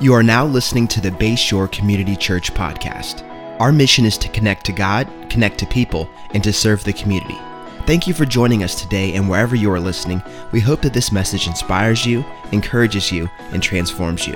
You 0.00 0.14
are 0.14 0.22
now 0.22 0.46
listening 0.46 0.88
to 0.88 1.00
the 1.02 1.10
Bayshore 1.10 1.70
Community 1.70 2.16
Church 2.16 2.54
podcast. 2.54 3.22
Our 3.60 3.70
mission 3.70 4.06
is 4.06 4.16
to 4.16 4.30
connect 4.30 4.64
to 4.64 4.72
God, 4.72 5.06
connect 5.28 5.58
to 5.58 5.66
people, 5.66 6.08
and 6.32 6.42
to 6.42 6.54
serve 6.54 6.82
the 6.82 6.94
community. 6.94 7.36
Thank 7.84 8.06
you 8.06 8.14
for 8.14 8.24
joining 8.24 8.62
us 8.62 8.80
today, 8.80 9.12
and 9.12 9.28
wherever 9.28 9.54
you 9.54 9.70
are 9.70 9.78
listening, 9.78 10.22
we 10.52 10.60
hope 10.60 10.80
that 10.80 10.94
this 10.94 11.12
message 11.12 11.46
inspires 11.46 12.06
you, 12.06 12.24
encourages 12.50 13.12
you, 13.12 13.28
and 13.52 13.62
transforms 13.62 14.26
you. 14.26 14.34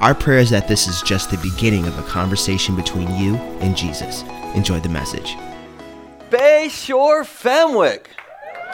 Our 0.00 0.14
prayer 0.14 0.38
is 0.38 0.48
that 0.48 0.68
this 0.68 0.88
is 0.88 1.02
just 1.02 1.30
the 1.30 1.36
beginning 1.36 1.86
of 1.86 1.98
a 1.98 2.02
conversation 2.04 2.74
between 2.74 3.14
you 3.14 3.36
and 3.60 3.76
Jesus. 3.76 4.22
Enjoy 4.54 4.80
the 4.80 4.88
message. 4.88 5.36
Bayshore 6.30 7.26
Fenwick. 7.26 8.08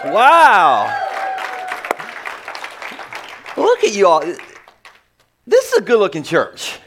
Wow. 0.04 0.96
Look 3.56 3.82
at 3.82 3.94
you 3.94 4.06
all. 4.06 4.22
This 5.50 5.72
is 5.72 5.78
a 5.78 5.80
good 5.80 5.98
looking 5.98 6.22
church. 6.22 6.78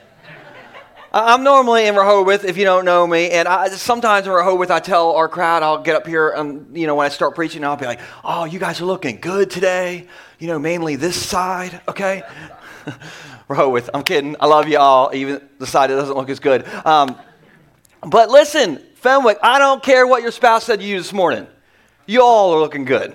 I'm 1.11 1.43
normally 1.43 1.85
in 1.85 1.97
Rehoboth, 1.97 2.45
if 2.45 2.55
you 2.55 2.63
don't 2.63 2.85
know 2.85 3.05
me, 3.05 3.29
and 3.29 3.45
I, 3.45 3.67
sometimes 3.67 4.25
in 4.25 4.31
Rehoboth, 4.31 4.71
I 4.71 4.79
tell 4.79 5.11
our 5.11 5.27
crowd, 5.27 5.63
I'll 5.63 5.83
get 5.83 5.97
up 5.97 6.07
here, 6.07 6.29
and 6.29 6.75
you 6.75 6.87
know, 6.87 6.95
when 6.95 7.05
I 7.05 7.09
start 7.09 7.35
preaching, 7.35 7.65
I'll 7.65 7.75
be 7.75 7.85
like, 7.85 7.99
"Oh, 8.23 8.45
you 8.45 8.59
guys 8.59 8.79
are 8.79 8.85
looking 8.85 9.19
good 9.19 9.49
today." 9.49 10.07
You 10.39 10.47
know, 10.47 10.59
mainly 10.59 10.95
this 10.95 11.21
side, 11.21 11.81
okay? 11.89 12.23
Rehoboth, 13.49 13.89
I'm 13.93 14.03
kidding. 14.03 14.37
I 14.39 14.45
love 14.45 14.69
you 14.69 14.77
all, 14.77 15.11
even 15.13 15.41
the 15.59 15.67
side 15.67 15.89
that 15.89 15.97
doesn't 15.97 16.15
look 16.15 16.29
as 16.29 16.39
good. 16.39 16.65
Um, 16.85 17.17
but 18.01 18.29
listen, 18.29 18.77
Fenwick, 18.95 19.39
I 19.43 19.59
don't 19.59 19.83
care 19.83 20.07
what 20.07 20.21
your 20.21 20.31
spouse 20.31 20.63
said 20.63 20.79
to 20.79 20.85
you 20.85 20.99
this 20.99 21.11
morning. 21.11 21.47
You 22.05 22.23
all 22.23 22.53
are 22.53 22.61
looking 22.61 22.85
good. 22.85 23.13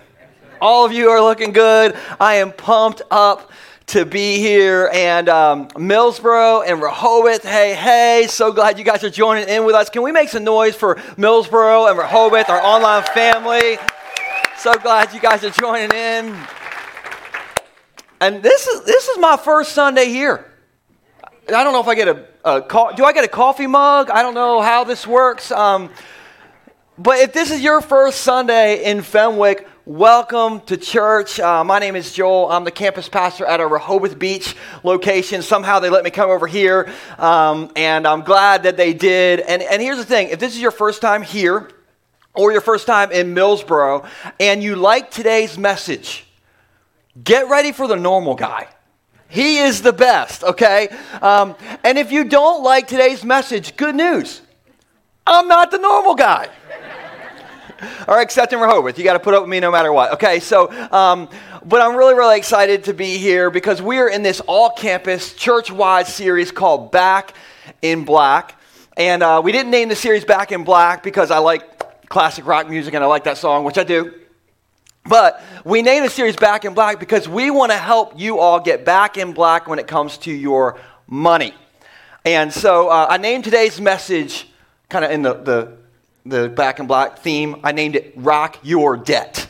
All 0.60 0.84
of 0.84 0.92
you 0.92 1.08
are 1.08 1.22
looking 1.22 1.52
good. 1.52 1.96
I 2.20 2.34
am 2.34 2.52
pumped 2.52 3.00
up 3.10 3.50
to 3.88 4.04
be 4.04 4.38
here. 4.38 4.90
And 4.92 5.28
um, 5.28 5.68
Millsboro 5.68 6.62
and 6.66 6.80
Rehoboth, 6.80 7.42
hey, 7.42 7.74
hey, 7.74 8.26
so 8.28 8.52
glad 8.52 8.78
you 8.78 8.84
guys 8.84 9.02
are 9.02 9.10
joining 9.10 9.48
in 9.48 9.64
with 9.64 9.74
us. 9.74 9.90
Can 9.90 10.02
we 10.02 10.12
make 10.12 10.28
some 10.28 10.44
noise 10.44 10.76
for 10.76 10.96
Millsboro 11.16 11.88
and 11.88 11.98
Rehoboth, 11.98 12.48
our 12.48 12.62
online 12.62 13.02
family? 13.14 13.78
So 14.58 14.74
glad 14.74 15.12
you 15.12 15.20
guys 15.20 15.42
are 15.42 15.50
joining 15.50 15.90
in. 15.90 16.36
And 18.20 18.42
this 18.42 18.66
is, 18.66 18.84
this 18.84 19.08
is 19.08 19.18
my 19.18 19.36
first 19.36 19.72
Sunday 19.72 20.06
here. 20.06 20.44
I 21.22 21.64
don't 21.64 21.72
know 21.72 21.80
if 21.80 21.88
I 21.88 21.94
get 21.94 22.08
a, 22.08 22.26
a 22.44 22.92
do 22.94 23.04
I 23.04 23.12
get 23.12 23.24
a 23.24 23.28
coffee 23.28 23.66
mug? 23.66 24.10
I 24.10 24.20
don't 24.22 24.34
know 24.34 24.60
how 24.60 24.84
this 24.84 25.06
works. 25.06 25.50
Um, 25.50 25.88
but 26.98 27.18
if 27.20 27.32
this 27.32 27.50
is 27.50 27.62
your 27.62 27.80
first 27.80 28.20
Sunday 28.20 28.84
in 28.84 29.00
Fenwick, 29.02 29.66
welcome 29.88 30.60
to 30.60 30.76
church. 30.76 31.40
Uh, 31.40 31.64
my 31.64 31.78
name 31.78 31.96
is 31.96 32.12
Joel. 32.12 32.50
I'm 32.50 32.64
the 32.64 32.70
campus 32.70 33.08
pastor 33.08 33.46
at 33.46 33.58
our 33.58 33.68
Rehoboth 33.68 34.18
Beach 34.18 34.54
location. 34.82 35.40
Somehow 35.40 35.78
they 35.78 35.88
let 35.88 36.04
me 36.04 36.10
come 36.10 36.28
over 36.28 36.46
here, 36.46 36.92
um, 37.16 37.72
and 37.74 38.06
I'm 38.06 38.20
glad 38.20 38.64
that 38.64 38.76
they 38.76 38.92
did. 38.92 39.40
And, 39.40 39.62
and 39.62 39.80
here's 39.80 39.96
the 39.96 40.04
thing 40.04 40.28
if 40.28 40.40
this 40.40 40.54
is 40.54 40.60
your 40.60 40.72
first 40.72 41.00
time 41.00 41.22
here, 41.22 41.70
or 42.34 42.52
your 42.52 42.60
first 42.60 42.86
time 42.86 43.10
in 43.12 43.34
Millsboro, 43.34 44.06
and 44.38 44.62
you 44.62 44.76
like 44.76 45.10
today's 45.10 45.56
message, 45.56 46.26
get 47.24 47.48
ready 47.48 47.72
for 47.72 47.88
the 47.88 47.96
normal 47.96 48.34
guy. 48.34 48.68
He 49.30 49.56
is 49.56 49.80
the 49.80 49.94
best, 49.94 50.44
okay? 50.44 50.88
Um, 51.22 51.56
and 51.82 51.96
if 51.96 52.12
you 52.12 52.24
don't 52.24 52.62
like 52.62 52.88
today's 52.88 53.24
message, 53.24 53.74
good 53.78 53.94
news. 53.94 54.42
I'm 55.26 55.48
not 55.48 55.70
the 55.70 55.78
normal 55.78 56.14
guy. 56.14 56.50
Except 58.08 58.52
in 58.52 58.60
Rehoboth. 58.60 58.98
You 58.98 59.04
got 59.04 59.12
to 59.14 59.20
put 59.20 59.34
up 59.34 59.42
with 59.42 59.50
me 59.50 59.60
no 59.60 59.70
matter 59.70 59.92
what. 59.92 60.14
Okay, 60.14 60.40
so, 60.40 60.70
um, 60.92 61.28
but 61.64 61.80
I'm 61.80 61.96
really, 61.96 62.14
really 62.14 62.36
excited 62.36 62.84
to 62.84 62.94
be 62.94 63.18
here 63.18 63.50
because 63.50 63.80
we 63.80 63.98
are 63.98 64.08
in 64.08 64.22
this 64.22 64.40
all 64.40 64.70
campus, 64.70 65.34
church 65.34 65.70
wide 65.70 66.06
series 66.06 66.50
called 66.50 66.90
Back 66.90 67.34
in 67.82 68.04
Black. 68.04 68.56
And 68.96 69.22
uh, 69.22 69.40
we 69.44 69.52
didn't 69.52 69.70
name 69.70 69.88
the 69.88 69.96
series 69.96 70.24
Back 70.24 70.50
in 70.50 70.64
Black 70.64 71.02
because 71.02 71.30
I 71.30 71.38
like 71.38 72.08
classic 72.08 72.46
rock 72.46 72.68
music 72.68 72.94
and 72.94 73.04
I 73.04 73.06
like 73.06 73.24
that 73.24 73.38
song, 73.38 73.64
which 73.64 73.78
I 73.78 73.84
do. 73.84 74.14
But 75.04 75.42
we 75.64 75.82
named 75.82 76.04
the 76.04 76.10
series 76.10 76.36
Back 76.36 76.64
in 76.64 76.74
Black 76.74 77.00
because 77.00 77.28
we 77.28 77.50
want 77.50 77.72
to 77.72 77.78
help 77.78 78.18
you 78.18 78.38
all 78.38 78.60
get 78.60 78.84
back 78.84 79.16
in 79.16 79.32
black 79.32 79.68
when 79.68 79.78
it 79.78 79.86
comes 79.86 80.18
to 80.18 80.32
your 80.32 80.78
money. 81.06 81.54
And 82.24 82.52
so 82.52 82.88
uh, 82.88 83.06
I 83.08 83.16
named 83.16 83.44
today's 83.44 83.80
message 83.80 84.48
kind 84.88 85.04
of 85.04 85.10
in 85.10 85.22
the, 85.22 85.34
the, 85.34 85.77
the 86.24 86.48
Back 86.48 86.80
in 86.80 86.86
Black 86.86 87.18
theme. 87.18 87.60
I 87.64 87.72
named 87.72 87.96
it 87.96 88.12
Rock 88.16 88.58
Your 88.62 88.96
Debt. 88.96 89.48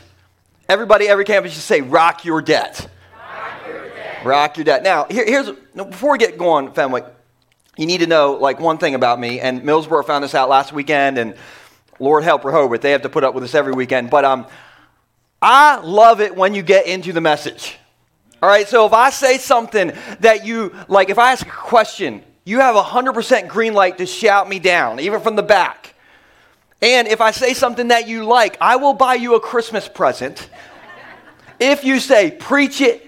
Everybody, 0.67 1.07
every 1.07 1.25
campus 1.25 1.53
should 1.53 1.61
say, 1.61 1.81
Rock 1.81 2.25
Your 2.25 2.41
Debt. 2.41 2.89
Rock 3.15 3.67
Your 3.67 3.89
Debt. 3.89 4.25
Rock 4.25 4.57
your 4.57 4.63
debt. 4.65 4.83
Now, 4.83 5.05
here, 5.05 5.25
here's, 5.25 5.49
before 5.75 6.11
we 6.11 6.17
get 6.17 6.37
going, 6.37 6.71
family, 6.73 7.01
you 7.77 7.85
need 7.85 7.99
to 7.99 8.07
know 8.07 8.33
like 8.33 8.59
one 8.59 8.77
thing 8.77 8.93
about 8.93 9.19
me. 9.19 9.39
And 9.39 9.61
Millsboro 9.61 10.05
found 10.05 10.23
this 10.23 10.35
out 10.35 10.49
last 10.49 10.73
weekend, 10.73 11.17
and 11.17 11.35
Lord 11.99 12.23
help 12.23 12.43
Rehoboth. 12.43 12.81
They 12.81 12.91
have 12.91 13.03
to 13.03 13.09
put 13.09 13.23
up 13.23 13.33
with 13.33 13.43
this 13.43 13.55
every 13.55 13.73
weekend. 13.73 14.09
But 14.09 14.25
um, 14.25 14.47
I 15.41 15.77
love 15.77 16.19
it 16.19 16.35
when 16.35 16.53
you 16.53 16.61
get 16.61 16.87
into 16.87 17.13
the 17.13 17.21
message. 17.21 17.77
All 18.41 18.49
right, 18.49 18.67
so 18.67 18.85
if 18.85 18.93
I 18.93 19.09
say 19.09 19.37
something 19.37 19.91
that 20.21 20.45
you, 20.45 20.73
like 20.87 21.09
if 21.09 21.17
I 21.17 21.31
ask 21.31 21.45
a 21.45 21.49
question, 21.49 22.23
you 22.45 22.59
have 22.59 22.75
a 22.75 22.81
100% 22.81 23.47
green 23.47 23.73
light 23.73 23.97
to 23.97 24.05
shout 24.05 24.47
me 24.47 24.59
down, 24.59 24.99
even 24.99 25.19
from 25.19 25.35
the 25.35 25.43
back. 25.43 25.93
And 26.81 27.07
if 27.07 27.19
I 27.19 27.31
say 27.31 27.53
something 27.53 27.89
that 27.89 28.07
you 28.07 28.25
like, 28.25 28.57
I 28.61 28.77
will 28.77 28.93
buy 28.93 29.15
you 29.15 29.35
a 29.35 29.39
Christmas 29.39 29.87
present. 29.87 30.49
If 31.59 31.83
you 31.83 31.99
say, 31.99 32.31
preach 32.31 32.79
it, 32.79 33.05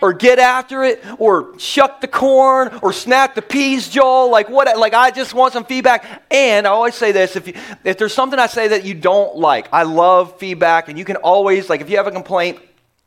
or 0.00 0.12
get 0.12 0.38
after 0.38 0.82
it, 0.82 1.04
or 1.18 1.58
shuck 1.58 2.00
the 2.00 2.08
corn, 2.08 2.78
or 2.82 2.92
snap 2.92 3.34
the 3.34 3.42
peas, 3.42 3.88
Joel, 3.88 4.30
like 4.30 4.48
what, 4.48 4.76
like 4.76 4.94
I 4.94 5.10
just 5.10 5.34
want 5.34 5.52
some 5.52 5.64
feedback. 5.64 6.24
And 6.30 6.66
I 6.66 6.70
always 6.70 6.94
say 6.94 7.12
this, 7.12 7.36
if, 7.36 7.46
you, 7.46 7.54
if 7.84 7.96
there's 7.96 8.14
something 8.14 8.38
I 8.38 8.46
say 8.46 8.68
that 8.68 8.84
you 8.84 8.94
don't 8.94 9.36
like, 9.36 9.68
I 9.72 9.84
love 9.84 10.38
feedback, 10.38 10.88
and 10.88 10.98
you 10.98 11.04
can 11.04 11.16
always, 11.16 11.70
like 11.70 11.80
if 11.80 11.90
you 11.90 11.96
have 11.98 12.08
a 12.08 12.12
complaint, 12.12 12.60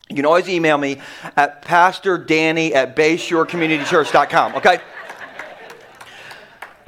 you 0.09 0.15
can 0.15 0.25
always 0.25 0.47
email 0.47 0.77
me 0.77 1.01
at 1.35 1.63
pastordanny 1.63 2.73
at 2.73 2.95
bayshorecommunitychurch.com, 2.95 4.55
okay? 4.55 4.79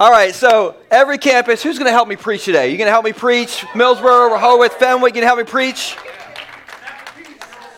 All 0.00 0.12
right, 0.12 0.32
so 0.32 0.76
every 0.92 1.18
campus, 1.18 1.60
who's 1.60 1.76
going 1.76 1.88
to 1.88 1.92
help 1.92 2.06
me 2.06 2.14
preach 2.14 2.44
today? 2.44 2.70
You 2.70 2.78
going 2.78 2.86
to 2.86 2.92
help 2.92 3.04
me 3.04 3.12
preach? 3.12 3.66
Millsboro, 3.72 4.30
Rehoboth, 4.30 4.74
Fenwick, 4.74 5.16
you 5.16 5.20
going 5.20 5.22
to 5.22 5.26
help 5.26 5.38
me 5.40 5.44
preach? 5.44 5.96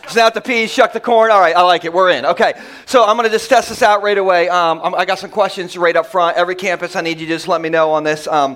Snap 0.07 0.35
the 0.35 0.41
peas, 0.41 0.69
shuck 0.69 0.93
the 0.93 0.99
corn. 0.99 1.31
All 1.31 1.39
right, 1.39 1.55
I 1.55 1.63
like 1.63 1.83
it. 1.83 1.91
We're 1.91 2.11
in. 2.11 2.27
Okay, 2.27 2.53
so 2.85 3.03
I'm 3.03 3.17
going 3.17 3.27
to 3.27 3.31
just 3.31 3.49
test 3.49 3.69
this 3.69 3.81
out 3.81 4.03
right 4.03 4.19
away. 4.19 4.49
Um, 4.49 4.93
I 4.95 5.03
got 5.05 5.17
some 5.17 5.31
questions 5.31 5.75
right 5.75 5.95
up 5.95 6.05
front. 6.05 6.37
Every 6.37 6.53
campus, 6.53 6.95
I 6.95 7.01
need 7.01 7.19
you 7.19 7.25
to 7.25 7.33
just 7.33 7.47
let 7.47 7.59
me 7.59 7.69
know 7.69 7.89
on 7.89 8.03
this. 8.03 8.27
Um, 8.27 8.55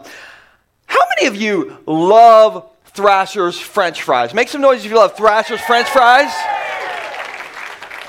how 0.86 1.02
many 1.18 1.28
of 1.28 1.36
you 1.36 1.76
love 1.88 2.70
Thrasher's 2.94 3.60
French 3.60 4.04
fries? 4.04 4.36
Make 4.36 4.50
some 4.50 4.62
noise 4.62 4.86
if 4.86 4.92
you 4.92 4.98
love 4.98 5.18
Thrasher's 5.18 5.62
French 5.62 5.90
fries. 5.90 6.32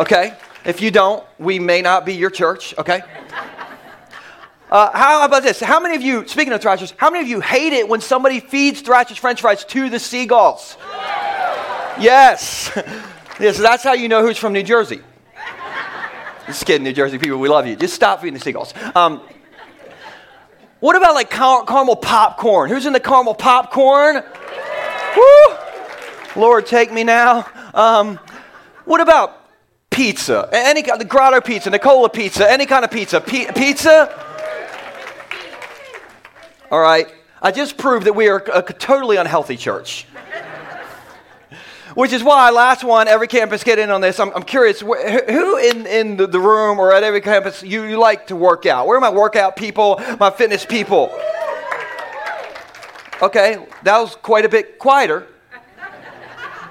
Okay, 0.01 0.35
if 0.67 0.83
you 0.83 0.91
don't, 0.91 1.25
we 1.39 1.59
may 1.59 1.81
not 1.81 2.05
be 2.05 2.13
your 2.13 2.29
church. 2.29 2.75
Okay. 2.77 3.01
Uh, 4.71 4.91
how 4.93 5.25
about 5.25 5.45
this? 5.45 5.61
How 5.61 5.79
many 5.79 5.95
of 5.95 6.03
you, 6.03 6.27
speaking 6.27 6.53
of 6.53 6.61
Thrashers, 6.61 6.93
how 6.97 7.09
many 7.09 7.23
of 7.23 7.29
you 7.29 7.41
hate 7.41 7.73
it 7.73 7.89
when 7.89 8.01
somebody 8.01 8.41
feeds 8.41 8.81
Thrasher's 8.81 9.17
French 9.17 9.41
fries 9.41 9.65
to 9.67 9.89
the 9.89 10.01
seagulls? 10.01 10.77
Yes. 12.01 12.73
yeah, 13.41 13.53
so 13.53 13.63
that's 13.63 13.85
how 13.85 13.93
you 13.93 14.09
know 14.09 14.27
who's 14.27 14.39
from 14.39 14.53
New 14.53 14.65
Jersey. 14.65 15.01
Just 16.47 16.67
kidding, 16.67 16.83
New 16.83 16.93
Jersey 16.93 17.19
people, 17.19 17.39
we 17.39 17.49
love 17.49 17.67
you. 17.67 17.77
Just 17.77 17.95
stop 17.95 18.21
feeding 18.21 18.35
the 18.35 18.41
seagulls. 18.41 18.75
Um, 18.97 19.21
what 20.81 20.97
about 20.97 21.15
like 21.15 21.31
car- 21.31 21.65
caramel 21.65 21.97
popcorn? 21.97 22.69
Who's 22.69 22.87
in 22.87 22.93
the 22.93 23.01
caramel 23.01 23.35
popcorn? 23.35 24.23
Woo! 25.17 25.57
Lord, 26.35 26.67
take 26.67 26.93
me 26.93 27.05
now. 27.05 27.49
Um, 27.73 28.19
what 28.85 29.01
about 29.01 29.49
pizza? 29.91 30.49
Any 30.53 30.83
kind, 30.83 31.01
the 31.01 31.05
grotto 31.05 31.41
pizza, 31.41 31.71
Nicola 31.71 32.09
pizza, 32.09 32.51
any 32.51 32.67
kind 32.67 32.85
of 32.85 32.91
pizza. 32.91 33.21
P- 33.21 33.47
pizza? 33.55 34.26
All 36.71 36.81
right. 36.81 37.13
I 37.41 37.53
just 37.53 37.77
proved 37.77 38.07
that 38.07 38.15
we 38.15 38.29
are 38.29 38.43
a 38.53 38.63
totally 38.63 39.17
unhealthy 39.17 39.57
church. 39.57 40.07
Which 41.95 42.13
is 42.13 42.23
why, 42.23 42.51
last 42.51 42.85
one, 42.85 43.09
every 43.09 43.27
campus 43.27 43.65
get 43.65 43.79
in 43.79 43.91
on 43.91 44.03
this. 44.03 44.21
I'm, 44.21 44.31
I'm 44.35 44.43
curious, 44.43 44.81
wh- 44.81 45.31
who 45.31 45.57
in, 45.57 45.87
in 45.87 46.17
the, 46.17 46.27
the 46.27 46.41
room 46.41 46.79
or 46.79 46.93
at 46.93 47.03
every 47.03 47.23
campus 47.23 47.63
you, 47.63 47.85
you 47.85 47.99
like 47.99 48.27
to 48.27 48.37
work 48.37 48.67
out? 48.67 48.87
Where 48.87 48.99
are 48.99 49.01
my 49.01 49.09
workout 49.11 49.57
people, 49.57 49.99
my 50.21 50.29
fitness 50.31 50.67
people? 50.67 51.11
Okay, 53.23 53.67
that 53.85 53.99
was 53.99 54.15
quite 54.17 54.45
a 54.45 54.49
bit 54.49 54.79
quieter. 54.79 55.27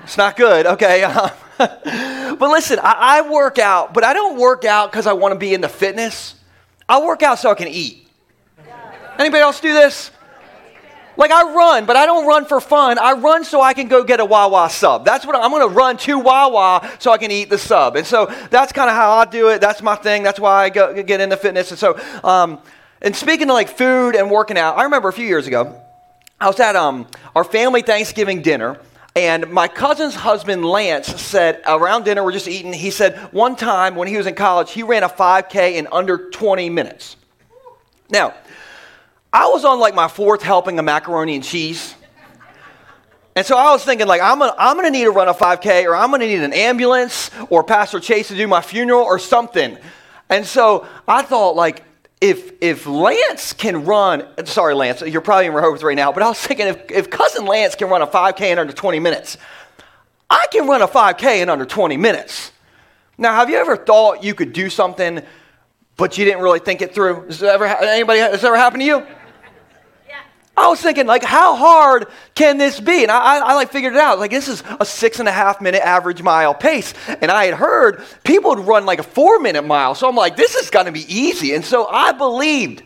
It's 0.03 0.17
not 0.17 0.35
good, 0.35 0.67
okay. 0.67 1.01
but 1.57 2.39
listen, 2.39 2.77
I, 2.79 3.21
I 3.23 3.29
work 3.29 3.57
out, 3.57 3.95
but 3.95 4.03
I 4.03 4.13
don't 4.13 4.37
work 4.37 4.63
out 4.63 4.91
because 4.91 5.07
I 5.07 5.13
want 5.13 5.31
to 5.31 5.39
be 5.39 5.55
into 5.55 5.69
fitness. 5.69 6.35
I 6.87 7.01
work 7.01 7.23
out 7.23 7.39
so 7.39 7.49
I 7.49 7.55
can 7.55 7.67
eat. 7.67 8.04
Anybody 9.17 9.41
else 9.41 9.59
do 9.59 9.73
this? 9.73 10.11
Like 11.17 11.31
I 11.31 11.53
run, 11.53 11.85
but 11.85 11.95
I 11.95 12.05
don't 12.05 12.27
run 12.27 12.45
for 12.45 12.59
fun. 12.59 12.99
I 12.99 13.13
run 13.13 13.45
so 13.45 13.61
I 13.61 13.73
can 13.73 13.87
go 13.87 14.03
get 14.03 14.19
a 14.19 14.25
Wawa 14.25 14.69
sub. 14.69 15.05
That's 15.05 15.25
what 15.25 15.35
I'm 15.35 15.49
going 15.51 15.67
to 15.67 15.73
run 15.73 15.97
to 15.97 16.19
Wawa 16.19 16.91
so 16.99 17.11
I 17.11 17.17
can 17.17 17.31
eat 17.31 17.49
the 17.49 17.57
sub. 17.57 17.95
And 17.95 18.05
so 18.05 18.25
that's 18.49 18.73
kind 18.73 18.89
of 18.89 18.95
how 18.95 19.11
I 19.11 19.25
do 19.25 19.49
it. 19.49 19.61
That's 19.61 19.81
my 19.81 19.95
thing. 19.95 20.23
That's 20.23 20.39
why 20.39 20.65
I 20.65 20.69
go, 20.69 21.01
get 21.03 21.21
into 21.21 21.37
fitness. 21.37 21.71
And 21.71 21.79
so, 21.79 21.99
um, 22.23 22.59
and 23.01 23.15
speaking 23.15 23.49
of 23.49 23.53
like 23.53 23.69
food 23.69 24.15
and 24.15 24.29
working 24.29 24.57
out, 24.57 24.77
I 24.77 24.83
remember 24.83 25.07
a 25.07 25.13
few 25.13 25.25
years 25.25 25.47
ago, 25.47 25.81
I 26.39 26.47
was 26.47 26.59
at 26.59 26.75
um, 26.75 27.07
our 27.33 27.43
family 27.43 27.81
Thanksgiving 27.81 28.41
dinner. 28.41 28.79
And 29.17 29.49
my 29.49 29.69
cousin's 29.69 30.13
husband, 30.13 30.65
Lance, 30.65 31.07
said 31.21 31.61
around 31.65 32.03
dinner, 32.03 32.21
we're 32.21 32.33
just 32.33 32.49
eating. 32.49 32.73
He 32.73 32.91
said 32.91 33.17
one 33.31 33.55
time 33.55 33.95
when 33.95 34.09
he 34.09 34.17
was 34.17 34.27
in 34.27 34.35
college, 34.35 34.71
he 34.71 34.83
ran 34.83 35.03
a 35.03 35.09
5K 35.09 35.75
in 35.75 35.87
under 35.89 36.29
20 36.29 36.69
minutes. 36.69 37.15
Now, 38.09 38.33
I 39.35 39.47
was 39.47 39.65
on 39.65 39.81
like 39.81 39.93
my 39.93 40.07
fourth 40.07 40.41
helping 40.41 40.79
of 40.79 40.85
macaroni 40.85 41.35
and 41.35 41.43
cheese. 41.43 41.93
And 43.35 43.45
so 43.45 43.57
I 43.57 43.69
was 43.71 43.83
thinking, 43.83 44.07
like, 44.07 44.21
I'm 44.21 44.39
gonna, 44.39 44.55
I'm 44.57 44.77
gonna 44.77 44.91
need 44.91 45.03
to 45.03 45.11
run 45.11 45.27
a 45.27 45.33
5K, 45.33 45.83
or 45.83 45.93
I'm 45.93 46.09
gonna 46.09 46.25
need 46.25 46.41
an 46.41 46.53
ambulance, 46.53 47.31
or 47.49 47.61
Pastor 47.61 47.99
Chase 47.99 48.29
to 48.29 48.35
do 48.35 48.47
my 48.47 48.61
funeral, 48.61 49.01
or 49.01 49.19
something. 49.19 49.77
And 50.29 50.45
so 50.45 50.87
I 51.05 51.21
thought, 51.21 51.57
like, 51.57 51.83
if 52.21 52.53
if 52.61 52.87
Lance 52.87 53.51
can 53.51 53.83
run, 53.83 54.25
sorry, 54.45 54.73
Lance, 54.73 55.01
you're 55.01 55.19
probably 55.19 55.47
in 55.47 55.53
Rehoboth 55.53 55.83
right 55.83 55.97
now, 55.97 56.13
but 56.13 56.23
I 56.23 56.29
was 56.29 56.39
thinking, 56.39 56.67
if, 56.67 56.89
if 56.89 57.09
cousin 57.09 57.45
Lance 57.45 57.75
can 57.75 57.89
run 57.89 58.01
a 58.01 58.07
5K 58.07 58.51
in 58.53 58.57
under 58.57 58.71
20 58.71 58.99
minutes, 59.01 59.37
I 60.29 60.45
can 60.49 60.65
run 60.65 60.81
a 60.81 60.87
5K 60.87 61.41
in 61.41 61.49
under 61.49 61.65
20 61.65 61.97
minutes. 61.97 62.53
Now, 63.17 63.35
have 63.35 63.49
you 63.49 63.57
ever 63.57 63.75
thought 63.75 64.23
you 64.23 64.33
could 64.33 64.53
do 64.53 64.69
something, 64.69 65.21
but 65.97 66.17
you 66.17 66.23
didn't 66.23 66.41
really 66.41 66.59
think 66.59 66.81
it 66.81 66.95
through? 66.95 67.25
Has 67.25 67.43
ever 67.43 67.65
anybody 67.65 68.19
has 68.19 68.45
ever 68.45 68.55
happened 68.55 68.79
to 68.79 68.85
you? 68.85 69.05
I 70.57 70.67
was 70.69 70.79
thinking, 70.79 71.05
like, 71.05 71.23
how 71.23 71.55
hard 71.55 72.07
can 72.33 72.57
this 72.57 72.79
be? 72.79 73.03
And 73.03 73.11
I, 73.11 73.17
I, 73.17 73.37
I, 73.39 73.53
like 73.55 73.71
figured 73.71 73.93
it 73.93 73.99
out. 73.99 74.19
Like, 74.19 74.31
this 74.31 74.47
is 74.47 74.63
a 74.79 74.85
six 74.85 75.19
and 75.19 75.27
a 75.27 75.31
half 75.31 75.59
minute 75.59 75.81
average 75.81 76.21
mile 76.21 76.53
pace. 76.53 76.93
And 77.07 77.29
I 77.29 77.45
had 77.45 77.55
heard 77.55 78.03
people 78.23 78.55
would 78.55 78.65
run 78.65 78.85
like 78.85 78.99
a 78.99 79.03
four 79.03 79.39
minute 79.39 79.63
mile. 79.63 79.95
So 79.95 80.07
I'm 80.07 80.15
like, 80.15 80.37
this 80.37 80.55
is 80.55 80.69
going 80.69 80.85
to 80.85 80.93
be 80.93 81.05
easy. 81.13 81.53
And 81.53 81.65
so 81.65 81.87
I 81.87 82.13
believed 82.13 82.83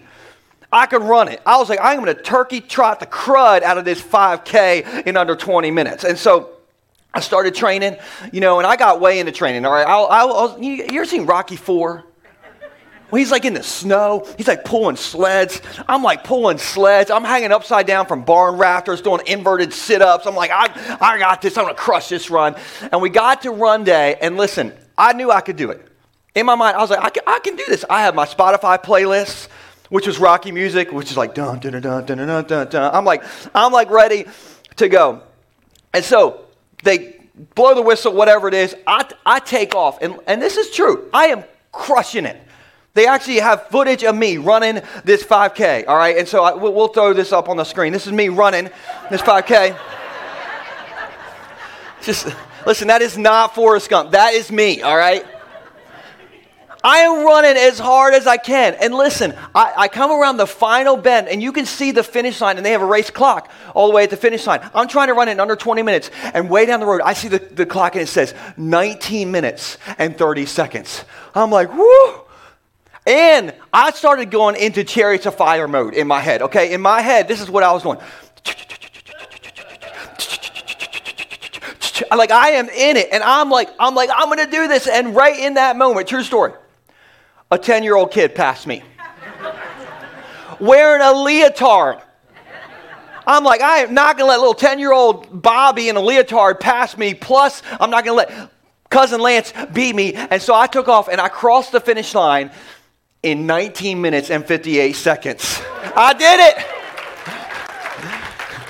I 0.71 0.87
could 0.87 1.03
run 1.03 1.27
it. 1.27 1.41
I 1.45 1.57
was 1.57 1.69
like, 1.69 1.79
I'm 1.81 2.03
going 2.03 2.15
to 2.15 2.21
turkey 2.21 2.61
trot 2.61 2.99
the 2.99 3.05
crud 3.05 3.61
out 3.61 3.77
of 3.77 3.85
this 3.85 4.01
5K 4.01 5.05
in 5.05 5.15
under 5.15 5.35
20 5.35 5.69
minutes. 5.69 6.03
And 6.03 6.17
so 6.17 6.51
I 7.13 7.19
started 7.21 7.53
training, 7.53 7.97
you 8.31 8.39
know, 8.39 8.59
and 8.59 8.67
I 8.67 8.75
got 8.75 8.99
way 8.99 9.19
into 9.19 9.31
training. 9.31 9.65
All 9.65 9.71
right. 9.71 9.87
I, 9.87 9.93
I, 9.93 10.21
I 10.21 10.25
was, 10.25 10.59
you, 10.59 10.71
you 10.71 10.85
ever 10.95 11.05
seen 11.05 11.25
Rocky 11.25 11.55
4? 11.55 12.03
He's 13.11 13.31
like 13.31 13.45
in 13.45 13.53
the 13.53 13.63
snow, 13.63 14.25
he's 14.37 14.47
like 14.47 14.63
pulling 14.63 14.95
sleds. 14.95 15.61
I'm 15.87 16.03
like 16.03 16.23
pulling 16.23 16.57
sleds. 16.57 17.09
I'm 17.09 17.23
hanging 17.23 17.51
upside 17.51 17.87
down 17.87 18.05
from 18.05 18.23
barn 18.23 18.57
rafters, 18.57 19.01
doing 19.01 19.21
inverted 19.25 19.73
sit 19.73 20.01
ups. 20.01 20.25
I'm 20.25 20.35
like, 20.35 20.51
I, 20.51 20.97
I 21.01 21.17
got 21.17 21.41
this. 21.41 21.57
I'm 21.57 21.65
going 21.65 21.75
to 21.75 21.81
crush 21.81 22.09
this 22.09 22.29
run. 22.29 22.55
And 22.91 23.01
we 23.01 23.09
got 23.09 23.43
to 23.43 23.51
run 23.51 23.83
day, 23.83 24.15
and 24.21 24.37
listen, 24.37 24.73
I 24.97 25.13
knew 25.13 25.31
I 25.31 25.41
could 25.41 25.55
do 25.55 25.71
it. 25.71 25.85
In 26.35 26.45
my 26.45 26.55
mind, 26.55 26.77
I 26.77 26.81
was 26.81 26.89
like, 26.89 26.99
I 26.99 27.09
can, 27.09 27.23
I 27.25 27.39
can 27.39 27.55
do 27.55 27.63
this. 27.67 27.83
I 27.89 28.01
have 28.01 28.13
my 28.15 28.25
Spotify 28.25 28.81
playlist, 28.81 29.47
which 29.89 30.05
was 30.05 30.19
Rocky 30.19 30.51
music, 30.51 30.91
which 30.91 31.09
is 31.09 31.17
like 31.17 31.33
dun 31.33 31.59
dun 31.59 31.81
dun 31.81 32.05
dun 32.05 32.05
dun 32.05 32.45
dun 32.45 32.67
dun. 32.69 32.95
I'm 32.95 33.05
like, 33.05 33.23
I'm 33.55 33.71
like 33.71 33.89
ready 33.89 34.25
to 34.75 34.87
go. 34.87 35.23
And 35.93 36.05
so 36.05 36.45
they 36.83 37.19
blow 37.55 37.73
the 37.73 37.81
whistle, 37.81 38.13
whatever 38.13 38.47
it 38.47 38.53
is. 38.53 38.75
I, 38.85 39.09
I 39.25 39.39
take 39.39 39.73
off, 39.73 40.01
and, 40.01 40.19
and 40.27 40.41
this 40.41 40.57
is 40.57 40.71
true. 40.71 41.09
I 41.13 41.27
am 41.27 41.43
crushing 41.71 42.25
it. 42.25 42.39
They 42.93 43.05
actually 43.05 43.39
have 43.39 43.67
footage 43.67 44.03
of 44.03 44.15
me 44.15 44.37
running 44.37 44.81
this 45.03 45.23
5K, 45.23 45.87
all 45.87 45.97
right? 45.97 46.17
And 46.17 46.27
so 46.27 46.43
I, 46.43 46.53
we'll 46.53 46.87
throw 46.87 47.13
this 47.13 47.31
up 47.31 47.47
on 47.47 47.57
the 47.57 47.63
screen. 47.63 47.93
This 47.93 48.07
is 48.07 48.13
me 48.13 48.29
running 48.29 48.69
this 49.09 49.21
5K. 49.21 49.77
Just 52.01 52.27
listen, 52.65 52.87
that 52.87 53.01
is 53.01 53.17
not 53.17 53.53
Forrest 53.53 53.89
Gump. 53.89 54.11
That 54.11 54.33
is 54.33 54.51
me, 54.51 54.81
all 54.81 54.97
right? 54.97 55.25
I 56.81 56.99
am 56.99 57.25
running 57.25 57.57
as 57.57 57.77
hard 57.77 58.13
as 58.13 58.25
I 58.25 58.37
can. 58.37 58.73
And 58.75 58.93
listen, 58.93 59.33
I, 59.53 59.73
I, 59.75 59.87
come 59.89 60.11
around 60.11 60.37
the 60.37 60.47
final 60.47 60.95
bend, 60.95 61.27
and 61.27 61.43
you 61.43 61.51
can 61.51 61.65
see 61.65 61.91
the 61.91 62.03
finish 62.03 62.39
line, 62.39 62.55
and 62.55 62.65
they 62.65 62.71
have 62.71 62.81
a 62.81 62.85
race 62.85 63.09
clock 63.09 63.51
all 63.75 63.89
the 63.89 63.93
way 63.93 64.03
at 64.03 64.09
the 64.09 64.17
finish 64.17 64.47
line. 64.47 64.61
I'm 64.73 64.87
trying 64.87 65.07
to 65.09 65.13
run 65.13 65.27
in 65.27 65.41
under 65.41 65.57
20 65.57 65.83
minutes, 65.83 66.09
and 66.33 66.49
way 66.49 66.65
down 66.65 66.79
the 66.79 66.85
road, 66.85 67.01
I 67.01 67.13
see 67.13 67.27
the, 67.27 67.39
the 67.39 67.65
clock, 67.65 67.95
and 67.95 68.01
it 68.01 68.07
says 68.07 68.33
19 68.55 69.29
minutes 69.29 69.77
and 69.97 70.17
30 70.17 70.45
seconds. 70.45 71.03
I'm 71.35 71.51
like, 71.51 71.73
whoo! 71.73 72.21
And 73.05 73.53
I 73.73 73.91
started 73.91 74.29
going 74.29 74.55
into 74.55 74.83
chariots 74.83 75.25
of 75.25 75.35
fire 75.35 75.67
mode 75.67 75.93
in 75.93 76.07
my 76.07 76.19
head. 76.19 76.41
Okay, 76.43 76.73
in 76.73 76.81
my 76.81 77.01
head, 77.01 77.27
this 77.27 77.41
is 77.41 77.49
what 77.49 77.63
I 77.63 77.71
was 77.71 77.83
doing. 77.83 77.97
Like 82.15 82.31
I 82.31 82.51
am 82.51 82.69
in 82.69 82.97
it, 82.97 83.09
and 83.11 83.21
I'm 83.23 83.49
like, 83.49 83.69
I'm 83.79 83.93
like, 83.93 84.09
I'm 84.13 84.29
gonna 84.29 84.49
do 84.49 84.67
this. 84.67 84.87
And 84.87 85.15
right 85.15 85.37
in 85.37 85.55
that 85.55 85.75
moment, 85.77 86.07
true 86.07 86.23
story, 86.23 86.53
a 87.51 87.57
10-year-old 87.57 88.11
kid 88.11 88.35
passed 88.35 88.67
me. 88.67 88.83
Wearing 90.59 91.01
a 91.01 91.13
leotard. 91.13 92.01
I'm 93.27 93.43
like, 93.43 93.61
I 93.61 93.79
am 93.79 93.93
not 93.93 94.17
gonna 94.17 94.29
let 94.29 94.39
little 94.39 94.55
10-year-old 94.55 95.41
Bobby 95.41 95.89
in 95.89 95.95
a 95.97 96.01
leotard 96.01 96.59
pass 96.59 96.97
me. 96.97 97.13
Plus, 97.13 97.61
I'm 97.79 97.89
not 97.89 98.03
gonna 98.03 98.17
let 98.17 98.51
cousin 98.89 99.21
Lance 99.21 99.53
beat 99.71 99.95
me. 99.95 100.15
And 100.15 100.41
so 100.41 100.55
I 100.55 100.67
took 100.67 100.87
off 100.87 101.09
and 101.09 101.21
I 101.21 101.29
crossed 101.29 101.71
the 101.71 101.79
finish 101.79 102.15
line 102.15 102.51
in 103.23 103.45
19 103.45 103.99
minutes 104.01 104.29
and 104.29 104.45
58 104.45 104.93
seconds. 104.93 105.61
I 105.95 106.13
did 106.13 106.39
it. 106.39 106.79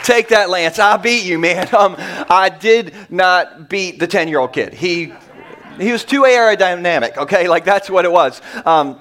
Take 0.04 0.30
that, 0.30 0.50
Lance. 0.50 0.80
I 0.80 0.98
beat 0.98 1.24
you, 1.24 1.38
man. 1.38 1.68
Um, 1.74 1.96
I 1.98 2.50
did 2.50 2.94
not 3.10 3.70
beat 3.70 4.00
the 4.00 4.08
10 4.08 4.28
year 4.28 4.40
old 4.40 4.54
kid. 4.54 4.74
He, 4.74 5.14
he 5.80 5.92
was 5.92 6.04
too 6.04 6.24
aerodynamic, 6.24 7.16
okay? 7.18 7.48
Like, 7.48 7.64
that's 7.64 7.90
what 7.90 8.06
it 8.06 8.12
was. 8.12 8.42
Um, 8.66 9.00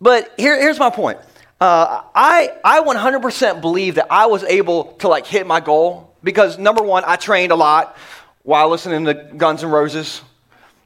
but 0.00 0.32
here, 0.38 0.58
here's 0.58 0.78
my 0.78 0.90
point. 0.90 1.18
Uh, 1.60 2.02
I, 2.14 2.52
I 2.64 2.80
100% 2.80 3.60
believe 3.60 3.96
that 3.96 4.06
I 4.10 4.26
was 4.26 4.44
able 4.44 4.84
to, 5.00 5.08
like, 5.08 5.26
hit 5.26 5.46
my 5.46 5.60
goal 5.60 6.14
because, 6.22 6.56
number 6.56 6.82
one, 6.82 7.02
I 7.06 7.16
trained 7.16 7.52
a 7.52 7.56
lot 7.56 7.96
while 8.42 8.70
listening 8.70 9.04
to 9.04 9.14
Guns 9.36 9.62
N' 9.62 9.70
Roses. 9.70 10.22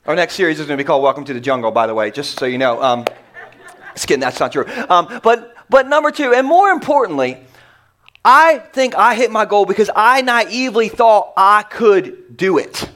Our 0.06 0.16
next 0.16 0.34
series 0.34 0.58
is 0.58 0.66
going 0.66 0.76
to 0.76 0.82
be 0.82 0.86
called 0.86 1.02
Welcome 1.02 1.24
to 1.26 1.34
the 1.34 1.40
Jungle, 1.40 1.70
by 1.70 1.86
the 1.86 1.94
way, 1.94 2.10
just 2.10 2.38
so 2.38 2.46
you 2.46 2.58
know. 2.58 2.82
Um, 2.82 3.04
just 3.94 4.06
kidding, 4.06 4.20
that's 4.20 4.40
not 4.40 4.52
true. 4.52 4.66
Um, 4.88 5.20
but, 5.22 5.54
but 5.70 5.88
number 5.88 6.10
two, 6.10 6.34
and 6.34 6.46
more 6.46 6.70
importantly, 6.70 7.38
I 8.24 8.58
think 8.58 8.94
I 8.94 9.14
hit 9.14 9.30
my 9.30 9.44
goal 9.44 9.66
because 9.66 9.90
I 9.94 10.22
naively 10.22 10.88
thought 10.88 11.32
I 11.36 11.62
could 11.62 12.36
do 12.36 12.58
it. 12.58 12.88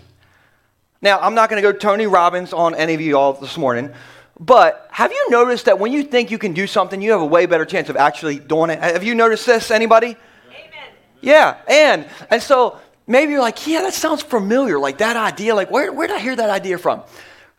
Now, 1.00 1.20
I'm 1.20 1.34
not 1.34 1.50
going 1.50 1.62
to 1.62 1.72
go 1.72 1.76
Tony 1.76 2.06
Robbins 2.06 2.52
on 2.52 2.74
any 2.74 2.94
of 2.94 3.00
you 3.00 3.16
all 3.16 3.34
this 3.34 3.56
morning, 3.56 3.92
but 4.40 4.88
have 4.90 5.12
you 5.12 5.30
noticed 5.30 5.66
that 5.66 5.78
when 5.78 5.92
you 5.92 6.02
think 6.02 6.30
you 6.30 6.38
can 6.38 6.54
do 6.54 6.66
something, 6.66 7.02
you 7.02 7.12
have 7.12 7.20
a 7.20 7.26
way 7.26 7.46
better 7.46 7.64
chance 7.64 7.88
of 7.88 7.96
actually 7.96 8.38
doing 8.38 8.70
it? 8.70 8.80
Have 8.80 9.04
you 9.04 9.14
noticed 9.14 9.46
this, 9.46 9.70
anybody? 9.70 10.16
Amen. 10.48 10.88
Yeah, 11.20 11.56
and 11.68 12.06
and 12.30 12.42
so 12.42 12.78
maybe 13.06 13.32
you're 13.32 13.40
like, 13.40 13.66
yeah, 13.66 13.82
that 13.82 13.94
sounds 13.94 14.22
familiar, 14.22 14.78
like 14.78 14.98
that 14.98 15.16
idea. 15.16 15.54
Like, 15.54 15.70
where, 15.70 15.92
where 15.92 16.06
did 16.06 16.16
I 16.16 16.20
hear 16.20 16.36
that 16.36 16.50
idea 16.50 16.78
from? 16.78 17.02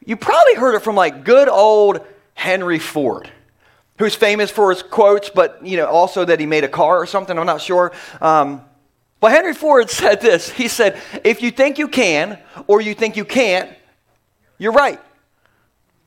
You 0.06 0.16
probably 0.16 0.56
heard 0.56 0.76
it 0.76 0.82
from 0.82 0.96
like 0.96 1.24
good 1.24 1.50
old 1.50 2.06
Henry 2.40 2.80
Ford, 2.80 3.30
who's 3.98 4.16
famous 4.16 4.50
for 4.50 4.70
his 4.70 4.82
quotes, 4.82 5.30
but 5.30 5.60
you 5.62 5.76
know 5.76 5.88
also 5.88 6.24
that 6.24 6.40
he 6.40 6.46
made 6.46 6.64
a 6.64 6.70
car 6.70 6.98
or 6.98 7.06
something. 7.06 7.38
I'm 7.38 7.46
not 7.46 7.60
sure. 7.60 7.92
Um, 8.22 8.62
but 9.20 9.34
Henry 9.34 9.54
Ford 9.54 9.90
said 10.02 10.22
this. 10.22 10.50
He 10.50 10.70
said, 10.70 10.98
"If 11.26 11.42
you 11.42 11.52
think 11.52 11.78
you 11.78 11.90
can 11.90 12.40
or 12.66 12.80
you 12.80 12.94
think 12.94 13.18
you 13.18 13.26
can't, 13.26 13.70
you're 14.58 14.72
right." 14.72 15.02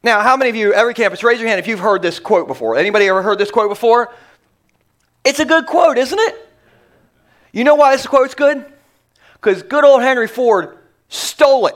Now, 0.02 0.22
how 0.22 0.38
many 0.38 0.48
of 0.48 0.56
you, 0.56 0.72
every 0.72 0.94
campus, 0.94 1.22
raise 1.22 1.38
your 1.38 1.50
hand 1.50 1.60
if 1.60 1.66
you've 1.66 1.80
heard 1.80 2.00
this 2.00 2.18
quote 2.18 2.48
before? 2.48 2.76
Anybody 2.76 3.08
ever 3.08 3.20
heard 3.20 3.38
this 3.38 3.50
quote 3.50 3.68
before? 3.68 4.10
It's 5.24 5.38
a 5.38 5.44
good 5.44 5.66
quote, 5.66 5.98
isn't 5.98 6.18
it? 6.18 6.48
You 7.52 7.64
know 7.64 7.74
why 7.74 7.94
this 7.94 8.06
quote's 8.06 8.34
good? 8.34 8.64
Because 9.34 9.62
good 9.62 9.84
old 9.84 10.00
Henry 10.00 10.28
Ford 10.28 10.78
stole 11.10 11.66
it. 11.66 11.74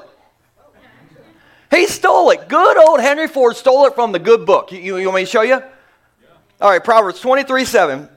He 1.71 1.87
stole 1.87 2.31
it. 2.31 2.49
Good 2.49 2.77
old 2.77 3.01
Henry 3.01 3.29
Ford 3.29 3.57
stole 3.57 3.87
it 3.87 3.95
from 3.95 4.13
the 4.13 4.19
good 4.19 4.47
book. 4.47 4.73
You, 4.73 4.79
you, 4.79 4.97
you 4.99 5.07
want 5.07 5.17
me 5.17 5.23
to 5.23 5.31
show 5.31 5.43
you? 5.43 5.61
Yeah. 5.61 6.29
All 6.61 6.71
right, 6.71 6.83
Proverbs 6.83 7.21
23 7.21 7.65
7 7.65 8.09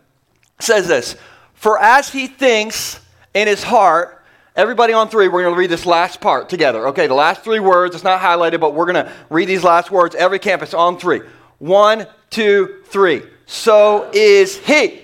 says 0.59 0.87
this 0.87 1.15
For 1.53 1.79
as 1.79 2.09
he 2.09 2.27
thinks 2.27 2.99
in 3.33 3.47
his 3.47 3.63
heart, 3.63 4.23
everybody 4.55 4.93
on 4.93 5.09
three, 5.09 5.27
we're 5.27 5.43
going 5.43 5.55
to 5.55 5.59
read 5.59 5.69
this 5.69 5.85
last 5.85 6.21
part 6.21 6.49
together. 6.49 6.87
Okay, 6.89 7.07
the 7.07 7.13
last 7.13 7.43
three 7.43 7.59
words, 7.59 7.95
it's 7.95 8.03
not 8.03 8.21
highlighted, 8.21 8.59
but 8.59 8.73
we're 8.73 8.91
going 8.91 9.05
to 9.05 9.11
read 9.29 9.45
these 9.45 9.63
last 9.63 9.89
words, 9.89 10.15
every 10.15 10.39
campus 10.39 10.73
on 10.73 10.99
three. 10.99 11.21
One, 11.57 12.07
two, 12.29 12.83
three. 12.85 13.23
So 13.45 14.09
is 14.13 14.57
he. 14.57 15.01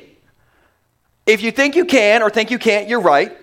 If 1.25 1.41
you 1.41 1.51
think 1.51 1.75
you 1.75 1.85
can 1.85 2.21
or 2.21 2.29
think 2.29 2.51
you 2.51 2.59
can't, 2.59 2.87
you're 2.87 3.01
right. 3.01 3.35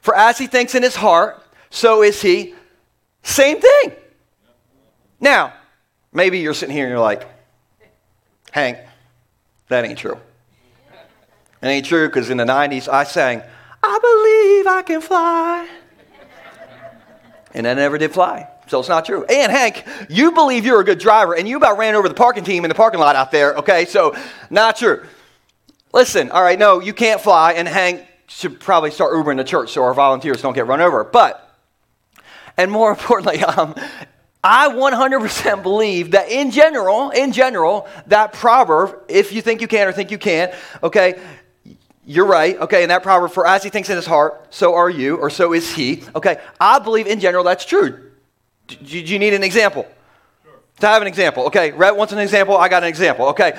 For 0.00 0.14
as 0.14 0.38
he 0.38 0.46
thinks 0.46 0.74
in 0.74 0.82
his 0.82 0.94
heart, 0.94 1.42
so 1.70 2.02
is 2.02 2.22
he. 2.22 2.54
Same 3.22 3.60
thing. 3.60 3.92
Now, 5.24 5.54
maybe 6.12 6.40
you're 6.40 6.52
sitting 6.52 6.74
here 6.74 6.84
and 6.84 6.90
you're 6.90 7.00
like, 7.00 7.26
Hank, 8.50 8.76
that 9.68 9.86
ain't 9.86 9.98
true. 9.98 10.20
It 11.62 11.66
ain't 11.66 11.86
true 11.86 12.08
because 12.08 12.28
in 12.28 12.36
the 12.36 12.44
90s 12.44 12.92
I 12.92 13.04
sang, 13.04 13.42
I 13.82 13.98
believe 14.02 14.66
I 14.66 14.82
can 14.82 15.00
fly. 15.00 15.66
And 17.54 17.66
I 17.66 17.72
never 17.72 17.96
did 17.96 18.12
fly. 18.12 18.46
So 18.66 18.80
it's 18.80 18.90
not 18.90 19.06
true. 19.06 19.24
And 19.24 19.50
Hank, 19.50 19.86
you 20.10 20.32
believe 20.32 20.66
you're 20.66 20.80
a 20.80 20.84
good 20.84 20.98
driver 20.98 21.34
and 21.34 21.48
you 21.48 21.56
about 21.56 21.78
ran 21.78 21.94
over 21.94 22.06
the 22.06 22.14
parking 22.14 22.44
team 22.44 22.66
in 22.66 22.68
the 22.68 22.74
parking 22.74 23.00
lot 23.00 23.16
out 23.16 23.30
there, 23.30 23.54
okay? 23.54 23.86
So 23.86 24.14
not 24.50 24.76
true. 24.76 25.06
Listen, 25.94 26.30
all 26.32 26.42
right, 26.42 26.58
no, 26.58 26.80
you 26.80 26.92
can't 26.92 27.20
fly, 27.20 27.52
and 27.52 27.66
Hank 27.66 28.06
should 28.26 28.60
probably 28.60 28.90
start 28.90 29.14
Ubering 29.14 29.38
the 29.38 29.44
church 29.44 29.72
so 29.72 29.84
our 29.84 29.94
volunteers 29.94 30.42
don't 30.42 30.52
get 30.52 30.66
run 30.66 30.82
over. 30.82 31.02
But, 31.02 31.56
and 32.58 32.70
more 32.70 32.90
importantly, 32.96 33.42
um, 33.42 33.74
I 34.46 34.68
100% 34.68 35.62
believe 35.62 36.10
that 36.10 36.30
in 36.30 36.50
general, 36.50 37.08
in 37.08 37.32
general, 37.32 37.88
that 38.08 38.34
proverb, 38.34 39.00
if 39.08 39.32
you 39.32 39.40
think 39.40 39.62
you 39.62 39.66
can 39.66 39.88
or 39.88 39.92
think 39.92 40.10
you 40.10 40.18
can't, 40.18 40.52
okay, 40.82 41.18
you're 42.04 42.26
right, 42.26 42.58
okay, 42.58 42.82
and 42.82 42.90
that 42.90 43.02
proverb, 43.02 43.30
for 43.30 43.46
as 43.46 43.64
he 43.64 43.70
thinks 43.70 43.88
in 43.88 43.96
his 43.96 44.04
heart, 44.04 44.48
so 44.50 44.74
are 44.74 44.90
you, 44.90 45.16
or 45.16 45.30
so 45.30 45.54
is 45.54 45.72
he, 45.72 46.02
okay, 46.14 46.36
I 46.60 46.78
believe 46.78 47.06
in 47.06 47.20
general 47.20 47.42
that's 47.42 47.64
true. 47.64 48.10
Do, 48.66 48.76
do 48.76 48.98
you 48.98 49.18
need 49.18 49.32
an 49.32 49.42
example? 49.42 49.86
Sure. 50.42 50.52
To 50.80 50.86
have 50.88 51.00
an 51.00 51.08
example, 51.08 51.46
okay, 51.46 51.72
Rhett 51.72 51.96
wants 51.96 52.12
an 52.12 52.18
example, 52.18 52.54
I 52.54 52.68
got 52.68 52.82
an 52.82 52.90
example, 52.90 53.28
okay. 53.28 53.58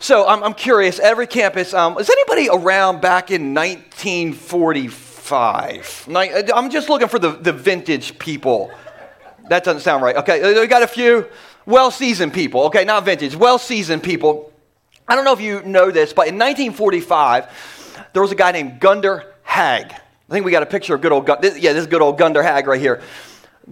So 0.00 0.26
I'm, 0.26 0.42
I'm 0.42 0.54
curious, 0.54 0.98
every 0.98 1.28
campus, 1.28 1.72
um, 1.72 1.96
is 1.96 2.10
anybody 2.10 2.48
around 2.48 3.00
back 3.00 3.30
in 3.30 3.54
1945? 3.54 6.08
I'm 6.08 6.70
just 6.70 6.88
looking 6.88 7.06
for 7.06 7.20
the, 7.20 7.30
the 7.30 7.52
vintage 7.52 8.18
people. 8.18 8.72
That 9.48 9.64
doesn't 9.64 9.82
sound 9.82 10.02
right. 10.02 10.16
Okay, 10.16 10.42
uh, 10.42 10.60
we 10.60 10.66
got 10.66 10.82
a 10.82 10.88
few 10.88 11.26
well 11.66 11.90
seasoned 11.90 12.32
people. 12.32 12.64
Okay, 12.64 12.84
not 12.84 13.04
vintage, 13.04 13.36
well 13.36 13.58
seasoned 13.58 14.02
people. 14.02 14.52
I 15.08 15.16
don't 15.16 15.24
know 15.24 15.32
if 15.32 15.40
you 15.40 15.62
know 15.62 15.90
this, 15.90 16.12
but 16.12 16.28
in 16.28 16.34
1945, 16.34 18.08
there 18.12 18.22
was 18.22 18.30
a 18.30 18.34
guy 18.34 18.52
named 18.52 18.80
Gunder 18.80 19.34
Hägg. 19.46 19.92
I 19.92 20.32
think 20.32 20.44
we 20.44 20.50
got 20.50 20.62
a 20.62 20.66
picture 20.66 20.94
of 20.94 21.00
good 21.00 21.12
old, 21.12 21.26
yeah, 21.26 21.72
this 21.72 21.76
is 21.76 21.86
good 21.86 22.02
old 22.02 22.18
Gunder 22.18 22.42
Hägg 22.42 22.66
right 22.66 22.80
here. 22.80 23.00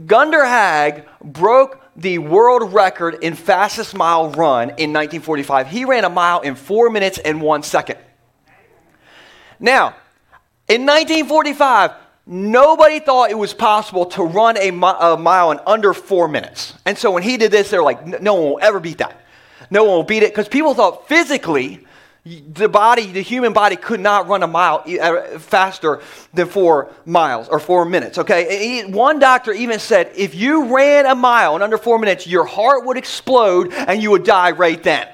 Gunder 0.07 0.41
Hägg 0.41 1.05
broke 1.23 1.83
the 1.97 2.19
world 2.19 2.73
record 2.73 3.23
in 3.23 3.35
fastest 3.35 3.95
mile 3.95 4.31
run 4.31 4.71
in 4.71 4.93
1945. 4.93 5.69
He 5.69 5.85
ran 5.85 6.05
a 6.05 6.11
mile 6.11 6.41
in 6.41 6.55
four 6.55 6.91
minutes 6.91 7.19
and 7.19 7.41
one 7.41 7.63
second. 7.63 7.99
Now, 9.59 9.97
in 10.69 10.85
1945, 10.85 11.93
nobody 12.27 13.01
thought 13.01 13.31
it 13.31 13.39
was 13.39 13.55
possible 13.55 14.07
to 14.07 14.23
run 14.23 14.59
a, 14.59 14.71
mi- 14.71 14.97
a 15.01 15.17
mile 15.17 15.53
in 15.53 15.61
under 15.67 15.95
four 15.95 16.29
minutes. 16.29 16.75
And 16.85 16.99
so 16.99 17.11
when 17.13 17.23
he 17.23 17.37
did 17.37 17.51
this, 17.51 17.71
they're 17.71 17.83
like, 17.83 18.21
no 18.21 18.35
one 18.35 18.45
will 18.45 18.59
ever 18.61 18.81
beat 18.81 18.99
that. 18.99 19.21
No 19.71 19.85
one 19.85 19.95
will 19.95 20.05
beat 20.05 20.23
it 20.23 20.33
because 20.33 20.49
people 20.49 20.75
thought 20.75 21.09
physically 21.09 21.87
the 22.25 22.69
body, 22.69 23.13
the 23.13 23.21
human 23.21 23.53
body 23.53 23.77
could 23.77 24.01
not 24.01 24.27
run 24.27 24.43
a 24.43 24.49
mile 24.49 24.83
uh, 25.01 25.39
faster 25.39 26.03
than 26.35 26.49
four 26.49 26.93
miles 27.05 27.49
or 27.49 27.61
four 27.61 27.85
minutes, 27.85 28.19
okay? 28.19 28.85
One 28.85 29.21
doctor 29.21 29.53
even 29.53 29.79
said 29.79 30.11
if 30.17 30.35
you 30.35 30.75
ran 30.75 31.07
a 31.07 31.15
mile 31.15 31.55
in 31.55 31.63
under 31.63 31.79
four 31.79 32.01
minutes, 32.01 32.27
your 32.27 32.45
heart 32.45 32.85
would 32.85 32.97
explode 32.97 33.73
and 33.73 34.03
you 34.03 34.11
would 34.11 34.25
die 34.25 34.51
right 34.51 34.83
then. 34.83 35.09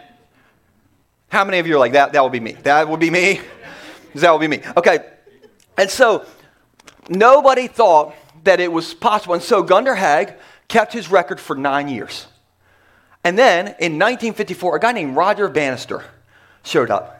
How 1.28 1.45
many 1.45 1.59
of 1.59 1.66
you 1.66 1.76
are 1.76 1.78
like 1.78 1.92
that? 1.92 2.14
That 2.14 2.23
would 2.23 2.33
be 2.33 2.40
me. 2.40 2.52
That 2.62 2.88
would 2.88 3.00
be 3.00 3.11
me. 3.11 3.40
That 4.14 4.31
would 4.31 4.42
be 4.42 4.49
me. 4.49 4.62
Okay. 4.76 4.99
And 5.78 5.88
so 5.88 6.26
nobody 7.09 7.68
thought 7.68 8.14
that 8.44 8.61
it 8.61 8.73
was 8.73 8.94
possible. 8.94 9.35
And 9.35 9.42
so 9.42 9.62
Gunder 9.62 9.94
Hägg 9.94 10.37
kept 10.68 10.92
his 10.92 11.11
record 11.11 11.40
for 11.40 11.56
nine 11.56 11.88
years. 11.88 12.26
And 13.25 13.38
then 13.38 13.66
in 13.78 13.99
1954, 13.99 14.76
a 14.76 14.80
guy 14.80 14.92
named 14.92 15.16
Roger 15.16 15.49
Bannister 15.49 16.04
showed 16.64 16.90
up. 16.90 17.18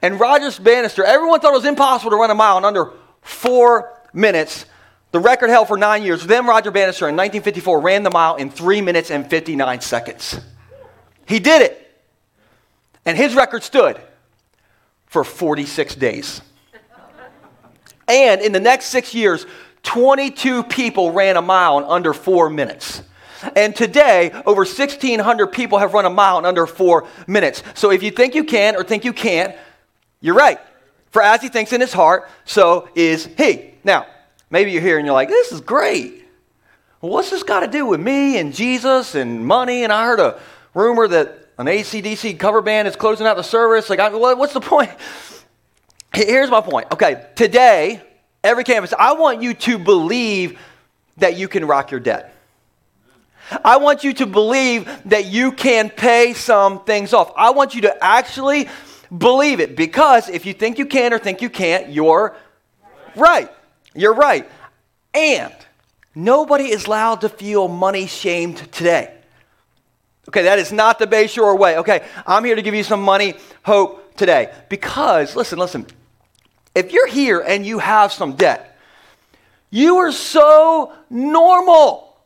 And 0.00 0.18
Rogers 0.18 0.58
Bannister, 0.58 1.04
everyone 1.04 1.40
thought 1.40 1.52
it 1.52 1.56
was 1.56 1.64
impossible 1.64 2.10
to 2.10 2.16
run 2.16 2.30
a 2.30 2.34
mile 2.34 2.58
in 2.58 2.64
under 2.64 2.92
four 3.20 3.92
minutes. 4.12 4.64
The 5.10 5.20
record 5.20 5.50
held 5.50 5.68
for 5.68 5.76
nine 5.76 6.02
years. 6.02 6.26
Then 6.26 6.46
Roger 6.46 6.70
Bannister 6.70 7.08
in 7.08 7.16
1954 7.16 7.80
ran 7.80 8.02
the 8.02 8.10
mile 8.10 8.36
in 8.36 8.50
three 8.50 8.80
minutes 8.80 9.10
and 9.10 9.28
59 9.28 9.80
seconds. 9.80 10.40
He 11.26 11.38
did 11.38 11.62
it. 11.62 11.78
And 13.04 13.16
his 13.16 13.34
record 13.34 13.62
stood 13.62 14.00
for 15.06 15.24
46 15.24 15.94
days. 15.96 16.40
And 18.12 18.42
in 18.42 18.52
the 18.52 18.60
next 18.60 18.86
six 18.86 19.14
years, 19.14 19.46
22 19.84 20.64
people 20.64 21.12
ran 21.12 21.38
a 21.38 21.42
mile 21.42 21.78
in 21.78 21.84
under 21.84 22.12
four 22.12 22.50
minutes. 22.50 23.02
And 23.56 23.74
today, 23.74 24.30
over 24.44 24.64
1,600 24.64 25.46
people 25.46 25.78
have 25.78 25.94
run 25.94 26.04
a 26.04 26.10
mile 26.10 26.38
in 26.38 26.44
under 26.44 26.66
four 26.66 27.08
minutes. 27.26 27.62
So 27.74 27.90
if 27.90 28.02
you 28.02 28.10
think 28.10 28.34
you 28.34 28.44
can 28.44 28.76
or 28.76 28.84
think 28.84 29.06
you 29.06 29.14
can't, 29.14 29.56
you're 30.20 30.34
right. 30.34 30.60
For 31.10 31.22
as 31.22 31.40
he 31.40 31.48
thinks 31.48 31.72
in 31.72 31.80
his 31.80 31.92
heart, 31.92 32.28
so 32.44 32.90
is 32.94 33.30
he. 33.38 33.72
Now, 33.82 34.06
maybe 34.50 34.72
you're 34.72 34.82
here 34.82 34.98
and 34.98 35.06
you're 35.06 35.14
like, 35.14 35.30
this 35.30 35.50
is 35.50 35.62
great. 35.62 36.22
What's 37.00 37.30
this 37.30 37.42
got 37.42 37.60
to 37.60 37.66
do 37.66 37.86
with 37.86 38.00
me 38.00 38.38
and 38.38 38.54
Jesus 38.54 39.14
and 39.14 39.44
money? 39.44 39.84
And 39.84 39.92
I 39.92 40.04
heard 40.04 40.20
a 40.20 40.38
rumor 40.74 41.08
that 41.08 41.48
an 41.56 41.66
ACDC 41.66 42.38
cover 42.38 42.60
band 42.60 42.86
is 42.86 42.94
closing 42.94 43.26
out 43.26 43.36
the 43.36 43.42
service. 43.42 43.88
Like, 43.88 44.00
I, 44.00 44.10
what's 44.10 44.52
the 44.52 44.60
point? 44.60 44.90
Here's 46.14 46.50
my 46.50 46.60
point. 46.60 46.88
Okay, 46.92 47.26
today, 47.34 48.02
every 48.44 48.64
campus, 48.64 48.92
I 48.98 49.12
want 49.12 49.42
you 49.42 49.54
to 49.54 49.78
believe 49.78 50.58
that 51.16 51.36
you 51.36 51.48
can 51.48 51.64
rock 51.64 51.90
your 51.90 52.00
debt. 52.00 52.34
I 53.64 53.78
want 53.78 54.04
you 54.04 54.12
to 54.14 54.26
believe 54.26 54.90
that 55.06 55.26
you 55.26 55.52
can 55.52 55.90
pay 55.90 56.32
some 56.32 56.84
things 56.84 57.12
off. 57.12 57.32
I 57.36 57.50
want 57.50 57.74
you 57.74 57.82
to 57.82 58.04
actually 58.04 58.68
believe 59.16 59.60
it 59.60 59.76
because 59.76 60.28
if 60.28 60.46
you 60.46 60.54
think 60.54 60.78
you 60.78 60.86
can 60.86 61.12
or 61.12 61.18
think 61.18 61.42
you 61.42 61.50
can't, 61.50 61.90
you're 61.90 62.36
right. 63.16 63.50
You're 63.94 64.14
right. 64.14 64.48
And 65.12 65.52
nobody 66.14 66.64
is 66.64 66.86
allowed 66.86 67.22
to 67.22 67.28
feel 67.28 67.68
money 67.68 68.06
shamed 68.06 68.72
today. 68.72 69.14
Okay, 70.28 70.42
that 70.42 70.58
is 70.58 70.72
not 70.72 70.98
the 70.98 71.06
Bayshore 71.06 71.58
way. 71.58 71.78
Okay, 71.78 72.06
I'm 72.26 72.44
here 72.44 72.54
to 72.54 72.62
give 72.62 72.74
you 72.74 72.84
some 72.84 73.02
money 73.02 73.34
hope 73.64 74.14
today 74.16 74.52
because, 74.68 75.34
listen, 75.36 75.58
listen, 75.58 75.86
if 76.74 76.92
you're 76.92 77.08
here 77.08 77.40
and 77.40 77.66
you 77.66 77.78
have 77.78 78.12
some 78.12 78.34
debt, 78.34 78.78
you 79.70 79.96
are 79.98 80.12
so 80.12 80.92
normal. 81.10 82.16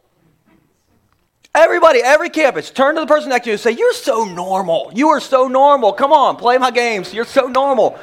Everybody, 1.55 2.01
every 2.03 2.29
campus, 2.29 2.71
turn 2.71 2.97
to 2.97 3.01
the 3.01 3.07
person 3.07 3.31
next 3.31 3.45
to 3.45 3.51
you 3.51 3.55
and 3.55 3.61
say, 3.61 3.71
You're 3.71 3.95
so 3.95 4.25
normal. 4.25 4.93
You 4.95 5.09
are 5.11 5.21
so 5.21 5.49
normal. 5.49 5.93
Come 5.93 6.13
on, 6.13 6.37
play 6.37 6.59
my 6.59 6.71
games. 6.71 7.15
You're 7.15 7.25
so 7.25 7.47
normal. 7.47 7.99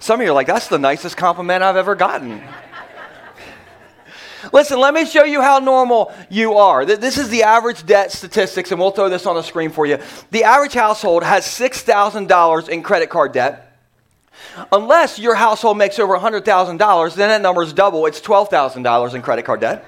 Some 0.00 0.20
of 0.20 0.24
you 0.24 0.32
are 0.32 0.34
like, 0.34 0.48
That's 0.48 0.68
the 0.68 0.78
nicest 0.78 1.16
compliment 1.16 1.62
I've 1.62 1.76
ever 1.76 1.94
gotten. 1.94 2.42
Listen, 4.52 4.80
let 4.80 4.94
me 4.94 5.04
show 5.04 5.24
you 5.24 5.42
how 5.42 5.58
normal 5.58 6.12
you 6.30 6.54
are. 6.54 6.84
This 6.84 7.18
is 7.18 7.28
the 7.28 7.42
average 7.42 7.84
debt 7.86 8.10
statistics, 8.10 8.70
and 8.70 8.80
we'll 8.80 8.90
throw 8.90 9.08
this 9.08 9.26
on 9.26 9.36
the 9.36 9.42
screen 9.42 9.70
for 9.70 9.86
you. 9.86 9.98
The 10.30 10.44
average 10.44 10.74
household 10.74 11.22
has 11.22 11.44
$6,000 11.44 12.68
in 12.68 12.82
credit 12.82 13.10
card 13.10 13.32
debt. 13.32 13.68
Unless 14.72 15.18
your 15.18 15.34
household 15.34 15.78
makes 15.78 15.98
over 15.98 16.16
$100,000, 16.18 17.14
then 17.14 17.28
that 17.28 17.42
number 17.42 17.62
is 17.62 17.72
double. 17.72 18.06
It's 18.06 18.20
$12,000 18.20 19.14
in 19.14 19.22
credit 19.22 19.44
card 19.44 19.60
debt. 19.60 19.84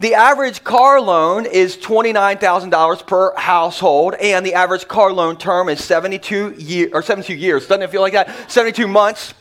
The 0.00 0.14
average 0.14 0.64
car 0.64 1.00
loan 1.00 1.46
is 1.46 1.76
$29,000 1.76 3.06
per 3.06 3.34
household, 3.36 4.14
and 4.14 4.44
the 4.44 4.54
average 4.54 4.88
car 4.88 5.12
loan 5.12 5.36
term 5.36 5.68
is 5.68 5.82
72 5.82 6.56
year, 6.58 6.90
or 6.92 7.00
72 7.00 7.34
years. 7.34 7.66
Doesn't 7.66 7.82
it 7.82 7.90
feel 7.90 8.00
like 8.00 8.12
that? 8.12 8.50
72 8.50 8.86
months. 8.88 9.34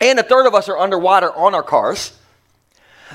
And 0.00 0.18
a 0.18 0.22
third 0.22 0.46
of 0.46 0.54
us 0.54 0.68
are 0.68 0.78
underwater 0.78 1.32
on 1.34 1.54
our 1.54 1.62
cars. 1.62 2.12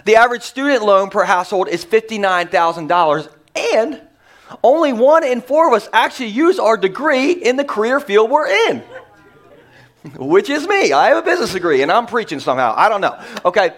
The 0.06 0.16
average 0.16 0.44
student 0.44 0.84
loan 0.84 1.10
per 1.10 1.24
household 1.24 1.68
is 1.68 1.86
$59,000, 1.86 3.30
and 3.74 4.02
only 4.64 4.94
one 4.94 5.24
in 5.24 5.42
four 5.42 5.68
of 5.68 5.74
us 5.74 5.90
actually 5.94 6.28
use 6.28 6.60
our 6.60 6.78
degree 6.78 7.32
in 7.32 7.56
the 7.56 7.64
career 7.64 8.00
field 8.00 8.32
we're 8.32 8.48
in, 8.48 8.84
which 10.18 10.50
is 10.50 10.68
me. 10.68 10.92
I 10.92 11.10
have 11.10 11.18
a 11.18 11.22
business 11.22 11.54
degree, 11.54 11.82
and 11.82 11.92
I'm 11.92 12.06
preaching 12.06 12.40
somehow. 12.40 12.74
I 12.76 12.90
don't 12.90 13.02
know. 13.02 13.20
Okay. 13.46 13.74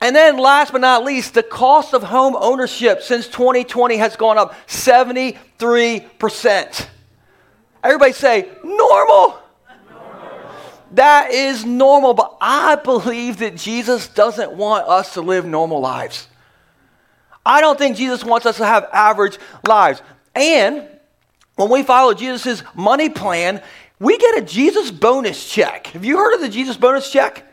And 0.00 0.14
then, 0.14 0.38
last 0.38 0.72
but 0.72 0.82
not 0.82 1.04
least, 1.04 1.34
the 1.34 1.42
cost 1.42 1.94
of 1.94 2.02
home 2.02 2.36
ownership 2.38 3.02
since 3.02 3.28
2020 3.28 3.96
has 3.96 4.16
gone 4.16 4.36
up 4.36 4.54
73%. 4.66 6.86
Everybody 7.82 8.12
say, 8.12 8.50
normal. 8.62 9.38
That 10.96 11.30
is 11.30 11.66
normal, 11.66 12.14
but 12.14 12.38
I 12.40 12.76
believe 12.76 13.40
that 13.40 13.54
Jesus 13.54 14.08
doesn't 14.08 14.52
want 14.52 14.88
us 14.88 15.12
to 15.12 15.20
live 15.20 15.44
normal 15.44 15.78
lives. 15.78 16.26
I 17.44 17.60
don't 17.60 17.76
think 17.76 17.98
Jesus 17.98 18.24
wants 18.24 18.46
us 18.46 18.56
to 18.56 18.64
have 18.64 18.88
average 18.94 19.38
lives. 19.66 20.00
And 20.34 20.88
when 21.56 21.68
we 21.68 21.82
follow 21.82 22.14
Jesus' 22.14 22.62
money 22.74 23.10
plan, 23.10 23.62
we 24.00 24.16
get 24.16 24.38
a 24.38 24.40
Jesus 24.40 24.90
bonus 24.90 25.46
check. 25.46 25.88
Have 25.88 26.02
you 26.02 26.16
heard 26.16 26.34
of 26.34 26.40
the 26.40 26.48
Jesus 26.48 26.78
bonus 26.78 27.12
check? 27.12 27.44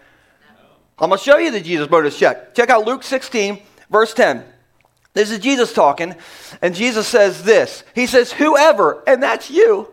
I'm 0.98 1.10
going 1.10 1.20
to 1.20 1.24
show 1.24 1.38
you 1.38 1.52
the 1.52 1.60
Jesus 1.60 1.88
bonus 1.88 2.18
check. 2.18 2.56
Check 2.56 2.70
out 2.70 2.86
Luke 2.86 3.04
16, 3.04 3.62
verse 3.90 4.14
10. 4.14 4.46
This 5.14 5.32
is 5.32 5.40
Jesus 5.40 5.74
talking, 5.74 6.16
and 6.62 6.74
Jesus 6.74 7.08
says 7.08 7.44
this. 7.44 7.84
He 7.94 8.08
says, 8.08 8.32
Whoever, 8.32 9.04
and 9.06 9.22
that's 9.22 9.52
you. 9.52 9.93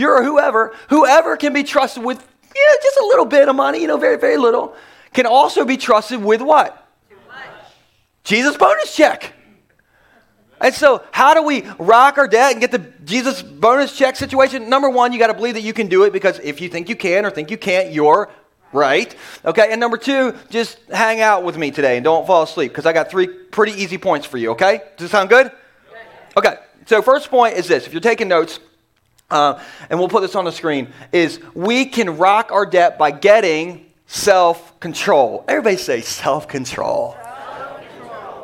You're 0.00 0.24
whoever, 0.24 0.74
whoever 0.88 1.36
can 1.36 1.52
be 1.52 1.62
trusted 1.62 2.02
with 2.02 2.26
you 2.54 2.66
know, 2.66 2.76
just 2.82 2.98
a 2.98 3.04
little 3.04 3.26
bit 3.26 3.48
of 3.48 3.54
money, 3.54 3.80
you 3.80 3.86
know, 3.86 3.98
very, 3.98 4.16
very 4.16 4.38
little, 4.38 4.74
can 5.12 5.26
also 5.26 5.64
be 5.64 5.76
trusted 5.76 6.22
with 6.22 6.40
what? 6.40 6.88
Jesus' 8.24 8.56
bonus 8.56 8.96
check. 8.96 9.34
And 10.60 10.74
so, 10.74 11.02
how 11.10 11.34
do 11.34 11.42
we 11.42 11.62
rock 11.78 12.18
our 12.18 12.28
debt 12.28 12.52
and 12.52 12.60
get 12.60 12.70
the 12.70 12.78
Jesus 13.04 13.42
bonus 13.42 13.96
check 13.96 14.16
situation? 14.16 14.68
Number 14.68 14.90
one, 14.90 15.12
you 15.12 15.18
got 15.18 15.28
to 15.28 15.34
believe 15.34 15.54
that 15.54 15.62
you 15.62 15.72
can 15.72 15.88
do 15.88 16.04
it 16.04 16.12
because 16.12 16.38
if 16.40 16.60
you 16.60 16.68
think 16.68 16.88
you 16.88 16.96
can 16.96 17.24
or 17.24 17.30
think 17.30 17.50
you 17.50 17.56
can't, 17.56 17.92
you're 17.92 18.30
right. 18.72 19.14
Okay. 19.44 19.68
And 19.70 19.80
number 19.80 19.96
two, 19.96 20.34
just 20.50 20.78
hang 20.92 21.20
out 21.20 21.44
with 21.44 21.56
me 21.56 21.70
today 21.70 21.96
and 21.96 22.04
don't 22.04 22.26
fall 22.26 22.42
asleep 22.42 22.72
because 22.72 22.84
I 22.86 22.92
got 22.92 23.10
three 23.10 23.26
pretty 23.26 23.72
easy 23.72 23.96
points 23.96 24.26
for 24.26 24.36
you. 24.36 24.50
Okay. 24.52 24.82
Does 24.96 25.08
it 25.08 25.10
sound 25.10 25.30
good? 25.30 25.50
Okay. 26.36 26.56
So, 26.86 27.00
first 27.00 27.30
point 27.30 27.56
is 27.56 27.68
this 27.68 27.86
if 27.86 27.92
you're 27.92 28.00
taking 28.00 28.28
notes, 28.28 28.60
uh, 29.30 29.62
and 29.88 29.98
we'll 29.98 30.08
put 30.08 30.22
this 30.22 30.34
on 30.34 30.44
the 30.44 30.52
screen, 30.52 30.92
is 31.12 31.40
we 31.54 31.84
can 31.84 32.16
rock 32.16 32.50
our 32.52 32.66
debt 32.66 32.98
by 32.98 33.10
getting 33.10 33.86
self 34.06 34.78
control. 34.80 35.44
Everybody 35.48 35.76
say 35.76 36.00
self 36.00 36.48
control 36.48 37.16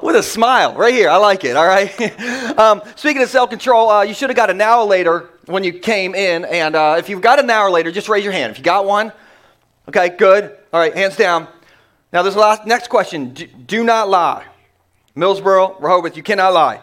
with 0.02 0.16
a 0.16 0.22
smile 0.22 0.74
right 0.74 0.94
here. 0.94 1.08
I 1.08 1.16
like 1.16 1.44
it. 1.44 1.56
All 1.56 1.66
right. 1.66 1.90
um, 2.58 2.82
speaking 2.94 3.22
of 3.22 3.28
self 3.28 3.50
control, 3.50 3.90
uh, 3.90 4.02
you 4.02 4.14
should 4.14 4.30
have 4.30 4.36
got 4.36 4.50
a 4.50 4.54
Now 4.54 4.84
Later 4.84 5.30
when 5.46 5.64
you 5.64 5.72
came 5.72 6.14
in. 6.14 6.44
And 6.44 6.76
uh, 6.76 6.96
if 6.98 7.08
you've 7.08 7.20
got 7.20 7.38
a 7.38 7.42
Now 7.42 7.68
Later, 7.70 7.90
just 7.90 8.08
raise 8.08 8.24
your 8.24 8.32
hand. 8.32 8.52
If 8.52 8.58
you 8.58 8.64
got 8.64 8.86
one, 8.86 9.12
okay, 9.88 10.10
good. 10.10 10.56
All 10.72 10.80
right, 10.80 10.94
hands 10.94 11.16
down. 11.16 11.48
Now, 12.12 12.22
this 12.22 12.36
last 12.36 12.66
next 12.66 12.88
question 12.88 13.34
do, 13.34 13.46
do 13.46 13.84
not 13.84 14.08
lie. 14.08 14.44
Millsboro, 15.16 15.80
Rehoboth, 15.80 16.16
you 16.16 16.22
cannot 16.22 16.52
lie. 16.52 16.80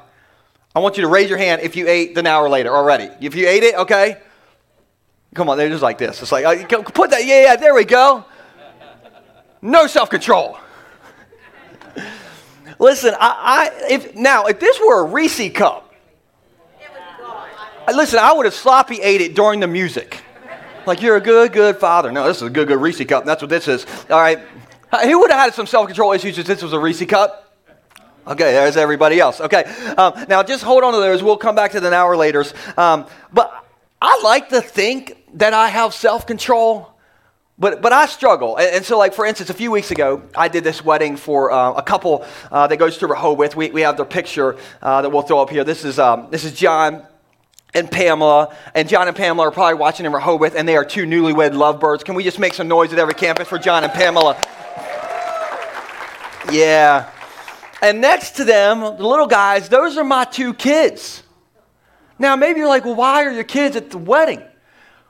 I 0.75 0.79
want 0.79 0.97
you 0.97 1.03
to 1.03 1.07
raise 1.07 1.29
your 1.29 1.37
hand 1.37 1.61
if 1.61 1.75
you 1.75 1.87
ate 1.87 2.17
a 2.17 2.21
Now 2.21 2.47
Later 2.47 2.75
already. 2.75 3.09
If 3.21 3.35
you 3.35 3.47
ate 3.47 3.63
it, 3.63 3.75
okay? 3.75 4.17
Come 5.35 5.49
on, 5.49 5.57
they're 5.57 5.69
just 5.69 5.83
like 5.83 5.97
this. 5.97 6.21
It's 6.21 6.31
like, 6.31 6.45
uh, 6.45 6.81
put 6.83 7.11
that, 7.11 7.25
yeah, 7.25 7.43
yeah, 7.43 7.55
there 7.55 7.73
we 7.73 7.85
go. 7.85 8.25
No 9.61 9.87
self 9.87 10.09
control. 10.09 10.57
Listen, 12.79 13.13
I, 13.19 13.71
I, 13.79 13.91
if 13.91 14.15
now 14.15 14.45
if 14.45 14.59
this 14.59 14.79
were 14.79 15.01
a 15.01 15.03
Reese 15.03 15.51
cup, 15.53 15.93
listen, 17.87 18.19
I 18.19 18.33
would 18.33 18.45
have 18.45 18.53
sloppy 18.53 18.99
ate 19.01 19.21
it 19.21 19.35
during 19.35 19.59
the 19.59 19.67
music. 19.67 20.21
Like 20.85 21.01
you're 21.01 21.15
a 21.15 21.21
good, 21.21 21.53
good 21.53 21.77
father. 21.77 22.11
No, 22.11 22.27
this 22.27 22.37
is 22.37 22.43
a 22.43 22.49
good, 22.49 22.67
good 22.67 22.81
Reese 22.81 23.03
cup. 23.05 23.25
That's 23.25 23.41
what 23.41 23.49
this 23.49 23.67
is. 23.67 23.85
All 24.09 24.19
right. 24.19 24.39
Who 25.03 25.19
would 25.19 25.31
have 25.31 25.39
had 25.39 25.53
some 25.53 25.65
self-control 25.65 26.11
issues 26.13 26.37
if 26.37 26.45
this 26.45 26.61
was 26.61 26.73
a 26.73 26.79
Reese 26.79 27.05
cup? 27.05 27.42
Okay, 28.25 28.53
there's 28.53 28.77
everybody 28.77 29.19
else. 29.19 29.41
Okay, 29.41 29.63
um, 29.97 30.25
now 30.29 30.43
just 30.43 30.63
hold 30.63 30.83
on 30.83 30.93
to 30.93 30.99
those. 30.99 31.21
We'll 31.21 31.37
come 31.37 31.55
back 31.55 31.71
to 31.71 31.79
the 31.79 31.93
hour 31.93 32.15
later. 32.15 32.45
Um, 32.77 33.05
but 33.31 33.51
I 34.01 34.21
like 34.23 34.49
to 34.49 34.61
think 34.61 35.17
that 35.33 35.53
I 35.53 35.69
have 35.69 35.93
self-control 35.93 36.93
but, 37.57 37.81
but 37.81 37.93
I 37.93 38.07
struggle. 38.07 38.57
And, 38.57 38.77
and, 38.77 38.85
so, 38.85 38.97
like, 38.97 39.13
for 39.13 39.25
instance, 39.25 39.49
a 39.49 39.53
few 39.53 39.69
weeks 39.69 39.91
ago, 39.91 40.23
I 40.35 40.47
did 40.47 40.63
this 40.63 40.83
wedding 40.83 41.15
for 41.15 41.51
uh, 41.51 41.73
a 41.73 41.83
couple 41.83 42.25
uh, 42.51 42.67
that 42.67 42.77
goes 42.77 42.97
to 42.97 43.07
Rehoboth. 43.07 43.55
We, 43.55 43.69
we 43.69 43.81
have 43.81 43.95
their 43.95 44.05
picture 44.05 44.57
uh, 44.81 45.03
that 45.03 45.09
we'll 45.09 45.21
throw 45.21 45.39
up 45.39 45.51
here. 45.51 45.63
This 45.63 45.85
is, 45.85 45.99
um, 45.99 46.27
this 46.31 46.45
is 46.45 46.53
John 46.53 47.05
and 47.75 47.89
Pamela. 47.91 48.55
And 48.73 48.89
John 48.89 49.07
and 49.07 49.15
Pamela 49.15 49.49
are 49.49 49.51
probably 49.51 49.75
watching 49.75 50.05
in 50.05 50.11
Rehoboth, 50.11 50.55
and 50.55 50.67
they 50.67 50.75
are 50.75 50.85
two 50.85 51.05
newlywed 51.05 51.53
lovebirds. 51.53 52.03
Can 52.03 52.15
we 52.15 52.23
just 52.23 52.39
make 52.39 52.55
some 52.55 52.67
noise 52.67 52.91
at 52.91 52.97
every 52.97 53.13
campus 53.13 53.47
for 53.47 53.59
John 53.59 53.83
and 53.83 53.93
Pamela? 53.93 54.35
Yeah. 56.51 57.09
And 57.83 57.99
next 57.99 58.37
to 58.37 58.45
them, 58.45 58.79
the 58.79 59.05
little 59.05 59.27
guys, 59.27 59.67
those 59.67 59.97
are 59.97 60.05
my 60.05 60.23
two 60.23 60.53
kids. 60.53 61.21
Now, 62.17 62.37
maybe 62.37 62.59
you're 62.61 62.69
like, 62.69 62.85
well, 62.85 62.95
why 62.95 63.25
are 63.25 63.31
your 63.31 63.43
kids 63.43 63.75
at 63.75 63.89
the 63.89 63.97
wedding? 63.97 64.41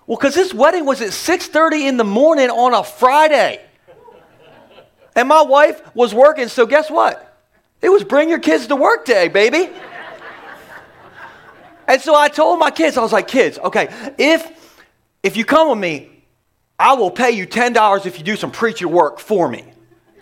Well, 0.07 0.17
because 0.17 0.33
this 0.33 0.55
wedding 0.55 0.83
was 0.83 0.99
at 0.99 1.09
6:30 1.09 1.87
in 1.87 1.97
the 1.97 2.03
morning 2.03 2.49
on 2.49 2.73
a 2.73 2.83
Friday. 2.83 3.61
And 5.15 5.29
my 5.29 5.43
wife 5.43 5.83
was 5.93 6.15
working, 6.15 6.47
so 6.47 6.65
guess 6.65 6.89
what? 6.89 7.37
It 7.79 7.89
was 7.89 8.03
bring 8.03 8.27
your 8.27 8.39
kids 8.39 8.65
to 8.65 8.75
work 8.75 9.05
day, 9.05 9.27
baby. 9.27 9.69
and 11.87 12.01
so 12.01 12.15
I 12.15 12.27
told 12.27 12.57
my 12.57 12.71
kids, 12.71 12.97
I 12.97 13.01
was 13.01 13.13
like, 13.13 13.27
kids, 13.27 13.59
okay, 13.59 14.13
if 14.17 14.51
if 15.21 15.37
you 15.37 15.45
come 15.45 15.69
with 15.69 15.77
me, 15.77 16.09
I 16.79 16.93
will 16.93 17.11
pay 17.11 17.29
you 17.33 17.45
$10 17.45 18.07
if 18.07 18.17
you 18.17 18.23
do 18.23 18.35
some 18.35 18.49
preacher 18.49 18.87
work 18.87 19.19
for 19.19 19.47
me. 19.47 19.72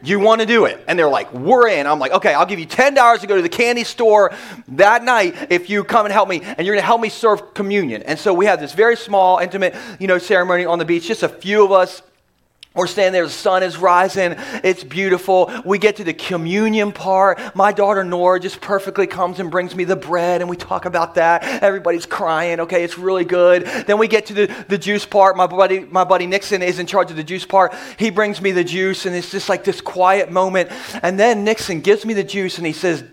You 0.04 0.20
want 0.20 0.42
to 0.42 0.48
do 0.48 0.66
it? 0.66 0.84
And 0.88 0.98
they're 0.98 1.10
like, 1.10 1.34
We're 1.34 1.68
in. 1.68 1.88
I'm 1.88 2.00
like, 2.00 2.12
Okay, 2.12 2.34
I'll 2.34 2.46
give 2.46 2.60
you 2.60 2.68
$10 2.68 3.20
to 3.20 3.28
go 3.28 3.36
to 3.36 3.42
the 3.42 3.50
candy 3.50 3.84
store 3.84 4.34
that 4.70 5.04
night 5.04 5.48
if 5.50 5.70
you 5.70 5.84
come 5.84 6.06
and 6.06 6.14
help 6.14 6.30
me, 6.30 6.42
and 6.42 6.66
you're 6.66 6.76
going 6.76 6.82
to 6.82 6.86
help 6.86 7.02
me 7.02 7.10
serve 7.10 7.54
communion. 7.54 8.04
And 8.04 8.18
so 8.18 8.34
we 8.34 8.46
have 8.46 8.60
this 8.60 8.74
very 8.74 8.96
small, 8.96 9.40
intimate, 9.40 9.76
you 10.00 10.08
know, 10.08 10.18
ceremony 10.18 10.66
on 10.66 10.80
the 10.80 10.86
beach, 10.86 11.08
just 11.08 11.24
a 11.24 11.30
few 11.30 11.64
of 11.64 11.72
us 11.72 12.02
we're 12.74 12.88
standing 12.88 13.12
there, 13.12 13.26
the 13.26 13.30
sun 13.30 13.64
is 13.64 13.76
rising, 13.76 14.36
it's 14.64 14.82
beautiful. 14.82 15.52
We 15.66 15.78
get 15.78 15.98
to 15.98 16.06
the 16.06 16.14
communion 16.14 16.94
part. 16.94 17.54
My 17.54 17.74
daughter 17.74 18.06
Nora 18.06 18.40
just 18.40 18.62
perfectly 18.62 19.08
comes 19.08 19.42
and 19.42 19.52
brings 19.52 19.76
me 19.76 19.84
the 19.84 19.98
bread, 19.98 20.40
and 20.40 20.50
we 20.50 20.56
talk 20.56 20.86
about 20.86 21.16
that. 21.16 21.44
Everybody's 21.62 22.06
crying, 22.06 22.62
okay, 22.62 22.86
it's 22.86 22.98
really 22.98 23.26
good. 23.26 23.66
Then 23.66 23.98
we 23.98 24.08
get 24.08 24.28
to 24.28 24.34
the, 24.34 24.66
the 24.70 24.78
juice 24.78 25.06
part. 25.06 25.36
My 25.36 25.48
buddy, 25.48 25.82
my 25.82 26.06
buddy 26.06 26.28
Nixon 26.28 26.62
is 26.62 26.80
in 26.80 26.86
charge 26.86 27.12
of 27.12 27.18
the 27.18 27.26
juice 27.26 27.46
part. 27.46 27.76
He 28.00 28.10
brings 28.10 28.42
me 28.42 28.54
the 28.54 28.64
juice, 28.64 29.06
and 29.06 29.14
it's 29.14 29.32
just 29.32 29.50
like 29.50 29.66
this 29.66 29.82
quiet 29.82 30.32
moment. 30.32 30.70
And 31.04 31.20
then 31.20 31.44
Nixon 31.44 31.82
gives 31.82 32.06
me 32.06 32.14
the 32.14 32.24
juice, 32.24 32.58
and 32.58 32.66
he 32.66 32.72
says, 32.72 33.04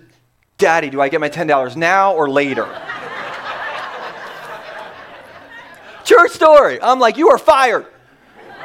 Daddy, 0.59 0.89
do 0.89 1.01
I 1.01 1.09
get 1.09 1.21
my 1.21 1.31
$10 1.31 1.75
now 1.75 2.15
or 2.15 2.31
later? 2.31 2.65
True 6.05 6.29
story. 6.29 6.81
I'm 6.81 7.01
like, 7.01 7.17
You 7.17 7.31
are 7.31 7.39
fired. 7.39 7.87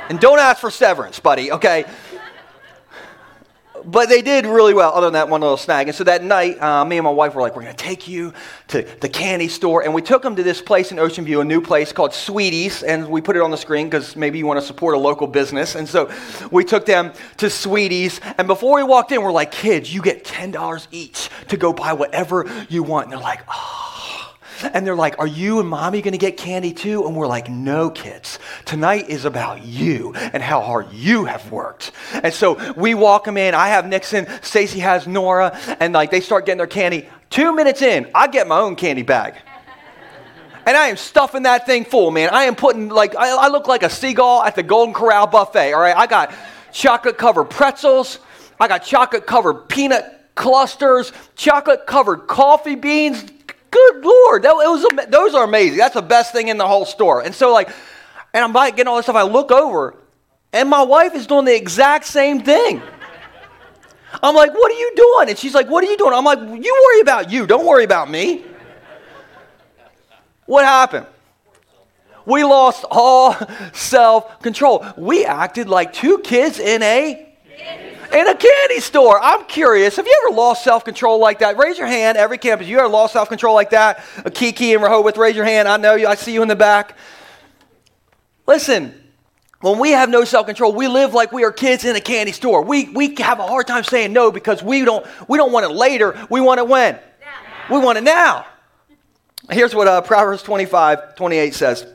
And 0.10 0.20
don't 0.20 0.40
ask 0.40 0.60
for 0.60 0.72
severance, 0.72 1.20
buddy, 1.20 1.52
okay? 1.52 1.86
But 3.86 4.08
they 4.08 4.22
did 4.22 4.46
really 4.46 4.74
well, 4.74 4.94
other 4.94 5.08
than 5.08 5.14
that 5.14 5.28
one 5.28 5.42
little 5.42 5.58
snag. 5.58 5.88
And 5.88 5.96
so 5.96 6.06
that 6.06 6.24
night, 6.24 6.62
uh, 6.62 6.86
me 6.86 6.98
and 6.98 7.04
my 7.04 7.12
wife 7.12 7.36
were 7.36 7.42
like, 7.42 7.56
we're 7.56 7.64
going 7.64 7.76
to 7.76 7.84
take 7.84 8.08
you 8.08 8.34
to 8.70 8.84
the 9.02 9.10
candy 9.10 9.50
store. 9.50 9.84
And 9.84 9.94
we 9.94 10.02
took 10.02 10.22
them 10.22 10.38
to 10.38 10.44
this 10.44 10.62
place 10.62 10.92
in 10.92 11.00
Ocean 11.00 11.26
View, 11.26 11.42
a 11.42 11.46
new 11.46 11.60
place 11.60 11.92
called 11.92 12.14
Sweeties. 12.14 12.84
And 12.84 13.10
we 13.10 13.20
put 13.20 13.36
it 13.36 13.42
on 13.42 13.52
the 13.52 13.58
screen 13.58 13.88
because 13.88 14.16
maybe 14.16 14.38
you 14.38 14.46
want 14.46 14.60
to 14.60 14.66
support 14.66 14.96
a 14.96 14.98
local 14.98 15.28
business. 15.28 15.76
And 15.76 15.88
so 15.88 16.10
we 16.50 16.64
took 16.64 16.86
them 16.86 17.12
to 17.38 17.50
Sweeties. 17.50 18.22
And 18.38 18.48
before 18.48 18.78
we 18.78 18.84
walked 18.84 19.12
in, 19.12 19.22
we're 19.22 19.32
like, 19.34 19.52
kids, 19.52 19.94
you 19.94 20.02
get 20.02 20.24
$10 20.24 20.88
each 20.92 21.30
to 21.50 21.58
go 21.58 21.74
buy 21.74 21.92
whatever 21.92 22.50
you 22.70 22.84
want. 22.84 23.06
And 23.06 23.14
they're 23.14 23.20
like, 23.20 23.42
oh. 23.50 23.93
And 24.74 24.86
they're 24.86 24.96
like, 24.96 25.20
Are 25.20 25.28
you 25.28 25.60
and 25.60 25.68
mommy 25.68 26.02
going 26.02 26.14
to 26.14 26.18
get 26.18 26.38
candy 26.38 26.74
too? 26.74 27.06
And 27.06 27.16
we're 27.16 27.28
like, 27.28 27.50
No, 27.50 27.90
kids. 27.90 28.40
Tonight 28.66 29.10
is 29.10 29.26
about 29.26 29.66
you 29.66 30.14
and 30.16 30.42
how 30.42 30.62
hard 30.62 30.92
you 30.92 31.26
have 31.26 31.52
worked. 31.52 31.92
And 32.14 32.34
so 32.34 32.74
we 32.74 32.94
walk 32.94 33.26
them 33.26 33.38
in. 33.38 33.54
I 33.54 33.68
have 33.70 33.88
Nixon. 33.88 34.28
Stacy 34.42 34.80
has 34.80 35.08
Nora. 35.08 35.58
And 35.80 35.94
like 35.94 36.12
they 36.12 36.22
start 36.22 36.46
getting 36.46 36.60
their 36.60 36.68
candy. 36.68 37.08
Two 37.30 37.56
minutes 37.56 37.82
in, 37.82 38.10
I 38.14 38.28
get 38.28 38.48
my 38.48 38.60
own 38.60 38.76
candy 38.76 39.02
bag. 39.02 39.36
And 40.66 40.78
I 40.78 40.88
am 40.88 40.98
stuffing 40.98 41.44
that 41.44 41.66
thing 41.66 41.84
full, 41.84 42.10
man. 42.12 42.30
I 42.32 42.44
am 42.44 42.56
putting, 42.56 42.88
like, 42.88 43.18
I, 43.18 43.36
I 43.36 43.48
look 43.50 43.68
like 43.68 43.84
a 43.84 43.90
seagull 43.90 44.44
at 44.44 44.56
the 44.56 44.64
Golden 44.64 44.94
Corral 44.94 45.28
buffet, 45.28 45.74
all 45.74 45.82
right? 45.82 45.96
I 45.96 46.08
got 46.08 46.34
chocolate 46.72 47.18
covered 47.18 47.46
pretzels. 47.46 48.20
I 48.60 48.68
got 48.70 48.80
chocolate 48.80 49.26
covered 49.26 49.68
peanut 49.68 50.30
clusters, 50.36 51.12
chocolate 51.36 51.86
covered 51.86 52.28
coffee 52.28 52.76
beans, 52.76 53.26
Good 53.74 54.06
Lord, 54.06 54.44
that, 54.44 54.54
was, 54.54 55.08
those 55.10 55.34
are 55.34 55.44
amazing. 55.44 55.80
That's 55.80 55.96
the 55.96 56.04
best 56.04 56.32
thing 56.32 56.50
in 56.50 56.58
the 56.58 56.68
whole 56.68 56.86
store. 56.86 57.24
And 57.24 57.34
so, 57.34 57.52
like, 57.52 57.70
and 58.32 58.44
I'm 58.44 58.54
like 58.54 58.76
getting 58.76 58.88
all 58.88 58.98
this 58.98 59.06
stuff. 59.06 59.16
I 59.16 59.24
look 59.24 59.52
over, 59.52 59.96
and 60.52 60.70
my 60.70 60.84
wife 60.84 61.16
is 61.16 61.26
doing 61.26 61.46
the 61.46 61.56
exact 61.56 62.06
same 62.06 62.42
thing. 62.42 62.84
I'm 64.22 64.36
like, 64.36 64.54
what 64.54 64.72
are 64.72 64.76
you 64.76 64.92
doing? 64.96 65.30
And 65.30 65.38
she's 65.38 65.56
like, 65.56 65.68
what 65.70 65.84
are 65.84 65.88
you 65.88 65.98
doing? 65.98 66.14
I'm 66.14 66.24
like, 66.24 66.38
you 66.40 66.84
worry 66.88 67.02
about 67.02 67.32
you. 67.32 67.48
Don't 67.48 67.66
worry 67.66 67.84
about 67.84 68.12
me. 68.12 68.46
What 70.46 70.66
happened? 70.66 71.08
We 72.26 72.44
lost 72.44 72.86
all 72.92 73.36
self 73.74 74.40
control. 74.42 74.86
We 74.98 75.26
acted 75.26 75.68
like 75.68 75.94
two 75.94 76.20
kids 76.20 76.60
in 76.60 76.84
a 76.84 77.33
in 78.14 78.28
a 78.28 78.36
candy 78.36 78.80
store. 78.80 79.20
I'm 79.22 79.46
curious. 79.46 79.96
Have 79.96 80.06
you 80.06 80.24
ever 80.26 80.36
lost 80.36 80.64
self 80.64 80.86
control 80.86 81.20
like 81.20 81.40
that? 81.40 81.58
Raise 81.58 81.78
your 81.78 81.88
hand, 81.88 82.18
every 82.18 82.38
campus. 82.38 82.68
You 82.68 82.80
ever 82.80 82.88
lost 82.88 83.14
self 83.14 83.30
control 83.30 83.56
like 83.56 83.72
that? 83.72 84.04
A 84.24 84.32
Kiki 84.32 84.74
and 84.74 84.84
Rehoboth, 84.84 85.18
raise 85.18 85.36
your 85.36 85.46
hand. 85.46 85.68
I 85.68 85.78
know 85.78 85.96
you. 85.96 86.08
I 86.08 86.16
see 86.16 86.34
you 86.34 86.42
in 86.42 86.48
the 86.48 86.56
back. 86.56 86.98
Listen, 88.46 88.94
when 89.62 89.80
we 89.80 89.92
have 89.92 90.10
no 90.10 90.24
self 90.26 90.46
control, 90.46 90.74
we 90.74 90.88
live 90.88 91.14
like 91.14 91.32
we 91.32 91.44
are 91.44 91.52
kids 91.52 91.86
in 91.86 91.96
a 91.96 92.02
candy 92.02 92.34
store. 92.34 92.62
We, 92.62 92.90
we 92.90 93.16
have 93.16 93.40
a 93.40 93.48
hard 93.48 93.66
time 93.66 93.84
saying 93.84 94.14
no 94.14 94.32
because 94.32 94.62
we 94.62 94.86
don't, 94.86 95.06
we 95.28 95.38
don't 95.38 95.52
want 95.52 95.66
it 95.66 95.74
later. 95.74 96.28
We 96.30 96.42
want 96.42 96.60
it 96.60 96.68
when? 96.68 96.96
Now. 96.96 97.02
We 97.72 97.80
want 97.80 97.98
it 97.98 98.04
now. 98.04 98.46
Here's 99.50 99.74
what 99.74 99.88
uh, 99.88 100.02
Proverbs 100.02 100.44
25, 100.44 101.16
28 101.16 101.54
says 101.54 101.86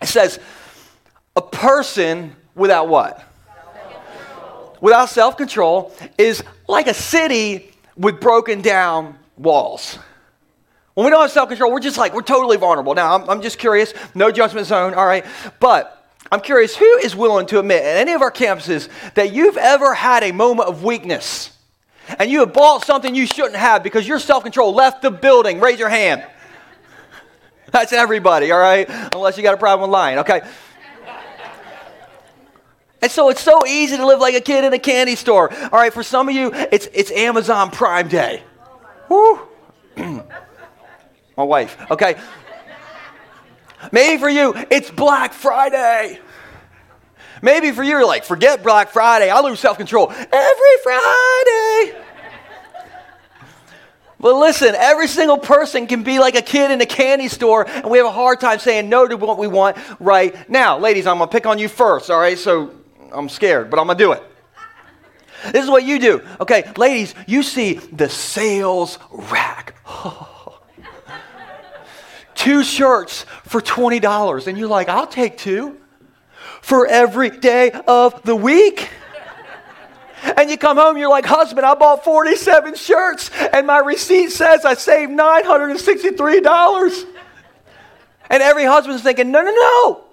it 0.00 0.08
says, 0.08 0.38
A 1.34 1.42
person 1.42 2.36
without 2.54 2.88
what? 2.88 3.31
Without 4.82 5.08
self 5.08 5.38
control 5.38 5.94
is 6.18 6.44
like 6.68 6.86
a 6.88 6.94
city 6.94 7.72
with 7.96 8.20
broken 8.20 8.60
down 8.60 9.18
walls. 9.38 9.98
When 10.92 11.06
we 11.06 11.10
don't 11.10 11.22
have 11.22 11.30
self 11.30 11.48
control, 11.48 11.72
we're 11.72 11.80
just 11.80 11.96
like, 11.96 12.12
we're 12.12 12.20
totally 12.20 12.58
vulnerable. 12.58 12.94
Now, 12.94 13.14
I'm, 13.14 13.30
I'm 13.30 13.40
just 13.40 13.58
curious, 13.58 13.94
no 14.14 14.30
judgment 14.30 14.66
zone, 14.66 14.92
all 14.92 15.06
right? 15.06 15.24
But 15.58 15.98
I'm 16.30 16.40
curious, 16.40 16.76
who 16.76 16.98
is 16.98 17.16
willing 17.16 17.46
to 17.46 17.58
admit 17.58 17.82
at 17.82 17.96
any 17.96 18.12
of 18.12 18.20
our 18.20 18.30
campuses 18.30 18.90
that 19.14 19.32
you've 19.32 19.56
ever 19.56 19.94
had 19.94 20.22
a 20.22 20.32
moment 20.32 20.68
of 20.68 20.84
weakness 20.84 21.56
and 22.18 22.30
you 22.30 22.40
have 22.40 22.52
bought 22.52 22.84
something 22.84 23.14
you 23.14 23.26
shouldn't 23.26 23.56
have 23.56 23.82
because 23.82 24.06
your 24.06 24.18
self 24.18 24.42
control 24.42 24.74
left 24.74 25.00
the 25.00 25.10
building? 25.10 25.60
Raise 25.60 25.78
your 25.78 25.88
hand. 25.88 26.26
That's 27.70 27.94
everybody, 27.94 28.50
all 28.50 28.58
right? 28.58 28.86
Unless 29.14 29.38
you 29.38 29.42
got 29.42 29.54
a 29.54 29.58
problem 29.58 29.88
with 29.88 29.94
lying, 29.94 30.18
okay? 30.18 30.42
And 33.02 33.10
so 33.10 33.28
it's 33.30 33.42
so 33.42 33.66
easy 33.66 33.96
to 33.96 34.06
live 34.06 34.20
like 34.20 34.36
a 34.36 34.40
kid 34.40 34.64
in 34.64 34.72
a 34.72 34.78
candy 34.78 35.16
store. 35.16 35.52
All 35.52 35.70
right, 35.70 35.92
for 35.92 36.04
some 36.04 36.28
of 36.28 36.34
you, 36.36 36.52
it's, 36.54 36.88
it's 36.94 37.10
Amazon 37.10 37.70
Prime 37.72 38.06
Day. 38.06 38.44
Woo. 39.08 39.40
My 39.96 41.42
wife, 41.42 41.76
okay? 41.90 42.14
Maybe 43.90 44.20
for 44.20 44.28
you, 44.28 44.54
it's 44.70 44.88
Black 44.90 45.32
Friday. 45.32 46.20
Maybe 47.42 47.72
for 47.72 47.82
you, 47.82 47.90
you're 47.90 48.06
like, 48.06 48.24
forget 48.24 48.62
Black 48.62 48.90
Friday. 48.90 49.28
I 49.28 49.40
lose 49.40 49.58
self 49.58 49.76
control 49.76 50.08
every 50.10 50.76
Friday. 50.84 51.98
But 54.20 54.36
listen, 54.36 54.76
every 54.76 55.08
single 55.08 55.38
person 55.38 55.88
can 55.88 56.04
be 56.04 56.20
like 56.20 56.36
a 56.36 56.42
kid 56.42 56.70
in 56.70 56.80
a 56.80 56.86
candy 56.86 57.26
store, 57.26 57.68
and 57.68 57.90
we 57.90 57.98
have 57.98 58.06
a 58.06 58.12
hard 58.12 58.38
time 58.38 58.60
saying 58.60 58.88
no 58.88 59.08
to 59.08 59.16
what 59.16 59.36
we 59.36 59.48
want 59.48 59.76
right 59.98 60.48
now. 60.48 60.78
Ladies, 60.78 61.08
I'm 61.08 61.18
gonna 61.18 61.28
pick 61.28 61.44
on 61.44 61.58
you 61.58 61.66
first, 61.66 62.08
all 62.08 62.20
right? 62.20 62.38
So 62.38 62.72
I'm 63.12 63.28
scared, 63.28 63.70
but 63.70 63.78
I'm 63.78 63.86
gonna 63.86 63.98
do 63.98 64.12
it. 64.12 64.22
This 65.50 65.64
is 65.64 65.70
what 65.70 65.84
you 65.84 65.98
do. 65.98 66.22
Okay, 66.40 66.70
ladies, 66.76 67.14
you 67.26 67.42
see 67.42 67.74
the 67.74 68.08
sales 68.08 68.98
rack. 69.10 69.74
two 72.34 72.64
shirts 72.64 73.24
for 73.44 73.60
$20, 73.60 74.46
and 74.46 74.58
you're 74.58 74.68
like, 74.68 74.88
I'll 74.88 75.06
take 75.06 75.38
two 75.38 75.78
for 76.60 76.86
every 76.86 77.30
day 77.30 77.70
of 77.86 78.22
the 78.22 78.34
week. 78.34 78.90
And 80.36 80.50
you 80.50 80.56
come 80.56 80.76
home, 80.76 80.96
you're 80.96 81.10
like, 81.10 81.24
husband, 81.24 81.66
I 81.66 81.74
bought 81.74 82.04
47 82.04 82.76
shirts, 82.76 83.30
and 83.52 83.66
my 83.66 83.78
receipt 83.78 84.30
says 84.30 84.64
I 84.64 84.74
saved 84.74 85.10
$963. 85.12 87.06
And 88.30 88.42
every 88.42 88.64
husband's 88.64 89.02
thinking, 89.02 89.30
no, 89.30 89.42
no, 89.42 89.50
no. 89.50 90.04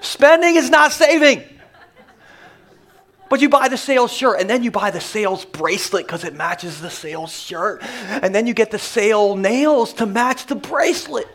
Spending 0.00 0.56
is 0.56 0.68
not 0.70 0.92
saving. 0.92 1.44
But 3.32 3.40
you 3.40 3.48
buy 3.48 3.68
the 3.68 3.78
sales 3.78 4.12
shirt 4.12 4.40
and 4.42 4.50
then 4.50 4.62
you 4.62 4.70
buy 4.70 4.90
the 4.90 5.00
sales 5.00 5.46
bracelet 5.46 6.06
because 6.06 6.22
it 6.22 6.34
matches 6.34 6.82
the 6.82 6.90
sales 6.90 7.32
shirt. 7.32 7.82
And 7.82 8.34
then 8.34 8.46
you 8.46 8.52
get 8.52 8.70
the 8.70 8.78
sale 8.78 9.36
nails 9.36 9.94
to 9.94 10.04
match 10.04 10.44
the 10.44 10.54
bracelet. 10.54 11.26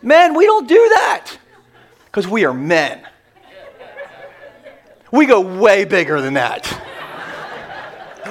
Men, 0.00 0.36
we 0.36 0.46
don't 0.46 0.68
do 0.68 0.76
that 0.76 1.36
because 2.04 2.28
we 2.28 2.44
are 2.44 2.54
men. 2.54 3.04
We 5.10 5.26
go 5.26 5.40
way 5.40 5.84
bigger 5.84 6.20
than 6.20 6.34
that. 6.34 6.70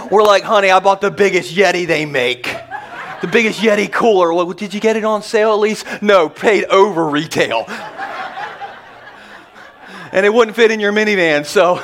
We're 0.10 0.24
like, 0.24 0.44
honey, 0.44 0.72
I 0.72 0.80
bought 0.80 1.02
the 1.02 1.12
biggest 1.12 1.54
Yeti 1.54 1.86
they 1.86 2.06
make. 2.06 2.44
The 3.20 3.28
biggest 3.28 3.60
Yeti 3.60 3.92
cooler. 3.92 4.34
Well, 4.34 4.54
did 4.54 4.74
you 4.74 4.80
get 4.80 4.96
it 4.96 5.04
on 5.04 5.22
sale 5.22 5.52
at 5.52 5.60
least? 5.60 5.86
No, 6.02 6.30
paid 6.30 6.64
over 6.70 7.10
retail 7.10 7.66
and 10.12 10.26
it 10.26 10.34
wouldn't 10.34 10.56
fit 10.56 10.72
in 10.72 10.80
your 10.80 10.92
minivan, 10.92 11.46
so 11.46 11.76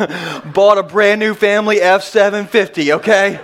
bought 0.54 0.78
a 0.78 0.84
brand 0.84 1.20
new 1.20 1.34
family 1.34 1.82
F 1.82 2.04
750, 2.04 2.94
okay? 2.94 3.40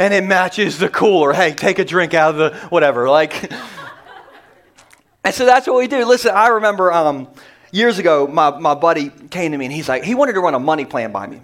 and 0.00 0.14
it 0.14 0.24
matches 0.24 0.78
the 0.78 0.88
cooler. 0.88 1.34
Hey, 1.34 1.52
take 1.52 1.78
a 1.78 1.84
drink 1.84 2.14
out 2.14 2.30
of 2.30 2.36
the 2.38 2.58
whatever. 2.68 3.10
Like, 3.10 3.52
and 5.24 5.34
so 5.34 5.44
that's 5.44 5.66
what 5.66 5.76
we 5.76 5.88
do. 5.88 6.06
Listen, 6.06 6.32
I 6.34 6.48
remember 6.48 6.90
um, 6.90 7.28
years 7.70 7.98
ago, 7.98 8.26
my, 8.26 8.58
my 8.58 8.74
buddy 8.74 9.10
came 9.30 9.52
to 9.52 9.58
me 9.58 9.66
and 9.66 9.74
he's 9.74 9.90
like, 9.90 10.02
he 10.02 10.14
wanted 10.14 10.32
to 10.32 10.40
run 10.40 10.54
a 10.54 10.58
money 10.58 10.86
plan 10.86 11.12
by 11.12 11.26
me. 11.26 11.42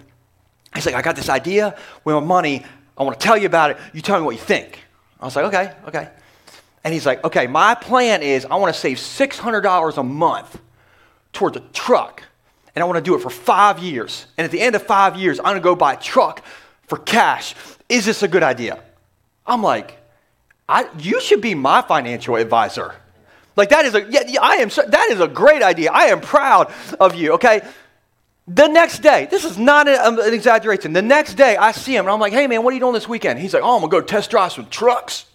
He's 0.73 0.87
like, 0.87 0.95
I 0.95 1.03
got 1.03 1.15
this 1.15 1.29
idea 1.29 1.77
with 2.03 2.15
my 2.15 2.19
money. 2.19 2.65
I 2.97 3.03
want 3.03 3.19
to 3.19 3.23
tell 3.23 3.37
you 3.37 3.45
about 3.45 3.69
it. 3.69 3.77
You 3.93 4.01
tell 4.01 4.19
me 4.19 4.25
what 4.25 4.33
you 4.33 4.41
think. 4.41 4.83
I 5.19 5.25
was 5.25 5.35
like, 5.35 5.45
okay, 5.45 5.73
okay. 5.87 6.09
And 6.83 6.95
he's 6.95 7.05
like, 7.05 7.23
okay, 7.23 7.45
my 7.45 7.75
plan 7.75 8.23
is 8.23 8.43
I 8.45 8.55
want 8.55 8.73
to 8.73 8.79
save 8.79 8.97
$600 8.97 9.97
a 9.97 10.03
month 10.03 10.59
towards 11.33 11.57
a 11.57 11.61
truck. 11.73 12.23
And 12.75 12.83
I 12.83 12.85
want 12.85 12.97
to 12.97 13.01
do 13.01 13.15
it 13.15 13.21
for 13.21 13.29
five 13.29 13.79
years. 13.79 14.27
And 14.37 14.45
at 14.45 14.51
the 14.51 14.61
end 14.61 14.75
of 14.75 14.83
five 14.83 15.15
years, 15.15 15.39
I'm 15.39 15.45
going 15.45 15.55
to 15.55 15.61
go 15.61 15.75
buy 15.75 15.93
a 15.93 15.99
truck 15.99 16.43
for 16.87 16.97
cash. 16.97 17.55
Is 17.89 18.05
this 18.05 18.23
a 18.23 18.27
good 18.27 18.43
idea? 18.43 18.81
I'm 19.45 19.63
like, 19.63 19.97
I, 20.69 20.89
you 20.99 21.21
should 21.21 21.41
be 21.41 21.55
my 21.55 21.81
financial 21.81 22.35
advisor. 22.35 22.93
Like 23.55 23.69
that 23.69 23.85
is 23.85 23.95
a 23.95 24.03
yeah, 24.03 24.21
yeah 24.27 24.41
I 24.41 24.57
am 24.57 24.69
that 24.69 25.07
is 25.09 25.19
a 25.19 25.27
great 25.27 25.63
idea. 25.63 25.91
I 25.91 26.05
am 26.05 26.21
proud 26.21 26.71
of 26.99 27.15
you. 27.15 27.33
Okay. 27.33 27.61
The 28.47 28.67
next 28.67 28.99
day, 28.99 29.27
this 29.29 29.43
is 29.43 29.57
not 29.57 29.89
an, 29.89 29.99
um, 29.99 30.19
an 30.19 30.33
exaggeration. 30.33 30.93
The 30.93 31.01
next 31.01 31.33
day, 31.33 31.57
I 31.57 31.71
see 31.71 31.95
him 31.95 32.05
and 32.05 32.11
I'm 32.11 32.19
like, 32.19 32.31
"Hey 32.33 32.47
man, 32.47 32.63
what 32.63 32.71
are 32.71 32.75
you 32.75 32.79
doing 32.79 32.93
this 32.93 33.07
weekend?" 33.07 33.39
He's 33.39 33.53
like, 33.53 33.63
"Oh, 33.63 33.75
I'm 33.75 33.81
gonna 33.81 33.91
go 33.91 34.01
test 34.01 34.29
drive 34.29 34.51
some 34.51 34.69
trucks." 34.69 35.25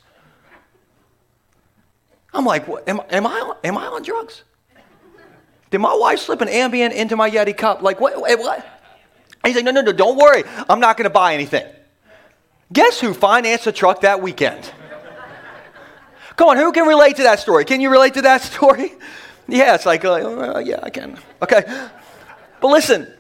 I'm 2.33 2.46
like, 2.46 2.66
what, 2.66 2.88
am, 2.88 3.00
am 3.11 3.26
I 3.26 3.55
am 3.64 3.76
I 3.76 3.87
on 3.87 4.02
drugs? 4.02 4.44
Did 5.72 5.80
my 5.80 5.94
wife 5.94 6.18
slip 6.18 6.42
an 6.42 6.48
Ambien 6.48 6.92
into 6.92 7.16
my 7.16 7.30
Yeti 7.30 7.56
cup? 7.56 7.80
Like, 7.80 7.98
what? 7.98 8.20
what? 8.20 8.30
And 9.42 9.46
he's 9.46 9.56
like, 9.56 9.64
no, 9.64 9.70
no, 9.70 9.80
no, 9.80 9.92
don't 9.92 10.18
worry. 10.18 10.44
I'm 10.68 10.80
not 10.80 10.98
going 10.98 11.04
to 11.04 11.11
buy 11.11 11.32
anything. 11.32 11.66
Guess 12.70 13.00
who 13.00 13.14
financed 13.14 13.66
a 13.66 13.72
truck 13.72 14.02
that 14.02 14.20
weekend? 14.20 14.70
Come 16.37 16.50
on, 16.50 16.58
who 16.58 16.72
can 16.72 16.87
relate 16.87 17.16
to 17.16 17.22
that 17.22 17.40
story? 17.40 17.64
Can 17.64 17.80
you 17.80 17.90
relate 17.90 18.14
to 18.14 18.22
that 18.22 18.42
story? 18.42 18.92
Yeah, 19.48 19.74
it's 19.74 19.87
like, 19.87 20.04
uh, 20.04 20.62
yeah, 20.62 20.80
I 20.82 20.90
can. 20.90 21.18
Okay. 21.40 21.62
But 22.61 22.68
listen, 22.68 23.11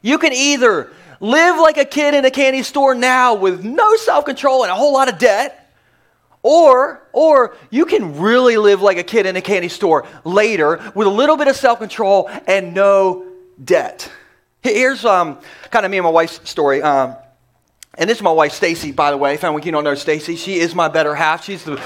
you 0.00 0.18
can 0.18 0.32
either 0.32 0.92
live 1.18 1.58
like 1.58 1.76
a 1.76 1.84
kid 1.84 2.14
in 2.14 2.24
a 2.24 2.30
candy 2.30 2.62
store 2.62 2.94
now 2.94 3.34
with 3.34 3.64
no 3.64 3.96
self 3.96 4.24
control 4.24 4.62
and 4.62 4.70
a 4.70 4.76
whole 4.76 4.92
lot 4.92 5.12
of 5.12 5.18
debt, 5.18 5.57
or, 6.42 7.02
or 7.12 7.56
you 7.70 7.84
can 7.84 8.18
really 8.18 8.56
live 8.56 8.80
like 8.80 8.98
a 8.98 9.02
kid 9.02 9.26
in 9.26 9.36
a 9.36 9.40
candy 9.40 9.68
store 9.68 10.06
later 10.24 10.92
with 10.94 11.06
a 11.06 11.10
little 11.10 11.36
bit 11.36 11.48
of 11.48 11.56
self 11.56 11.78
control 11.78 12.30
and 12.46 12.74
no 12.74 13.26
debt. 13.62 14.10
Here's 14.62 15.04
um, 15.04 15.38
kind 15.70 15.84
of 15.84 15.90
me 15.90 15.98
and 15.98 16.04
my 16.04 16.10
wife's 16.10 16.48
story. 16.48 16.82
Um, 16.82 17.16
and 17.96 18.08
this 18.08 18.18
is 18.18 18.22
my 18.22 18.32
wife, 18.32 18.52
Stacy, 18.52 18.92
by 18.92 19.10
the 19.10 19.16
way. 19.16 19.34
If 19.34 19.42
you 19.42 19.72
don't 19.72 19.84
know 19.84 19.94
Stacy, 19.94 20.36
she 20.36 20.58
is 20.58 20.74
my 20.74 20.88
better 20.88 21.14
half. 21.14 21.44
She's 21.44 21.64
the 21.64 21.82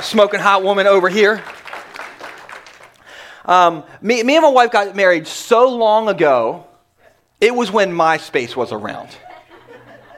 smoking 0.00 0.40
hot 0.40 0.62
woman 0.62 0.86
over 0.86 1.08
here. 1.08 1.42
Um, 3.44 3.84
me, 4.00 4.22
me 4.22 4.36
and 4.36 4.42
my 4.42 4.50
wife 4.50 4.70
got 4.70 4.94
married 4.94 5.26
so 5.26 5.76
long 5.76 6.08
ago, 6.08 6.66
it 7.40 7.54
was 7.54 7.70
when 7.70 7.92
MySpace 7.92 8.54
was 8.54 8.72
around. 8.72 9.08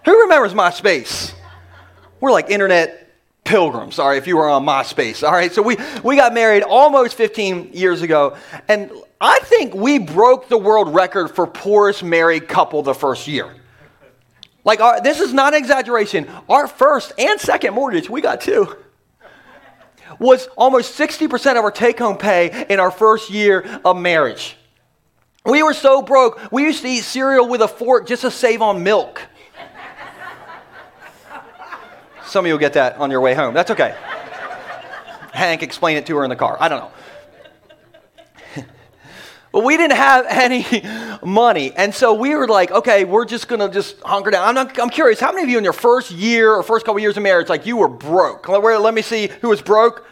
Who 0.04 0.22
remembers 0.22 0.52
MySpace? 0.52 1.32
We're 2.20 2.32
like 2.32 2.50
internet 2.50 3.03
Pilgrim, 3.44 3.92
sorry, 3.92 4.16
if 4.16 4.26
you 4.26 4.38
were 4.38 4.48
on 4.48 4.64
MySpace. 4.64 5.22
All 5.22 5.32
right, 5.32 5.52
so 5.52 5.60
we, 5.60 5.76
we 6.02 6.16
got 6.16 6.32
married 6.32 6.62
almost 6.62 7.14
15 7.14 7.74
years 7.74 8.00
ago, 8.00 8.36
and 8.68 8.90
I 9.20 9.38
think 9.40 9.74
we 9.74 9.98
broke 9.98 10.48
the 10.48 10.56
world 10.56 10.94
record 10.94 11.28
for 11.28 11.46
poorest 11.46 12.02
married 12.02 12.48
couple 12.48 12.82
the 12.82 12.94
first 12.94 13.28
year. 13.28 13.54
Like, 14.64 14.80
our, 14.80 15.02
this 15.02 15.20
is 15.20 15.34
not 15.34 15.52
an 15.52 15.60
exaggeration. 15.60 16.26
Our 16.48 16.66
first 16.66 17.12
and 17.18 17.38
second 17.38 17.74
mortgage, 17.74 18.08
we 18.08 18.22
got 18.22 18.40
two, 18.40 18.76
was 20.18 20.48
almost 20.56 20.98
60% 20.98 21.58
of 21.58 21.64
our 21.64 21.70
take 21.70 21.98
home 21.98 22.16
pay 22.16 22.66
in 22.70 22.80
our 22.80 22.90
first 22.90 23.30
year 23.30 23.80
of 23.84 23.98
marriage. 23.98 24.56
We 25.44 25.62
were 25.62 25.74
so 25.74 26.00
broke, 26.00 26.40
we 26.50 26.62
used 26.62 26.80
to 26.82 26.88
eat 26.88 27.02
cereal 27.02 27.46
with 27.46 27.60
a 27.60 27.68
fork 27.68 28.06
just 28.06 28.22
to 28.22 28.30
save 28.30 28.62
on 28.62 28.82
milk. 28.82 29.20
Some 32.34 32.46
of 32.46 32.48
you 32.48 32.54
will 32.54 32.58
get 32.58 32.72
that 32.72 32.96
on 32.96 33.12
your 33.12 33.20
way 33.20 33.32
home. 33.32 33.54
That's 33.54 33.70
okay. 33.70 33.94
Hank, 35.32 35.62
explain 35.62 35.96
it 35.96 36.04
to 36.06 36.16
her 36.16 36.24
in 36.24 36.30
the 36.30 36.34
car. 36.34 36.56
I 36.58 36.68
don't 36.68 36.80
know. 38.56 38.64
but 39.52 39.62
we 39.62 39.76
didn't 39.76 39.96
have 39.96 40.26
any 40.28 40.66
money. 41.24 41.70
And 41.76 41.94
so 41.94 42.12
we 42.12 42.34
were 42.34 42.48
like, 42.48 42.72
okay, 42.72 43.04
we're 43.04 43.24
just 43.24 43.46
going 43.46 43.60
to 43.60 43.68
just 43.68 44.00
hunker 44.00 44.32
down. 44.32 44.48
I'm, 44.48 44.54
not, 44.56 44.76
I'm 44.80 44.90
curious, 44.90 45.20
how 45.20 45.30
many 45.30 45.44
of 45.44 45.48
you 45.48 45.58
in 45.58 45.62
your 45.62 45.72
first 45.72 46.10
year 46.10 46.52
or 46.52 46.64
first 46.64 46.84
couple 46.84 46.98
years 46.98 47.16
of 47.16 47.22
marriage, 47.22 47.48
like 47.48 47.66
you 47.66 47.76
were 47.76 47.86
broke? 47.86 48.48
Let, 48.48 48.64
let 48.80 48.94
me 48.94 49.02
see 49.02 49.28
who 49.40 49.50
was 49.50 49.62
broke. 49.62 50.04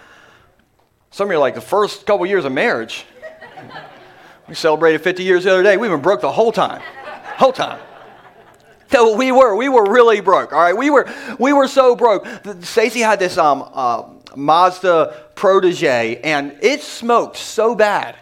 Some 1.10 1.26
of 1.26 1.32
you 1.32 1.38
are 1.38 1.40
like, 1.40 1.56
the 1.56 1.60
first 1.60 2.06
couple 2.06 2.24
years 2.24 2.44
of 2.44 2.52
marriage. 2.52 3.04
We 4.48 4.54
celebrated 4.54 5.02
50 5.02 5.24
years 5.24 5.42
the 5.42 5.52
other 5.52 5.62
day. 5.64 5.76
We've 5.76 5.90
been 5.90 6.02
broke 6.02 6.20
the 6.20 6.30
whole 6.30 6.52
time. 6.52 6.82
Whole 7.36 7.52
time. 7.52 7.80
No, 8.94 9.16
we 9.16 9.32
were. 9.32 9.56
We 9.56 9.68
were 9.68 9.90
really 9.90 10.20
broke. 10.20 10.52
All 10.52 10.60
right, 10.60 10.76
we 10.76 10.90
were. 10.90 11.10
We 11.38 11.52
were 11.52 11.66
so 11.66 11.96
broke. 11.96 12.26
Stacy 12.60 13.00
had 13.00 13.18
this 13.18 13.38
um, 13.38 13.68
uh, 13.72 14.04
Mazda 14.36 15.28
Protege, 15.34 16.20
and 16.22 16.56
it 16.60 16.82
smoked 16.82 17.36
so 17.38 17.74
bad. 17.74 18.16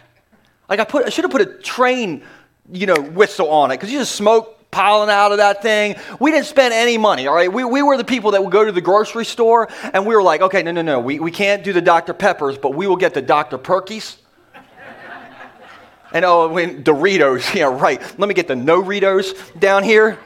Like 0.69 0.79
I 0.79 0.85
put, 0.85 1.05
I 1.05 1.09
should 1.09 1.25
have 1.25 1.31
put 1.31 1.41
a 1.41 1.45
train, 1.45 2.23
you 2.71 2.87
know, 2.87 2.95
whistle 2.95 3.49
on 3.49 3.71
it 3.71 3.75
because 3.75 3.91
you 3.91 3.99
just 3.99 4.15
smoke 4.15 4.71
piling 4.71 5.09
out 5.09 5.33
of 5.33 5.39
that 5.39 5.61
thing. 5.61 5.97
We 6.21 6.31
didn't 6.31 6.45
spend 6.45 6.73
any 6.73 6.97
money, 6.97 7.27
all 7.27 7.35
right? 7.35 7.51
We, 7.51 7.65
we 7.65 7.81
were 7.81 7.97
the 7.97 8.05
people 8.05 8.31
that 8.31 8.41
would 8.41 8.53
go 8.53 8.63
to 8.63 8.71
the 8.71 8.79
grocery 8.79 9.25
store 9.25 9.67
and 9.93 10.05
we 10.05 10.15
were 10.15 10.23
like, 10.23 10.39
okay, 10.41 10.63
no, 10.63 10.71
no, 10.71 10.81
no, 10.81 11.01
we, 11.01 11.19
we 11.19 11.29
can't 11.29 11.61
do 11.61 11.73
the 11.73 11.81
Dr. 11.81 12.13
Peppers, 12.13 12.57
but 12.57 12.73
we 12.73 12.87
will 12.87 12.95
get 12.95 13.13
the 13.13 13.21
Dr. 13.21 13.57
Perkies. 13.57 14.15
and 16.13 16.23
oh, 16.23 16.47
when 16.47 16.85
Doritos, 16.85 17.53
yeah, 17.53 17.65
right. 17.65 18.01
Let 18.17 18.29
me 18.29 18.33
get 18.33 18.47
the 18.47 18.55
no 18.55 18.81
Ritos 18.81 19.59
down 19.59 19.83
here. 19.83 20.17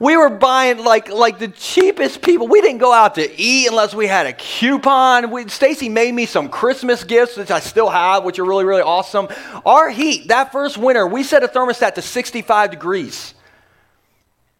We 0.00 0.16
were 0.16 0.30
buying 0.30 0.78
like, 0.78 1.10
like 1.10 1.38
the 1.38 1.48
cheapest 1.48 2.22
people. 2.22 2.48
We 2.48 2.62
didn't 2.62 2.78
go 2.78 2.90
out 2.90 3.16
to 3.16 3.40
eat 3.40 3.68
unless 3.68 3.94
we 3.94 4.06
had 4.06 4.24
a 4.24 4.32
coupon. 4.32 5.48
Stacy 5.50 5.90
made 5.90 6.14
me 6.14 6.24
some 6.24 6.48
Christmas 6.48 7.04
gifts, 7.04 7.36
which 7.36 7.50
I 7.50 7.60
still 7.60 7.90
have, 7.90 8.24
which 8.24 8.38
are 8.38 8.44
really, 8.46 8.64
really 8.64 8.80
awesome. 8.80 9.28
Our 9.66 9.90
heat, 9.90 10.28
that 10.28 10.52
first 10.52 10.78
winter, 10.78 11.06
we 11.06 11.22
set 11.22 11.44
a 11.44 11.48
thermostat 11.48 11.96
to 11.96 12.02
65 12.02 12.70
degrees. 12.70 13.34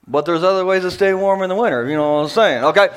But 0.07 0.27
there's 0.27 0.43
other 0.43 0.63
ways 0.67 0.83
to 0.83 0.91
stay 0.91 1.15
warm 1.15 1.41
in 1.41 1.49
the 1.49 1.57
winter, 1.57 1.89
you 1.89 1.97
know 1.97 2.17
what 2.17 2.23
I'm 2.25 2.29
saying, 2.29 2.65
okay? 2.65 2.91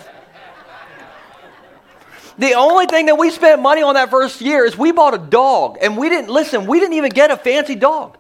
the 2.38 2.56
only 2.56 2.88
thing 2.88 3.06
that 3.06 3.18
we 3.18 3.30
spent 3.30 3.62
money 3.62 3.84
on 3.84 3.94
that 3.94 4.10
first 4.10 4.42
year 4.42 4.66
is 4.66 4.78
we 4.78 4.92
bought 4.92 5.14
a 5.14 5.18
dog. 5.18 5.78
And 5.80 5.96
we 5.96 6.10
didn't, 6.10 6.30
listen, 6.30 6.68
we 6.68 6.82
didn't 6.82 6.96
even 6.96 7.12
get 7.12 7.32
a 7.32 7.38
fancy 7.38 7.76
dog. 7.76 8.18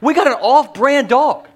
We 0.00 0.14
got 0.14 0.28
an 0.28 0.34
off 0.34 0.72
brand 0.72 1.10
dog. 1.10 1.46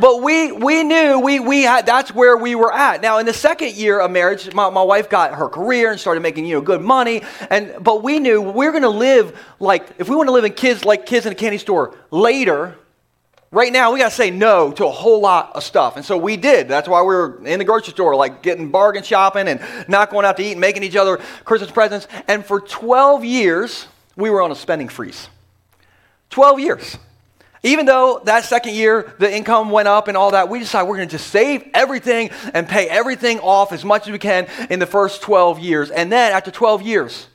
But 0.00 0.22
we, 0.22 0.52
we 0.52 0.84
knew 0.84 1.18
we, 1.18 1.40
we 1.40 1.62
had, 1.62 1.84
that's 1.84 2.14
where 2.14 2.36
we 2.36 2.54
were 2.54 2.72
at. 2.72 3.00
Now, 3.00 3.18
in 3.18 3.26
the 3.26 3.32
second 3.32 3.74
year 3.74 4.00
of 4.00 4.10
marriage, 4.10 4.52
my, 4.54 4.70
my 4.70 4.82
wife 4.82 5.08
got 5.10 5.34
her 5.34 5.48
career 5.48 5.90
and 5.90 5.98
started 5.98 6.20
making, 6.20 6.46
you 6.46 6.56
know, 6.56 6.60
good 6.60 6.82
money. 6.82 7.22
And, 7.50 7.74
but 7.82 8.02
we 8.02 8.20
knew 8.20 8.40
we 8.40 8.52
we're 8.52 8.70
going 8.70 8.82
to 8.82 8.88
live 8.88 9.38
like, 9.58 9.88
if 9.98 10.08
we 10.08 10.14
want 10.14 10.28
to 10.28 10.32
live 10.32 10.44
in 10.44 10.52
kids 10.52 10.84
like 10.84 11.06
kids 11.06 11.26
in 11.26 11.32
a 11.32 11.34
candy 11.34 11.58
store 11.58 11.96
later, 12.10 12.76
right 13.50 13.72
now 13.72 13.92
we 13.92 13.98
got 13.98 14.10
to 14.10 14.14
say 14.14 14.30
no 14.30 14.70
to 14.72 14.86
a 14.86 14.90
whole 14.90 15.20
lot 15.20 15.56
of 15.56 15.64
stuff. 15.64 15.96
And 15.96 16.04
so 16.04 16.16
we 16.16 16.36
did. 16.36 16.68
That's 16.68 16.88
why 16.88 17.00
we 17.00 17.06
were 17.06 17.44
in 17.44 17.58
the 17.58 17.64
grocery 17.64 17.92
store, 17.92 18.14
like 18.14 18.42
getting 18.42 18.70
bargain 18.70 19.02
shopping 19.02 19.48
and 19.48 19.60
not 19.88 20.10
going 20.10 20.24
out 20.24 20.36
to 20.36 20.44
eat 20.44 20.52
and 20.52 20.60
making 20.60 20.84
each 20.84 20.96
other 20.96 21.16
Christmas 21.44 21.70
presents. 21.72 22.06
And 22.28 22.44
for 22.44 22.60
12 22.60 23.24
years, 23.24 23.88
we 24.16 24.30
were 24.30 24.42
on 24.42 24.52
a 24.52 24.56
spending 24.56 24.88
freeze. 24.88 25.28
12 26.30 26.60
years. 26.60 26.98
Even 27.62 27.86
though 27.86 28.20
that 28.24 28.44
second 28.44 28.74
year 28.74 29.14
the 29.18 29.32
income 29.34 29.70
went 29.70 29.88
up 29.88 30.08
and 30.08 30.16
all 30.16 30.30
that, 30.30 30.48
we 30.48 30.58
decided 30.58 30.88
we're 30.88 30.96
going 30.96 31.08
to 31.08 31.16
just 31.16 31.30
save 31.30 31.68
everything 31.74 32.30
and 32.54 32.68
pay 32.68 32.88
everything 32.88 33.40
off 33.40 33.72
as 33.72 33.84
much 33.84 34.06
as 34.06 34.12
we 34.12 34.18
can 34.18 34.46
in 34.70 34.78
the 34.78 34.86
first 34.86 35.22
12 35.22 35.58
years. 35.58 35.90
And 35.90 36.12
then 36.12 36.32
after 36.32 36.50
12 36.50 36.82
years, 36.82 37.26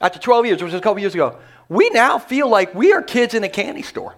after 0.00 0.18
12 0.18 0.46
years, 0.46 0.62
which 0.62 0.72
was 0.72 0.74
a 0.74 0.80
couple 0.80 1.00
years 1.00 1.14
ago, 1.14 1.38
we 1.68 1.90
now 1.90 2.18
feel 2.18 2.48
like 2.48 2.74
we 2.74 2.92
are 2.92 3.02
kids 3.02 3.34
in 3.34 3.42
a 3.42 3.48
candy 3.48 3.82
store 3.82 4.14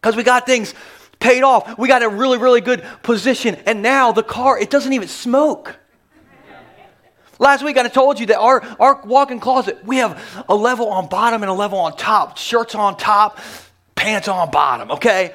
because 0.00 0.16
we 0.16 0.24
got 0.24 0.46
things 0.46 0.74
paid 1.20 1.42
off. 1.42 1.78
We 1.78 1.88
got 1.88 2.02
a 2.02 2.08
really, 2.08 2.38
really 2.38 2.60
good 2.60 2.84
position. 3.02 3.56
And 3.66 3.82
now 3.82 4.12
the 4.12 4.22
car, 4.22 4.58
it 4.58 4.70
doesn't 4.70 4.92
even 4.92 5.08
smoke. 5.08 5.76
Last 7.38 7.62
week 7.62 7.76
I 7.76 7.86
told 7.88 8.18
you 8.18 8.26
that 8.26 8.38
our, 8.38 8.62
our 8.80 9.02
walk-in 9.04 9.40
closet, 9.40 9.84
we 9.84 9.98
have 9.98 10.44
a 10.48 10.54
level 10.54 10.88
on 10.88 11.08
bottom 11.08 11.42
and 11.42 11.50
a 11.50 11.54
level 11.54 11.78
on 11.78 11.94
top, 11.96 12.38
shirts 12.38 12.74
on 12.74 12.96
top, 12.96 13.38
pants 13.96 14.28
on 14.28 14.50
bottom, 14.50 14.92
okay? 14.92 15.34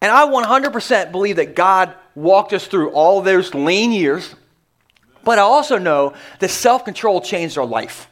And 0.00 0.12
I 0.12 0.26
100% 0.26 1.10
believe 1.10 1.36
that 1.36 1.56
God 1.56 1.94
walked 2.14 2.52
us 2.52 2.66
through 2.66 2.90
all 2.90 3.20
those 3.22 3.54
lean 3.54 3.92
years, 3.92 4.34
but 5.24 5.38
I 5.38 5.42
also 5.42 5.78
know 5.78 6.14
that 6.38 6.50
self 6.50 6.84
control 6.84 7.20
changed 7.20 7.58
our 7.58 7.66
life. 7.66 8.08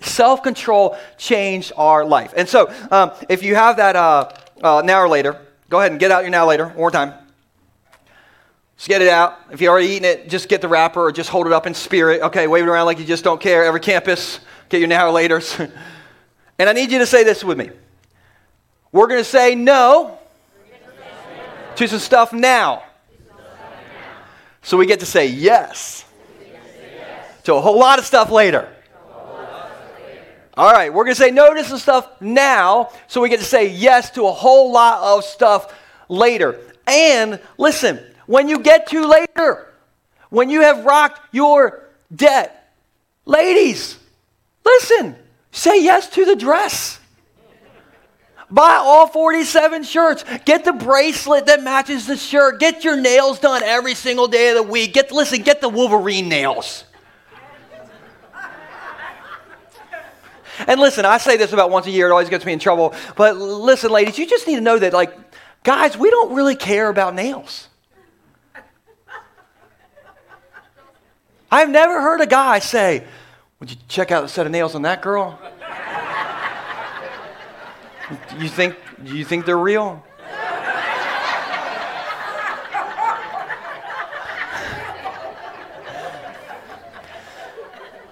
Self 0.00 0.42
control 0.42 0.96
changed 1.16 1.72
our 1.76 2.04
life. 2.04 2.34
And 2.36 2.48
so, 2.48 2.72
um, 2.90 3.12
if 3.28 3.42
you 3.42 3.54
have 3.54 3.76
that 3.76 3.96
uh, 3.96 4.30
uh, 4.62 4.82
now 4.84 5.00
or 5.00 5.08
later, 5.08 5.40
go 5.68 5.78
ahead 5.78 5.92
and 5.92 6.00
get 6.00 6.10
out 6.10 6.22
your 6.22 6.30
now 6.30 6.46
later, 6.46 6.66
one 6.66 6.76
more 6.76 6.90
time. 6.90 7.14
Just 8.76 8.88
get 8.88 9.02
it 9.02 9.08
out. 9.08 9.38
If 9.50 9.60
you're 9.60 9.70
already 9.70 9.88
eating 9.88 10.08
it, 10.08 10.30
just 10.30 10.48
get 10.48 10.62
the 10.62 10.68
wrapper 10.68 11.00
or 11.00 11.12
just 11.12 11.28
hold 11.28 11.46
it 11.46 11.52
up 11.52 11.66
in 11.66 11.74
spirit. 11.74 12.22
Okay, 12.22 12.46
wave 12.46 12.64
it 12.64 12.68
around 12.68 12.86
like 12.86 12.98
you 12.98 13.04
just 13.04 13.24
don't 13.24 13.40
care. 13.40 13.64
Every 13.64 13.80
campus, 13.80 14.40
get 14.70 14.78
your 14.78 14.88
now 14.88 15.06
or 15.06 15.12
laters. 15.12 15.58
and 16.58 16.68
I 16.68 16.72
need 16.72 16.90
you 16.90 16.98
to 16.98 17.06
say 17.06 17.22
this 17.22 17.44
with 17.44 17.58
me. 17.58 17.70
We're 18.92 19.06
going 19.06 19.20
to 19.20 19.24
say 19.24 19.54
no 19.54 20.18
to 21.76 21.88
some 21.88 21.98
stuff 21.98 22.32
now. 22.32 22.82
So 24.62 24.76
we 24.76 24.86
get 24.86 25.00
to 25.00 25.06
say 25.06 25.26
yes 25.26 26.04
to 27.44 27.54
a 27.54 27.60
whole 27.60 27.78
lot 27.78 27.98
of 27.98 28.04
stuff 28.04 28.30
later. 28.30 28.68
All 30.54 30.70
right, 30.72 30.92
we're 30.92 31.04
going 31.04 31.14
to 31.14 31.20
say 31.20 31.30
no 31.30 31.54
to 31.54 31.64
some 31.64 31.78
stuff 31.78 32.20
now, 32.20 32.90
so 33.08 33.20
we 33.20 33.28
get 33.28 33.38
to 33.38 33.46
say 33.46 33.68
yes 33.68 34.10
to 34.10 34.26
a 34.26 34.32
whole 34.32 34.72
lot 34.72 35.16
of 35.16 35.24
stuff 35.24 35.74
later. 36.08 36.60
And 36.86 37.40
listen, 37.56 37.98
when 38.26 38.48
you 38.48 38.58
get 38.58 38.88
to 38.88 39.06
later, 39.06 39.72
when 40.28 40.50
you 40.50 40.60
have 40.60 40.84
rocked 40.84 41.34
your 41.34 41.88
debt, 42.14 42.74
ladies, 43.24 43.98
listen, 44.64 45.16
say 45.50 45.82
yes 45.82 46.10
to 46.10 46.24
the 46.24 46.36
dress. 46.36 46.99
Buy 48.50 48.80
all 48.82 49.06
47 49.06 49.84
shirts. 49.84 50.24
Get 50.44 50.64
the 50.64 50.72
bracelet 50.72 51.46
that 51.46 51.62
matches 51.62 52.06
the 52.06 52.16
shirt. 52.16 52.58
Get 52.58 52.82
your 52.82 52.96
nails 52.96 53.38
done 53.38 53.62
every 53.62 53.94
single 53.94 54.26
day 54.26 54.50
of 54.50 54.56
the 54.56 54.62
week. 54.62 54.92
Get 54.92 55.12
listen, 55.12 55.42
get 55.42 55.60
the 55.60 55.68
Wolverine 55.68 56.28
nails. 56.28 56.84
And 60.66 60.78
listen, 60.80 61.04
I 61.04 61.18
say 61.18 61.36
this 61.36 61.52
about 61.52 61.70
once 61.70 61.86
a 61.86 61.90
year, 61.90 62.08
it 62.08 62.10
always 62.10 62.28
gets 62.28 62.44
me 62.44 62.52
in 62.52 62.58
trouble. 62.58 62.94
But 63.16 63.36
listen, 63.36 63.90
ladies, 63.90 64.18
you 64.18 64.26
just 64.26 64.46
need 64.46 64.56
to 64.56 64.60
know 64.60 64.78
that, 64.78 64.92
like, 64.92 65.16
guys, 65.62 65.96
we 65.96 66.10
don't 66.10 66.34
really 66.34 66.56
care 66.56 66.88
about 66.88 67.14
nails. 67.14 67.68
I've 71.50 71.70
never 71.70 72.00
heard 72.00 72.20
a 72.20 72.26
guy 72.26 72.58
say, 72.58 73.04
Would 73.58 73.70
you 73.70 73.76
check 73.88 74.10
out 74.10 74.22
the 74.22 74.28
set 74.28 74.46
of 74.46 74.52
nails 74.52 74.74
on 74.74 74.82
that 74.82 75.02
girl? 75.02 75.38
You 78.38 78.48
think, 78.48 78.76
you 79.04 79.24
think 79.24 79.46
they're 79.46 79.56
real? 79.56 80.04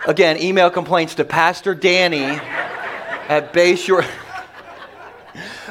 Again, 0.06 0.38
email 0.40 0.70
complaints 0.70 1.16
to 1.16 1.24
Pastor 1.24 1.74
Danny 1.74 2.24
at 2.24 3.52
Bayshore. 3.52 4.08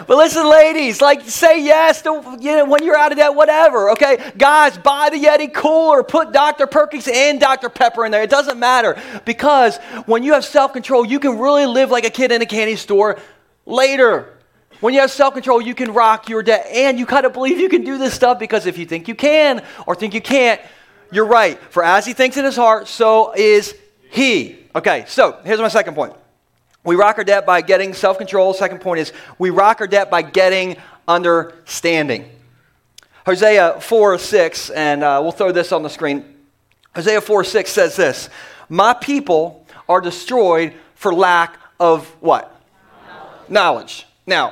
But 0.05 0.17
listen, 0.17 0.47
ladies, 0.47 1.01
like 1.01 1.23
say 1.23 1.63
yes 1.63 2.03
to 2.03 2.37
you 2.39 2.55
know 2.55 2.65
when 2.65 2.83
you're 2.83 2.97
out 2.97 3.11
of 3.11 3.17
debt, 3.17 3.33
whatever. 3.33 3.89
Okay, 3.91 4.31
guys, 4.37 4.77
buy 4.77 5.09
the 5.09 5.17
Yeti 5.17 5.51
cooler, 5.51 6.03
put 6.03 6.31
Dr. 6.31 6.67
Perkins 6.67 7.09
and 7.11 7.39
Dr. 7.39 7.67
Pepper 7.67 8.05
in 8.05 8.11
there. 8.11 8.21
It 8.21 8.29
doesn't 8.29 8.59
matter 8.59 9.01
because 9.25 9.77
when 10.05 10.23
you 10.23 10.33
have 10.33 10.45
self-control, 10.45 11.05
you 11.05 11.19
can 11.19 11.39
really 11.39 11.65
live 11.65 11.89
like 11.89 12.05
a 12.05 12.09
kid 12.09 12.31
in 12.31 12.41
a 12.41 12.45
candy 12.45 12.75
store 12.75 13.17
later. 13.67 14.33
When 14.79 14.93
you 14.93 15.01
have 15.01 15.11
self 15.11 15.33
control, 15.33 15.61
you 15.61 15.75
can 15.75 15.93
rock 15.93 16.29
your 16.29 16.41
debt. 16.41 16.67
And 16.71 16.97
you 16.97 17.05
kind 17.05 17.25
of 17.25 17.33
believe 17.33 17.59
you 17.59 17.69
can 17.69 17.83
do 17.83 17.97
this 17.97 18.13
stuff 18.13 18.39
because 18.39 18.65
if 18.65 18.77
you 18.77 18.85
think 18.85 19.07
you 19.07 19.15
can 19.15 19.63
or 19.85 19.95
think 19.95 20.13
you 20.13 20.21
can't, 20.21 20.59
you're 21.11 21.25
right. 21.25 21.59
For 21.71 21.83
as 21.83 22.05
he 22.05 22.13
thinks 22.13 22.37
in 22.37 22.45
his 22.45 22.55
heart, 22.55 22.87
so 22.87 23.33
is 23.33 23.75
he. 24.09 24.57
Okay, 24.75 25.05
so 25.07 25.39
here's 25.43 25.59
my 25.59 25.67
second 25.67 25.93
point. 25.93 26.13
We 26.83 26.95
rock 26.95 27.17
our 27.17 27.23
debt 27.23 27.45
by 27.45 27.61
getting 27.61 27.93
self 27.93 28.17
control. 28.17 28.53
Second 28.53 28.81
point 28.81 29.01
is 29.01 29.13
we 29.37 29.49
rock 29.49 29.81
our 29.81 29.87
debt 29.87 30.09
by 30.09 30.21
getting 30.21 30.77
understanding. 31.07 32.29
Hosea 33.25 33.81
4 33.81 34.17
6, 34.17 34.69
and 34.69 35.03
uh, 35.03 35.19
we'll 35.21 35.33
throw 35.33 35.51
this 35.51 35.71
on 35.71 35.83
the 35.83 35.89
screen. 35.89 36.35
Hosea 36.95 37.19
4 37.19 37.43
6 37.43 37.69
says 37.69 37.95
this 37.95 38.29
My 38.69 38.93
people 38.93 39.65
are 39.89 40.01
destroyed 40.01 40.73
for 40.95 41.13
lack 41.13 41.59
of 41.79 42.07
what? 42.21 42.56
Knowledge. 43.49 44.05
Now, 44.25 44.49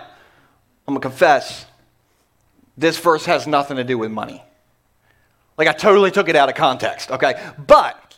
I'm 0.88 0.94
going 0.94 1.02
to 1.02 1.10
confess, 1.10 1.66
this 2.78 2.98
verse 2.98 3.26
has 3.26 3.48
nothing 3.48 3.78
to 3.78 3.84
do 3.84 3.98
with 3.98 4.12
money. 4.12 4.44
Like, 5.58 5.68
I 5.68 5.74
totally 5.74 6.12
took 6.12 6.30
it 6.30 6.36
out 6.36 6.50
of 6.50 6.56
context, 6.56 7.12
okay? 7.12 7.42
But 7.58 8.18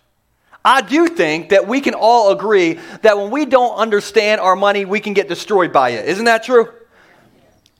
I 0.65 0.81
do 0.81 1.07
think 1.07 1.49
that 1.49 1.67
we 1.67 1.81
can 1.81 1.93
all 1.93 2.31
agree 2.31 2.79
that 3.01 3.17
when 3.17 3.31
we 3.31 3.45
don't 3.45 3.77
understand 3.77 4.41
our 4.41 4.55
money, 4.55 4.85
we 4.85 4.99
can 4.99 5.13
get 5.13 5.27
destroyed 5.27 5.71
by 5.71 5.91
it. 5.91 6.07
Isn't 6.09 6.25
that 6.25 6.43
true? 6.43 6.73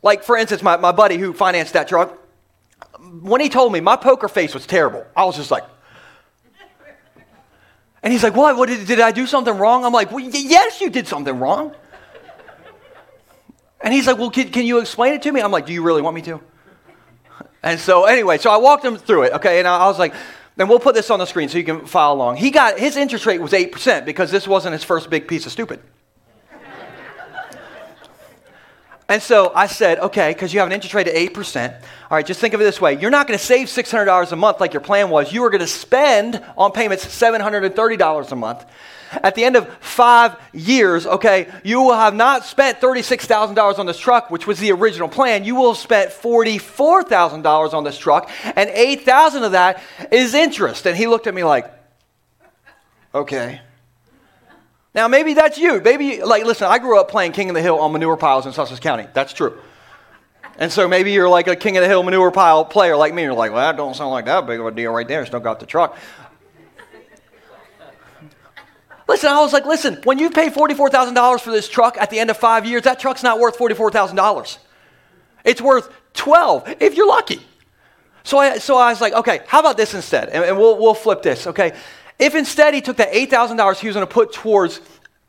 Like, 0.04 0.24
for 0.24 0.38
instance, 0.38 0.62
my, 0.62 0.78
my 0.78 0.92
buddy 0.92 1.18
who 1.18 1.34
financed 1.34 1.74
that 1.74 1.88
truck, 1.88 2.18
when 3.22 3.42
he 3.42 3.50
told 3.50 3.74
me, 3.74 3.80
my 3.80 3.96
poker 3.96 4.28
face 4.28 4.54
was 4.54 4.66
terrible. 4.66 5.06
I 5.16 5.26
was 5.26 5.36
just 5.36 5.52
like, 5.52 5.64
and 8.04 8.14
he's 8.14 8.24
like, 8.24 8.36
what? 8.36 8.56
what 8.56 8.70
did, 8.70 8.88
did 8.88 9.00
I 9.00 9.12
do 9.12 9.26
something 9.28 9.58
wrong? 9.58 9.84
I'm 9.84 9.92
like, 9.92 10.12
well, 10.12 10.24
yes, 10.24 10.80
you 10.80 10.90
did 10.90 11.08
something 11.08 11.40
wrong. 11.40 11.76
And 13.82 13.94
he's 13.94 14.08
like, 14.08 14.18
Well, 14.18 14.32
can, 14.32 14.50
can 14.50 14.66
you 14.66 14.80
explain 14.80 15.14
it 15.14 15.22
to 15.24 15.32
me? 15.32 15.42
I'm 15.42 15.52
like, 15.52 15.66
Do 15.66 15.74
you 15.74 15.84
really 15.84 16.02
want 16.02 16.16
me 16.16 16.22
to? 16.24 16.42
And 17.64 17.80
so, 17.80 18.06
anyway, 18.06 18.38
so 18.38 18.50
I 18.50 18.58
walked 18.58 18.86
him 18.86 18.98
through 18.98 19.24
it, 19.24 19.34
okay? 19.34 19.60
And 19.60 19.68
I, 19.68 19.80
I 19.80 19.88
was 19.88 20.00
like, 20.00 20.14
and 20.58 20.68
we'll 20.70 20.80
put 20.80 20.96
this 20.96 21.12
on 21.12 21.20
the 21.20 21.26
screen 21.26 21.50
so 21.50 21.58
you 21.58 21.64
can 21.64 21.86
follow 21.86 22.16
along. 22.16 22.38
He 22.38 22.50
got 22.50 22.80
his 22.80 22.98
interest 22.98 23.26
rate 23.26 23.40
was 23.40 23.52
8% 23.52 24.06
because 24.06 24.32
this 24.32 24.48
wasn't 24.48 24.74
his 24.74 24.84
first 24.84 25.10
big 25.10 25.28
piece 25.28 25.46
of 25.46 25.52
stupid. 25.52 25.80
And 29.10 29.22
so 29.22 29.54
I 29.56 29.68
said, 29.68 30.00
okay, 30.00 30.34
because 30.34 30.54
you 30.54 30.60
have 30.60 30.68
an 30.68 30.74
interest 30.74 30.94
rate 30.94 31.08
of 31.08 31.14
8%. 31.14 31.74
All 31.74 31.82
right, 32.12 32.26
just 32.26 32.42
think 32.42 32.54
of 32.54 32.60
it 32.60 32.66
this 32.66 32.82
way. 32.82 33.00
You're 33.00 33.12
not 33.12 33.26
going 33.26 33.40
to 33.40 33.46
save 33.46 33.68
$600 33.68 34.32
a 34.32 34.36
month 34.36 34.60
like 34.60 34.74
your 34.74 34.82
plan 34.82 35.10
was. 35.10 35.32
You 35.32 35.46
are 35.46 35.50
going 35.50 35.62
to 35.62 35.68
spend 35.68 36.44
on 36.58 36.74
payments 36.74 37.06
$730 37.06 38.32
a 38.32 38.36
month. 38.36 38.66
At 39.12 39.36
the 39.36 39.44
end 39.44 39.56
of 39.56 39.68
five 39.80 40.36
years, 40.54 41.06
okay, 41.06 41.52
you 41.64 41.82
will 41.82 41.96
have 41.96 42.14
not 42.14 42.46
spent 42.46 42.80
$36,000 42.80 43.80
on 43.80 43.86
this 43.86 43.98
truck, 43.98 44.30
which 44.30 44.48
was 44.48 44.60
the 44.60 44.72
original 44.72 45.08
plan. 45.08 45.44
You 45.44 45.56
will 45.56 45.74
have 45.74 45.82
spent 45.82 46.12
$44,000 46.12 47.74
on 47.74 47.84
this 47.84 47.98
truck, 47.98 48.30
and 48.44 48.70
8000 48.70 49.44
of 49.44 49.52
that 49.54 49.82
is 50.12 50.34
interest. 50.34 50.86
And 50.86 50.98
he 50.98 51.08
looked 51.08 51.28
at 51.28 51.34
me 51.34 51.44
like, 51.44 51.72
okay. 53.14 53.62
Now, 54.94 55.08
maybe 55.08 55.34
that's 55.34 55.58
you. 55.58 55.80
Maybe, 55.82 56.24
like, 56.24 56.44
listen, 56.46 56.68
I 56.68 56.80
grew 56.80 57.00
up 57.00 57.10
playing 57.10 57.32
King 57.32 57.50
of 57.50 57.56
the 57.56 57.62
Hill 57.62 57.80
on 57.80 57.92
manure 57.92 58.18
piles 58.18 58.46
in 58.46 58.54
Sussex 58.54 58.80
County. 58.80 59.08
That's 59.14 59.32
true. 59.32 59.58
And 60.60 60.72
so 60.72 60.88
maybe 60.88 61.12
you're 61.12 61.30
like 61.30 61.48
a 61.48 61.56
King 61.56 61.78
of 61.78 61.84
the 61.84 61.88
Hill 61.88 62.02
manure 62.02 62.32
pile 62.32 62.66
player 62.66 62.98
like 62.98 63.14
me. 63.14 63.22
You're 63.22 63.34
like, 63.34 63.52
well, 63.52 63.62
that 63.62 63.78
don't 63.78 63.96
sound 63.96 64.12
like 64.12 64.26
that 64.26 64.48
big 64.48 64.60
of 64.60 64.66
a 64.66 64.72
deal 64.72 64.92
right 64.92 65.08
there. 65.08 65.24
Still 65.26 65.40
got 65.40 65.60
the 65.60 65.68
truck. 65.68 65.96
Listen, 69.08 69.30
I 69.30 69.40
was 69.40 69.54
like, 69.54 69.66
listen, 69.66 69.96
when 70.04 70.20
you 70.20 70.30
pay 70.30 70.50
$44,000 70.50 71.40
for 71.40 71.52
this 71.52 71.70
truck 71.70 71.98
at 71.98 72.10
the 72.10 72.20
end 72.20 72.30
of 72.30 72.38
five 72.38 72.66
years, 72.66 72.84
that 72.84 73.00
truck's 73.00 73.24
not 73.24 73.40
worth 73.40 73.58
$44,000. 73.58 74.58
It's 75.46 75.62
worth 75.62 75.90
12 76.14 76.76
if 76.82 76.96
you're 76.96 77.08
lucky. 77.08 77.40
So 78.24 78.38
I, 78.38 78.58
so 78.58 78.76
I 78.76 78.90
was 78.90 79.00
like, 79.00 79.14
okay, 79.14 79.42
how 79.48 79.62
about 79.62 79.78
this 79.78 79.94
instead? 79.94 80.28
And, 80.30 80.44
and 80.44 80.58
we'll, 80.58 80.78
we'll 80.78 80.94
flip 80.94 81.24
this, 81.24 81.48
okay? 81.48 81.74
If 82.20 82.36
instead 82.36 82.74
he 82.74 82.82
took 82.82 82.98
that 82.98 83.14
$8,000 83.14 83.80
he 83.80 83.88
was 83.88 83.96
going 83.96 84.06
to 84.06 84.14
put 84.14 84.34
towards 84.34 84.82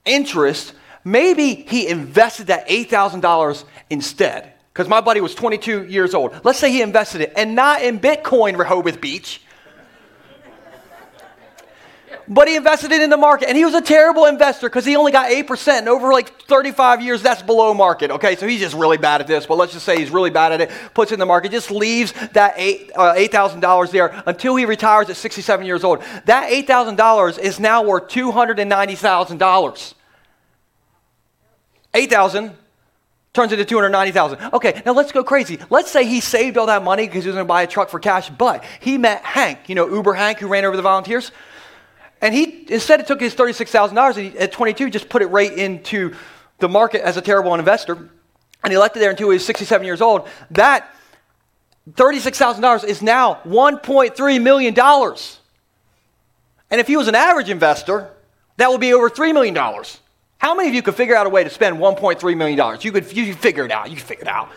interest, 0.05 0.73
maybe 1.05 1.55
he 1.55 1.87
invested 1.87 2.49
that 2.49 2.69
$8,000 2.69 3.65
instead. 3.91 4.53
Because 4.73 4.89
my 4.89 5.01
buddy 5.01 5.21
was 5.21 5.35
22 5.35 5.85
years 5.85 6.15
old. 6.15 6.41
Let's 6.45 6.59
say 6.59 6.71
he 6.73 6.83
invested 6.83 7.21
it, 7.21 7.33
and 7.37 7.55
not 7.55 7.83
in 7.83 8.01
Bitcoin, 8.01 8.57
Rehoboth 8.57 9.01
Beach. 9.01 9.41
But 12.31 12.47
he 12.47 12.57
invested 12.57 12.93
it 12.93 13.01
in 13.01 13.09
the 13.09 13.17
market, 13.17 13.49
and 13.49 13.57
he 13.57 13.65
was 13.65 13.73
a 13.75 13.81
terrible 13.81 14.27
investor 14.27 14.69
because 14.69 14.85
he 14.85 14.97
only 14.97 15.13
got 15.13 15.31
8%. 15.31 15.79
And 15.79 15.89
over 15.89 16.13
like 16.13 16.43
35 16.43 17.01
years, 17.01 17.23
that's 17.23 17.41
below 17.41 17.73
market. 17.73 18.11
Okay, 18.11 18.37
so 18.37 18.47
he's 18.47 18.61
just 18.61 18.75
really 18.75 18.99
bad 18.99 19.23
at 19.23 19.27
this. 19.27 19.47
But 19.47 19.57
let's 19.57 19.73
just 19.73 19.87
say 19.87 19.99
he's 19.99 20.11
really 20.11 20.29
bad 20.29 20.53
at 20.53 20.61
it, 20.61 20.71
puts 20.93 21.11
it 21.11 21.15
in 21.15 21.21
the 21.21 21.27
market, 21.27 21.53
just 21.53 21.71
leaves 21.71 22.13
that 22.33 22.53
8, 22.57 22.93
uh, 22.95 23.15
$8,000 23.15 23.91
there 23.93 24.23
until 24.27 24.57
he 24.57 24.67
retires 24.67 25.09
at 25.09 25.17
67 25.17 25.65
years 25.65 25.85
old. 25.85 26.03
That 26.27 26.51
$8,000 26.51 27.39
is 27.39 27.59
now 27.59 27.83
worth 27.83 28.09
$290,000. 28.09 29.95
8,000 31.95 32.57
turns 33.33 33.53
into 33.53 33.65
290,000. 33.65 34.53
Okay, 34.53 34.83
now 34.85 34.93
let's 34.93 35.13
go 35.13 35.25
crazy. 35.25 35.59
Let's 35.71 35.91
say 35.91 36.05
he 36.05 36.21
saved 36.21 36.59
all 36.59 36.67
that 36.67 36.83
money 36.85 37.07
because 37.07 37.25
he 37.25 37.29
was 37.29 37.37
going 37.37 37.47
to 37.47 37.49
buy 37.49 37.63
a 37.63 37.67
truck 37.67 37.89
for 37.89 37.99
cash, 37.99 38.29
but 38.29 38.65
he 38.81 38.99
met 38.99 39.23
Hank, 39.23 39.69
you 39.69 39.75
know, 39.75 39.89
Uber 39.89 40.13
Hank 40.13 40.39
who 40.41 40.49
ran 40.49 40.67
over 40.67 40.77
the 40.77 40.83
volunteers. 40.83 41.33
And 42.21 42.35
he 42.35 42.67
instead 42.69 43.07
took 43.07 43.21
his 43.21 43.35
$36,000 43.35 44.17
and 44.17 44.33
he, 44.33 44.39
at 44.39 44.53
22 44.53 44.91
just 44.91 45.09
put 45.09 45.23
it 45.23 45.27
right 45.27 45.53
into 45.53 46.15
the 46.59 46.69
market 46.69 47.03
as 47.03 47.17
a 47.17 47.23
terrible 47.23 47.55
investor. 47.55 48.11
And 48.65 48.73
he 48.73 48.79
left 48.79 48.97
it 48.97 49.01
there 49.01 49.11
until 49.11 49.29
he 49.29 49.35
was 49.35 49.47
67 49.47 49.85
years 49.85 50.01
old. 50.01 50.29
That 50.51 50.93
$36,000 51.93 52.85
is 52.85 53.03
now 53.03 53.41
$1.3 53.45 54.43
million. 54.43 54.79
And 56.71 56.81
if 56.81 56.87
he 56.87 56.97
was 56.97 57.09
an 57.09 57.15
average 57.15 57.49
investor, 57.49 58.11
that 58.57 58.71
would 58.71 58.81
be 58.81 58.93
over 58.93 59.09
$3 59.09 59.33
million. 59.33 59.55
How 60.39 60.55
many 60.55 60.69
of 60.69 60.75
you 60.75 60.83
could 60.83 60.95
figure 60.95 61.15
out 61.15 61.27
a 61.27 61.31
way 61.31 61.45
to 61.45 61.51
spend 61.51 61.77
$1.3 61.77 62.37
million? 62.37 62.79
You 62.81 62.93
could, 62.93 63.13
you 63.13 63.27
could 63.27 63.39
figure 63.39 63.65
it 63.65 63.71
out. 63.71 63.91
You 63.91 63.97
could 63.97 64.05
figure 64.05 64.23
it 64.23 64.29
out. 64.29 64.51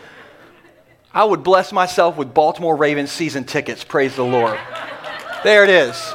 I 1.14 1.24
would 1.24 1.44
bless 1.44 1.72
myself 1.72 2.18
with 2.18 2.34
Baltimore 2.34 2.76
Ravens 2.76 3.12
season 3.12 3.44
tickets. 3.44 3.84
Praise 3.84 4.16
the 4.16 4.24
Lord. 4.24 4.58
There 5.44 5.64
it 5.64 5.70
is. 5.70 6.14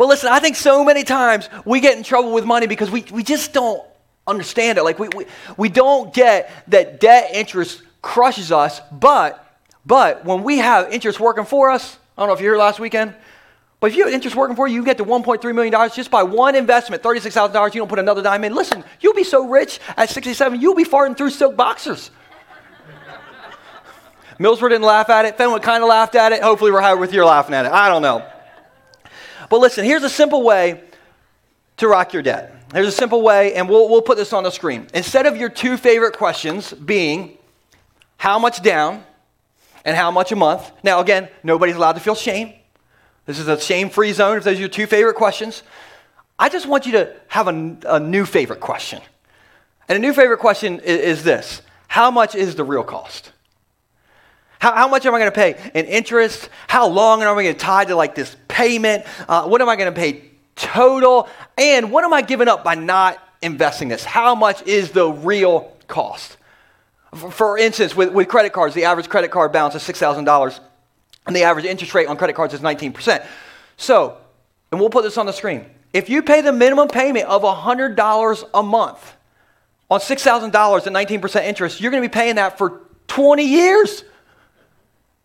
But 0.00 0.08
listen, 0.08 0.30
I 0.32 0.38
think 0.38 0.56
so 0.56 0.82
many 0.82 1.04
times 1.04 1.50
we 1.66 1.78
get 1.78 1.94
in 1.94 2.02
trouble 2.02 2.32
with 2.32 2.46
money 2.46 2.66
because 2.66 2.90
we, 2.90 3.04
we 3.12 3.22
just 3.22 3.52
don't 3.52 3.82
understand 4.26 4.78
it. 4.78 4.82
Like 4.82 4.98
we, 4.98 5.08
we, 5.14 5.26
we 5.58 5.68
don't 5.68 6.14
get 6.14 6.50
that 6.68 7.00
debt 7.00 7.32
interest 7.34 7.82
crushes 8.00 8.50
us, 8.50 8.80
but 8.90 9.46
but 9.84 10.24
when 10.24 10.42
we 10.42 10.56
have 10.56 10.90
interest 10.90 11.20
working 11.20 11.44
for 11.44 11.68
us, 11.68 11.98
I 12.16 12.22
don't 12.22 12.28
know 12.28 12.32
if 12.32 12.40
you're 12.40 12.54
here 12.54 12.58
last 12.58 12.80
weekend, 12.80 13.14
but 13.78 13.90
if 13.90 13.96
you 13.98 14.06
have 14.06 14.14
interest 14.14 14.34
working 14.34 14.56
for 14.56 14.66
you, 14.66 14.76
you 14.76 14.84
get 14.86 14.96
to 14.96 15.04
$1.3 15.04 15.54
million 15.54 15.90
just 15.90 16.10
by 16.10 16.22
one 16.22 16.54
investment, 16.54 17.02
$36,000, 17.02 17.74
you 17.74 17.82
don't 17.82 17.88
put 17.88 17.98
another 17.98 18.22
dime 18.22 18.44
in. 18.44 18.54
Listen, 18.54 18.82
you'll 19.00 19.12
be 19.12 19.22
so 19.22 19.48
rich 19.50 19.80
at 19.98 20.08
67, 20.08 20.62
you'll 20.62 20.74
be 20.74 20.84
farting 20.84 21.14
through 21.14 21.28
silk 21.28 21.56
boxers. 21.56 22.10
Millsboro 24.38 24.70
didn't 24.70 24.80
laugh 24.80 25.10
at 25.10 25.26
it. 25.26 25.36
Fenwick 25.36 25.62
kind 25.62 25.82
of 25.82 25.90
laughed 25.90 26.14
at 26.14 26.32
it. 26.32 26.42
Hopefully, 26.42 26.70
we're 26.70 26.80
high 26.80 26.94
with 26.94 27.12
you 27.12 27.22
laughing 27.22 27.54
at 27.54 27.66
it. 27.66 27.72
I 27.72 27.90
don't 27.90 28.00
know. 28.00 28.26
But 29.50 29.60
listen, 29.60 29.84
here's 29.84 30.04
a 30.04 30.08
simple 30.08 30.42
way 30.42 30.80
to 31.76 31.88
rock 31.88 32.14
your 32.14 32.22
debt. 32.22 32.54
Here's 32.72 32.86
a 32.86 32.92
simple 32.92 33.20
way, 33.20 33.54
and 33.54 33.68
we'll, 33.68 33.90
we'll 33.90 34.00
put 34.00 34.16
this 34.16 34.32
on 34.32 34.44
the 34.44 34.50
screen. 34.50 34.86
Instead 34.94 35.26
of 35.26 35.36
your 35.36 35.48
two 35.50 35.76
favorite 35.76 36.16
questions 36.16 36.72
being 36.72 37.36
how 38.16 38.38
much 38.38 38.62
down 38.62 39.02
and 39.84 39.96
how 39.96 40.10
much 40.10 40.30
a 40.30 40.36
month. 40.36 40.70
Now, 40.84 41.00
again, 41.00 41.28
nobody's 41.42 41.74
allowed 41.74 41.94
to 41.94 42.00
feel 42.00 42.14
shame. 42.14 42.52
This 43.26 43.38
is 43.38 43.48
a 43.48 43.60
shame 43.60 43.90
free 43.90 44.12
zone 44.12 44.36
if 44.36 44.44
those 44.44 44.56
are 44.56 44.60
your 44.60 44.68
two 44.68 44.86
favorite 44.86 45.14
questions. 45.14 45.62
I 46.38 46.48
just 46.48 46.66
want 46.66 46.86
you 46.86 46.92
to 46.92 47.12
have 47.28 47.48
a, 47.48 47.76
a 47.86 47.98
new 47.98 48.24
favorite 48.24 48.60
question. 48.60 49.00
And 49.88 49.96
a 49.96 50.00
new 50.00 50.12
favorite 50.12 50.38
question 50.38 50.78
is, 50.80 51.00
is 51.00 51.24
this 51.24 51.62
How 51.88 52.10
much 52.10 52.34
is 52.34 52.54
the 52.54 52.64
real 52.64 52.84
cost? 52.84 53.32
How, 54.60 54.74
how 54.74 54.88
much 54.88 55.06
am 55.06 55.14
I 55.14 55.18
going 55.18 55.32
to 55.32 55.34
pay 55.34 55.70
in 55.74 55.86
interest? 55.86 56.48
How 56.68 56.86
long 56.86 57.22
am 57.22 57.36
I 57.36 57.42
going 57.42 57.54
to 57.54 57.58
tie 57.58 57.86
to 57.86 57.96
like 57.96 58.14
this 58.14 58.36
payment? 58.46 59.04
Uh, 59.28 59.48
what 59.48 59.60
am 59.60 59.68
I 59.68 59.76
going 59.76 59.92
to 59.92 59.98
pay 59.98 60.30
total? 60.54 61.28
And 61.56 61.90
what 61.90 62.04
am 62.04 62.12
I 62.12 62.22
giving 62.22 62.46
up 62.46 62.62
by 62.62 62.74
not 62.74 63.18
investing 63.40 63.88
this? 63.88 64.04
How 64.04 64.34
much 64.34 64.62
is 64.62 64.90
the 64.90 65.08
real 65.10 65.74
cost? 65.88 66.36
For, 67.14 67.30
for 67.30 67.58
instance, 67.58 67.96
with, 67.96 68.12
with 68.12 68.28
credit 68.28 68.52
cards, 68.52 68.74
the 68.74 68.84
average 68.84 69.08
credit 69.08 69.30
card 69.30 69.50
balance 69.50 69.74
is 69.74 69.82
$6,000 69.82 70.60
and 71.26 71.34
the 71.34 71.42
average 71.42 71.64
interest 71.64 71.94
rate 71.94 72.08
on 72.08 72.18
credit 72.18 72.36
cards 72.36 72.52
is 72.52 72.60
19%. 72.60 73.26
So, 73.78 74.18
and 74.70 74.78
we'll 74.78 74.90
put 74.90 75.04
this 75.04 75.16
on 75.16 75.24
the 75.24 75.32
screen. 75.32 75.64
If 75.94 76.10
you 76.10 76.22
pay 76.22 76.42
the 76.42 76.52
minimum 76.52 76.88
payment 76.88 77.26
of 77.26 77.42
$100 77.42 78.50
a 78.52 78.62
month 78.62 79.16
on 79.90 80.00
$6,000 80.00 80.50
at 80.50 80.52
19% 80.52 81.44
interest, 81.44 81.80
you're 81.80 81.90
going 81.90 82.02
to 82.02 82.08
be 82.08 82.12
paying 82.12 82.34
that 82.36 82.58
for 82.58 82.82
20 83.08 83.42
years. 83.42 84.04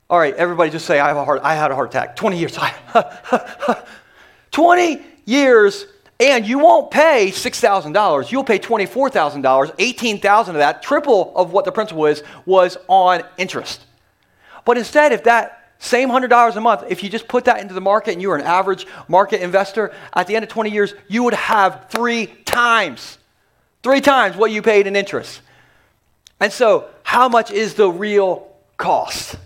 All 0.08 0.20
right, 0.20 0.36
everybody 0.36 0.70
just 0.70 0.86
say, 0.86 1.00
I, 1.00 1.08
have 1.08 1.18
a 1.18 1.26
heart, 1.26 1.42
I 1.44 1.56
had 1.56 1.72
a 1.72 1.76
heart 1.76 1.90
attack. 1.90 2.16
20 2.16 2.38
years. 2.38 2.58
20 4.52 5.02
years, 5.26 5.88
and 6.20 6.46
you 6.46 6.60
won't 6.60 6.92
pay 6.92 7.30
$6,000. 7.32 8.32
You'll 8.32 8.44
pay 8.44 8.60
$24,000. 8.60 9.76
18,000 9.80 10.56
of 10.56 10.60
that, 10.60 10.84
triple 10.84 11.34
of 11.36 11.52
what 11.52 11.66
the 11.66 11.72
principal 11.72 12.06
is, 12.06 12.22
was 12.46 12.78
on 12.88 13.24
interest. 13.38 13.84
But 14.64 14.78
instead, 14.78 15.12
if 15.12 15.24
that 15.24 15.74
same 15.80 16.10
$100 16.10 16.56
a 16.56 16.62
month, 16.62 16.84
if 16.88 17.04
you 17.04 17.10
just 17.10 17.28
put 17.28 17.46
that 17.46 17.60
into 17.60 17.74
the 17.74 17.82
market 17.82 18.14
and 18.14 18.22
you 18.22 18.30
were 18.30 18.38
an 18.38 18.46
average 18.46 18.86
market 19.08 19.42
investor, 19.42 19.92
at 20.14 20.28
the 20.28 20.36
end 20.36 20.44
of 20.44 20.50
20 20.50 20.70
years, 20.70 20.94
you 21.08 21.24
would 21.24 21.34
have 21.34 21.88
three 21.90 22.28
times, 22.46 23.18
three 23.82 24.02
times 24.02 24.38
what 24.38 24.52
you 24.52 24.62
paid 24.62 24.86
in 24.86 24.96
interest. 24.96 25.42
And 26.40 26.54
so, 26.54 26.90
how 27.02 27.28
much 27.28 27.50
is 27.50 27.74
the 27.74 27.90
real 27.90 28.48
cost? 28.78 29.38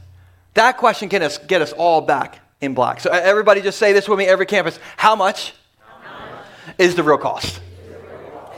That 0.56 0.78
question 0.78 1.10
can 1.10 1.22
us, 1.22 1.38
get 1.38 1.62
us 1.62 1.72
all 1.74 2.02
back 2.02 2.40
in 2.62 2.74
black. 2.74 3.00
So 3.00 3.10
everybody 3.12 3.62
just 3.62 3.78
say 3.78 3.94
this 3.94 4.08
with 4.10 4.20
me, 4.20 4.26
every 4.26 4.46
campus. 4.46 4.80
How 4.98 5.16
much, 5.16 5.54
How 5.80 6.20
much? 6.20 6.76
is 6.78 6.96
the 6.96 7.04
real 7.04 7.18
cost? 7.18 7.62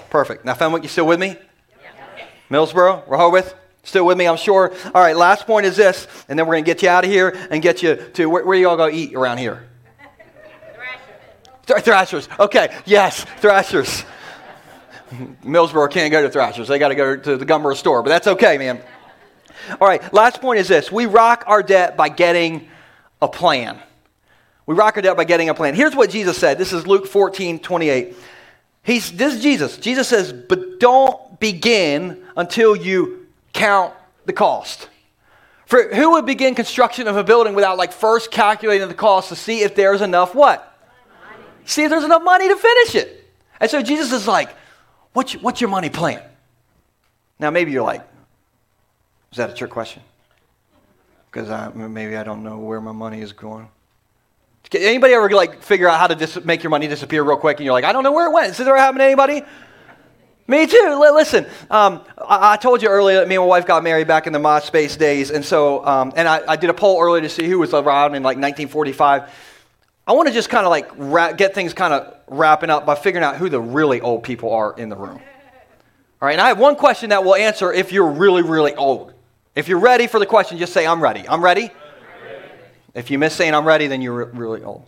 Perfect. 0.10 0.44
Now, 0.46 0.54
Fenwick, 0.54 0.84
you 0.84 0.90
still 0.90 1.08
with 1.08 1.20
me? 1.20 1.38
Yeah. 1.82 2.26
Millsboro, 2.50 3.08
Rehoboth, 3.08 3.56
still 3.84 4.06
with 4.06 4.18
me, 4.18 4.28
I'm 4.28 4.38
sure. 4.38 4.74
All 4.94 5.02
right, 5.02 5.16
last 5.16 5.46
point 5.48 5.66
is 5.66 5.78
this, 5.78 6.08
and 6.28 6.38
then 6.38 6.48
we're 6.48 6.56
going 6.56 6.66
to 6.66 6.70
get 6.70 6.82
you 6.82 6.90
out 6.90 7.06
of 7.06 7.10
here 7.10 7.48
and 7.50 7.62
get 7.62 7.82
you 7.82 7.96
to 7.96 8.26
where, 8.30 8.46
where 8.46 8.58
you 8.58 8.68
all 8.68 8.78
go 8.78 8.90
eat 8.90 9.14
around 9.14 9.38
here? 9.38 9.68
Thrashers. 11.66 11.86
Thrashers. 11.86 12.30
Okay, 12.40 12.76
yes, 12.86 13.24
Thrashers. 13.40 14.04
Millsboro 15.44 15.90
can't 15.90 16.12
go 16.12 16.22
to 16.22 16.30
Thrashers. 16.30 16.68
They 16.68 16.80
got 16.80 16.90
to 16.90 16.96
go 16.96 17.16
to 17.16 17.38
the 17.38 17.46
Gumboro 17.46 17.76
store, 17.76 18.02
but 18.04 18.10
that's 18.10 18.28
okay, 18.28 18.58
man. 18.58 18.82
All 19.80 19.88
right, 19.88 20.14
last 20.14 20.42
point 20.42 20.60
is 20.60 20.68
this 20.68 20.92
we 20.92 21.06
rock 21.06 21.44
our 21.48 21.64
debt 21.64 21.98
by 21.98 22.10
getting 22.10 22.70
a 23.22 23.28
plan. 23.28 23.80
We 24.66 24.76
rock 24.76 24.96
our 24.96 25.02
debt 25.02 25.18
by 25.18 25.24
getting 25.24 25.50
a 25.50 25.54
plan. 25.54 25.76
Here's 25.76 25.96
what 25.96 26.10
Jesus 26.10 26.38
said. 26.38 26.58
This 26.58 26.72
is 26.74 26.88
Luke 26.88 27.08
14, 27.08 27.60
28. 27.60 28.16
He's, 28.84 29.12
this 29.12 29.36
is 29.36 29.44
Jesus. 29.44 29.78
Jesus 29.78 30.08
says, 30.08 30.34
but 30.34 30.80
don't 30.80 31.40
begin 31.40 32.24
until 32.36 32.76
you 32.76 33.28
count 33.54 33.94
the 34.26 34.34
cost. 34.34 34.88
For 35.66 35.94
who 35.94 36.12
would 36.12 36.26
begin 36.26 36.56
construction 36.56 37.08
of 37.08 37.16
a 37.16 37.24
building 37.24 37.54
without 37.54 37.78
like 37.78 37.94
first 37.94 38.32
calculating 38.32 38.88
the 38.88 38.94
cost 38.94 39.30
to 39.30 39.36
see 39.36 39.62
if 39.62 39.76
there's 39.76 40.02
enough 40.02 40.36
what? 40.36 40.78
Money. 41.30 41.46
See 41.66 41.84
if 41.84 41.90
there's 41.90 42.04
enough 42.04 42.24
money 42.24 42.48
to 42.48 42.56
finish 42.56 42.96
it. 42.96 43.32
And 43.60 43.70
so 43.70 43.82
Jesus 43.82 44.12
is 44.12 44.28
like, 44.28 44.50
what's 45.14 45.34
what's 45.34 45.62
your 45.62 45.70
money 45.70 45.90
plan? 45.90 46.22
Now, 47.40 47.52
maybe 47.52 47.72
you're 47.72 47.84
like, 47.84 48.08
is 49.32 49.38
that 49.38 49.50
a 49.50 49.54
trick 49.54 49.72
question? 49.72 50.04
Because 51.32 51.74
maybe 51.74 52.18
I 52.18 52.24
don't 52.24 52.44
know 52.44 52.60
where 52.60 52.82
my 52.82 52.92
money 52.92 53.22
is 53.22 53.32
going. 53.32 53.70
Anybody 54.74 55.14
ever 55.14 55.30
like 55.30 55.62
figure 55.62 55.88
out 55.88 56.00
how 56.00 56.08
to 56.08 56.16
dis- 56.16 56.44
make 56.44 56.64
your 56.64 56.70
money 56.70 56.88
disappear 56.88 57.24
real 57.24 57.38
quick 57.38 57.58
and 57.58 57.66
you're 57.66 57.74
like, 57.74 57.86
I 57.86 57.94
don't 57.94 58.04
know 58.04 58.12
where 58.12 58.28
it 58.28 58.34
went? 58.34 58.52
Is 58.52 58.58
this 58.58 58.68
ever 58.68 58.78
happened 58.78 59.00
to 59.00 59.06
anybody? 59.06 59.44
Me 60.48 60.68
too. 60.68 60.98
listen, 61.14 61.46
um, 61.70 62.04
I-, 62.18 62.54
I, 62.54 62.58
told 62.58 62.82
you 62.82 62.90
earlier 62.90 63.20
that 63.20 63.28
me 63.30 63.36
and 63.36 63.44
my 63.44 63.48
wife 63.48 63.66
got 63.66 63.84
married 63.84 64.08
back 64.08 64.28
in 64.28 64.34
the 64.34 64.40
MySpace 64.40 64.98
days, 64.98 65.32
and 65.32 65.46
so 65.46 65.86
um, 65.86 66.12
and 66.16 66.28
I-, 66.28 66.42
I, 66.46 66.56
did 66.58 66.70
a 66.70 66.74
poll 66.74 67.02
earlier 67.02 67.22
to 67.22 67.30
see 67.30 67.48
who 67.48 67.60
was 67.60 67.74
around 67.74 68.16
in 68.16 68.24
like 68.24 68.36
1945. 68.36 69.30
I 70.08 70.12
want 70.12 70.28
to 70.28 70.34
just 70.34 70.50
kind 70.50 70.66
of 70.66 70.70
like 70.70 70.90
ra- 70.98 71.32
get 71.32 71.54
things 71.54 71.74
kind 71.74 71.94
of 71.94 72.18
wrapping 72.28 72.70
up 72.70 72.86
by 72.86 72.96
figuring 72.96 73.24
out 73.24 73.38
who 73.38 73.48
the 73.48 73.62
really 73.62 74.02
old 74.02 74.24
people 74.24 74.52
are 74.52 74.78
in 74.78 74.90
the 74.90 74.98
room. 74.98 75.22
All 76.22 76.28
right, 76.28 76.34
and 76.34 76.42
I 76.42 76.50
have 76.50 76.60
one 76.60 76.76
question 76.76 77.12
that 77.12 77.24
will 77.24 77.36
answer 77.36 77.72
if 77.72 77.92
you're 77.92 78.12
really, 78.12 78.42
really 78.42 78.76
old. 78.76 79.14
If 79.56 79.68
you're 79.68 79.80
ready 79.80 80.08
for 80.08 80.20
the 80.20 80.26
question, 80.26 80.58
just 80.58 80.74
say, 80.74 80.88
I'm 80.88 81.02
ready. 81.02 81.28
I'm 81.28 81.44
ready? 81.44 81.72
If 82.94 83.12
you 83.12 83.20
miss 83.20 83.34
saying 83.34 83.54
I'm 83.54 83.66
ready, 83.66 83.88
then 83.88 84.02
you're 84.02 84.26
really 84.26 84.64
old. 84.64 84.86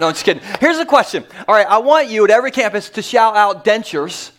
No, 0.00 0.08
I'm 0.08 0.14
just 0.14 0.24
kidding. 0.24 0.42
Here's 0.60 0.78
the 0.78 0.86
question. 0.86 1.24
All 1.46 1.54
right, 1.54 1.66
I 1.66 1.78
want 1.78 2.08
you 2.08 2.24
at 2.24 2.30
every 2.30 2.50
campus 2.50 2.90
to 2.90 3.02
shout 3.02 3.36
out 3.36 3.64
dentures. 3.64 4.30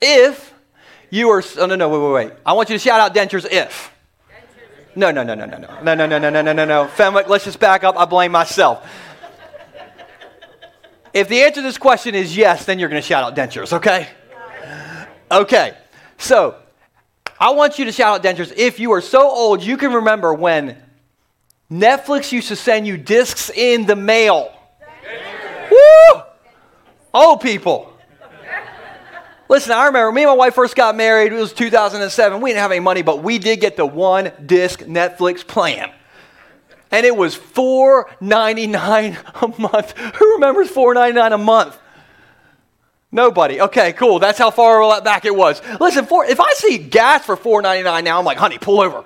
If 0.00 0.52
you 1.10 1.30
are, 1.30 1.42
oh, 1.58 1.66
no, 1.66 1.76
no, 1.76 1.88
wait, 1.88 1.98
wait, 1.98 2.30
wait. 2.30 2.38
I 2.44 2.52
want 2.54 2.68
you 2.68 2.74
to 2.74 2.78
shout 2.78 3.00
out 3.00 3.14
dentures 3.14 3.46
if. 3.50 3.92
No, 4.96 5.10
no, 5.10 5.22
no, 5.22 5.34
no, 5.34 5.46
no, 5.46 5.58
no, 5.58 5.80
no, 5.82 5.94
no, 5.94 6.06
no, 6.06 6.18
no, 6.18 6.30
no, 6.30 6.42
no, 6.42 6.52
no, 6.52 6.64
no. 6.64 6.86
Fenwick, 6.88 7.28
let's 7.28 7.44
just 7.44 7.58
back 7.58 7.84
up. 7.84 7.98
I 7.98 8.04
blame 8.04 8.32
myself. 8.32 8.86
If 11.12 11.28
the 11.28 11.42
answer 11.42 11.56
to 11.56 11.62
this 11.62 11.78
question 11.78 12.14
is 12.14 12.36
yes, 12.36 12.64
then 12.64 12.78
you're 12.78 12.88
going 12.88 13.00
to 13.00 13.06
shout 13.06 13.24
out 13.24 13.36
dentures, 13.36 13.72
okay? 13.72 14.08
Okay. 15.30 15.74
So, 16.18 16.56
I 17.38 17.50
want 17.50 17.78
you 17.78 17.84
to 17.86 17.92
shout 17.92 18.14
out 18.14 18.22
dentures 18.22 18.52
if 18.56 18.78
you 18.78 18.92
are 18.92 19.00
so 19.00 19.28
old 19.28 19.62
you 19.62 19.76
can 19.76 19.92
remember 19.92 20.32
when 20.32 20.76
Netflix 21.70 22.32
used 22.32 22.48
to 22.48 22.56
send 22.56 22.86
you 22.86 22.96
discs 22.96 23.50
in 23.50 23.86
the 23.86 23.96
mail. 23.96 24.52
Woo! 25.70 26.22
Old 27.12 27.40
people. 27.40 27.90
Listen, 29.48 29.72
I 29.72 29.86
remember 29.86 30.10
me 30.10 30.22
and 30.22 30.30
my 30.30 30.34
wife 30.34 30.54
first 30.54 30.74
got 30.74 30.96
married. 30.96 31.32
It 31.32 31.36
was 31.36 31.52
2007. 31.52 32.40
We 32.40 32.50
didn't 32.50 32.60
have 32.60 32.70
any 32.70 32.80
money, 32.80 33.02
but 33.02 33.22
we 33.22 33.38
did 33.38 33.60
get 33.60 33.76
the 33.76 33.86
one 33.86 34.32
disc 34.46 34.80
Netflix 34.80 35.46
plan 35.46 35.90
and 36.94 37.04
it 37.04 37.16
was 37.16 37.36
$4.99 37.36 39.16
a 39.42 39.60
month. 39.60 39.98
Who 40.16 40.34
remembers 40.34 40.70
$4.99 40.70 41.34
a 41.34 41.38
month? 41.38 41.76
Nobody. 43.14 43.60
Okay, 43.60 43.92
cool. 43.92 44.18
That's 44.18 44.40
how 44.40 44.50
far 44.50 45.00
back 45.00 45.24
it 45.24 45.34
was. 45.34 45.62
Listen, 45.78 46.04
for, 46.04 46.24
if 46.24 46.40
I 46.40 46.52
see 46.54 46.78
gas 46.78 47.24
for 47.24 47.36
$4.99 47.36 48.02
now, 48.02 48.18
I'm 48.18 48.24
like, 48.24 48.38
honey, 48.38 48.58
pull 48.58 48.80
over. 48.80 49.04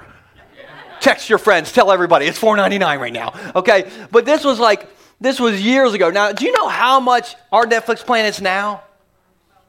Text 0.99 1.29
your 1.29 1.39
friends, 1.39 1.71
tell 1.73 1.93
everybody 1.93 2.25
it's 2.25 2.41
$4.99 2.41 3.01
right 3.01 3.13
now. 3.13 3.35
Okay, 3.55 3.89
but 4.11 4.25
this 4.25 4.45
was 4.45 4.59
like, 4.59 4.89
this 5.21 5.39
was 5.39 5.63
years 5.63 5.93
ago. 5.93 6.09
Now, 6.09 6.33
do 6.33 6.47
you 6.47 6.53
know 6.53 6.69
how 6.69 7.01
much 7.01 7.37
our 7.53 7.67
Netflix 7.67 7.99
plan 7.99 8.25
is 8.25 8.41
now? 8.41 8.83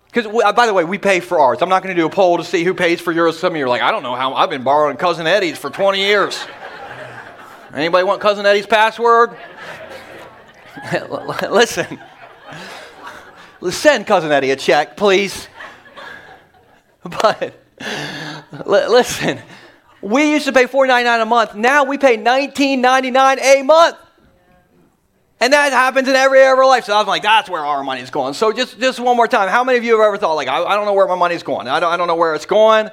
Because, 0.05 0.25
uh, 0.25 0.53
by 0.53 0.67
the 0.67 0.73
way, 0.73 0.85
we 0.85 0.97
pay 0.97 1.19
for 1.19 1.37
ours. 1.37 1.61
I'm 1.61 1.67
not 1.67 1.83
going 1.83 1.93
to 1.93 2.01
do 2.01 2.07
a 2.07 2.09
poll 2.09 2.37
to 2.37 2.43
see 2.45 2.63
who 2.63 2.73
pays 2.73 3.01
for 3.01 3.11
yours. 3.11 3.37
Some 3.37 3.51
of 3.51 3.57
you 3.57 3.65
are 3.65 3.69
like, 3.69 3.81
I 3.81 3.91
don't 3.91 4.03
know 4.03 4.15
how. 4.15 4.33
I've 4.35 4.49
been 4.49 4.63
borrowing 4.63 4.95
Cousin 4.95 5.27
Eddie's 5.27 5.57
for 5.57 5.69
20 5.69 5.99
years. 5.99 6.41
Anybody 7.73 8.05
want 8.05 8.21
Cousin 8.21 8.45
Eddie's 8.45 8.65
password? 8.65 9.37
Listen. 11.51 11.99
Send 13.69 14.07
Cousin 14.07 14.31
Eddie 14.31 14.51
a 14.51 14.55
check, 14.55 14.97
please. 14.97 15.47
But 17.01 17.53
listen, 18.89 19.39
we 20.01 20.31
used 20.31 20.45
to 20.45 20.51
pay 20.51 20.65
$4.99 20.65 21.21
a 21.21 21.25
month. 21.25 21.55
Now 21.55 21.85
we 21.85 21.97
pay 21.97 22.17
$19.99 22.17 23.39
a 23.41 23.63
month. 23.63 23.97
And 25.39 25.53
that 25.53 25.71
happens 25.71 26.09
in 26.09 26.15
every 26.15 26.39
area 26.39 26.51
of 26.51 26.59
our 26.59 26.65
life. 26.65 26.85
So 26.85 26.93
I 26.93 26.97
was 26.97 27.07
like, 27.07 27.23
that's 27.23 27.49
where 27.49 27.65
our 27.65 27.83
money's 27.83 28.09
going. 28.09 28.33
So 28.33 28.51
just, 28.51 28.79
just 28.79 28.99
one 28.99 29.15
more 29.15 29.27
time. 29.27 29.47
How 29.47 29.63
many 29.63 29.77
of 29.77 29.85
you 29.85 29.97
have 29.97 30.05
ever 30.05 30.17
thought, 30.17 30.33
like, 30.33 30.49
I, 30.49 30.61
I 30.61 30.75
don't 30.75 30.85
know 30.85 30.93
where 30.93 31.07
my 31.07 31.15
money's 31.15 31.43
going? 31.43 31.67
I 31.69 31.79
don't, 31.79 31.91
I 31.91 31.95
don't 31.95 32.07
know 32.07 32.17
where 32.17 32.35
it's 32.35 32.45
going. 32.45 32.89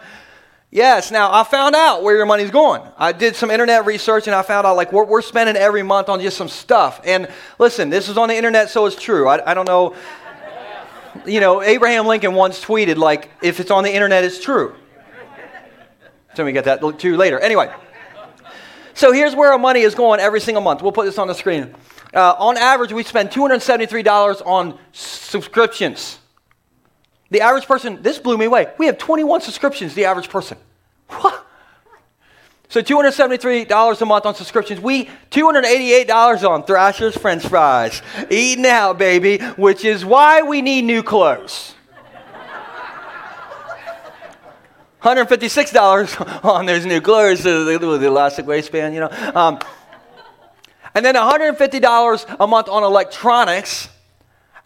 Yes, 0.70 1.10
now 1.10 1.32
I 1.32 1.42
found 1.42 1.74
out 1.74 2.02
where 2.02 2.16
your 2.16 2.26
money's 2.26 2.50
going. 2.50 2.82
I 2.96 3.12
did 3.12 3.34
some 3.34 3.50
internet 3.50 3.86
research 3.86 4.26
and 4.26 4.34
I 4.34 4.42
found 4.42 4.66
out 4.66 4.76
like 4.76 4.92
we're, 4.92 5.04
we're 5.04 5.22
spending 5.22 5.56
every 5.56 5.82
month 5.82 6.08
on 6.08 6.20
just 6.20 6.36
some 6.36 6.48
stuff. 6.48 7.00
And 7.04 7.28
listen, 7.58 7.90
this 7.90 8.08
is 8.08 8.16
on 8.16 8.28
the 8.28 8.36
internet, 8.36 8.70
so 8.70 8.86
it's 8.86 9.00
true. 9.00 9.28
I, 9.28 9.50
I 9.50 9.54
don't 9.54 9.66
know. 9.66 9.96
You 11.26 11.40
know, 11.40 11.62
Abraham 11.62 12.06
Lincoln 12.06 12.34
once 12.34 12.62
tweeted, 12.62 12.96
like, 12.96 13.30
if 13.42 13.60
it's 13.60 13.70
on 13.70 13.84
the 13.84 13.92
internet, 13.92 14.24
it's 14.24 14.42
true. 14.42 14.74
So 16.34 16.44
we 16.44 16.52
get 16.52 16.64
that 16.64 16.80
to 16.80 17.16
later. 17.16 17.38
Anyway, 17.38 17.72
so 18.92 19.12
here's 19.12 19.34
where 19.34 19.52
our 19.52 19.58
money 19.58 19.80
is 19.80 19.94
going 19.94 20.20
every 20.20 20.40
single 20.40 20.62
month. 20.62 20.82
We'll 20.82 20.92
put 20.92 21.06
this 21.06 21.18
on 21.18 21.28
the 21.28 21.34
screen. 21.34 21.74
Uh, 22.12 22.34
on 22.38 22.56
average, 22.56 22.92
we 22.92 23.02
spend 23.02 23.30
$273 23.30 24.42
on 24.46 24.78
subscriptions. 24.92 26.18
The 27.30 27.40
average 27.40 27.66
person, 27.66 28.02
this 28.02 28.18
blew 28.18 28.36
me 28.36 28.44
away. 28.44 28.72
We 28.78 28.86
have 28.86 28.98
21 28.98 29.40
subscriptions, 29.40 29.94
the 29.94 30.04
average 30.04 30.28
person. 30.28 30.58
What? 31.08 31.45
So 32.76 32.82
$273 32.82 34.02
a 34.02 34.04
month 34.04 34.26
on 34.26 34.34
subscriptions. 34.34 34.82
We 34.82 35.06
$288 35.30 36.46
on 36.46 36.62
Thrasher's 36.62 37.16
French 37.16 37.46
fries. 37.46 38.02
Eating 38.28 38.66
out, 38.66 38.98
baby, 38.98 39.38
which 39.38 39.82
is 39.82 40.04
why 40.04 40.42
we 40.42 40.60
need 40.60 40.82
new 40.82 41.02
clothes. 41.02 41.74
$156 45.00 46.44
on 46.44 46.66
those 46.66 46.84
new 46.84 47.00
clothes 47.00 47.46
with 47.46 47.80
the 47.80 48.06
elastic 48.06 48.46
waistband, 48.46 48.92
you 48.92 49.00
know. 49.00 49.32
Um, 49.34 49.58
and 50.94 51.02
then 51.02 51.14
$150 51.14 52.36
a 52.38 52.46
month 52.46 52.68
on 52.68 52.82
electronics. 52.82 53.88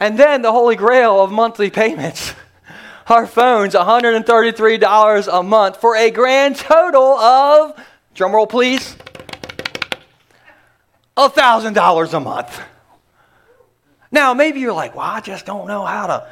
And 0.00 0.18
then 0.18 0.42
the 0.42 0.50
holy 0.50 0.74
grail 0.74 1.22
of 1.22 1.30
monthly 1.30 1.70
payments 1.70 2.34
our 3.10 3.26
phones 3.26 3.74
$133 3.74 5.28
a 5.38 5.42
month 5.42 5.80
for 5.80 5.96
a 5.96 6.10
grand 6.10 6.56
total 6.56 7.18
of, 7.18 7.76
drumroll 8.14 8.48
please, 8.48 8.96
A 11.16 11.28
$1,000 11.28 12.14
a 12.14 12.20
month. 12.20 12.60
Now, 14.12 14.34
maybe 14.34 14.60
you're 14.60 14.72
like, 14.72 14.94
well, 14.94 15.06
I 15.06 15.20
just 15.20 15.46
don't 15.46 15.68
know 15.68 15.84
how 15.84 16.06
to, 16.06 16.28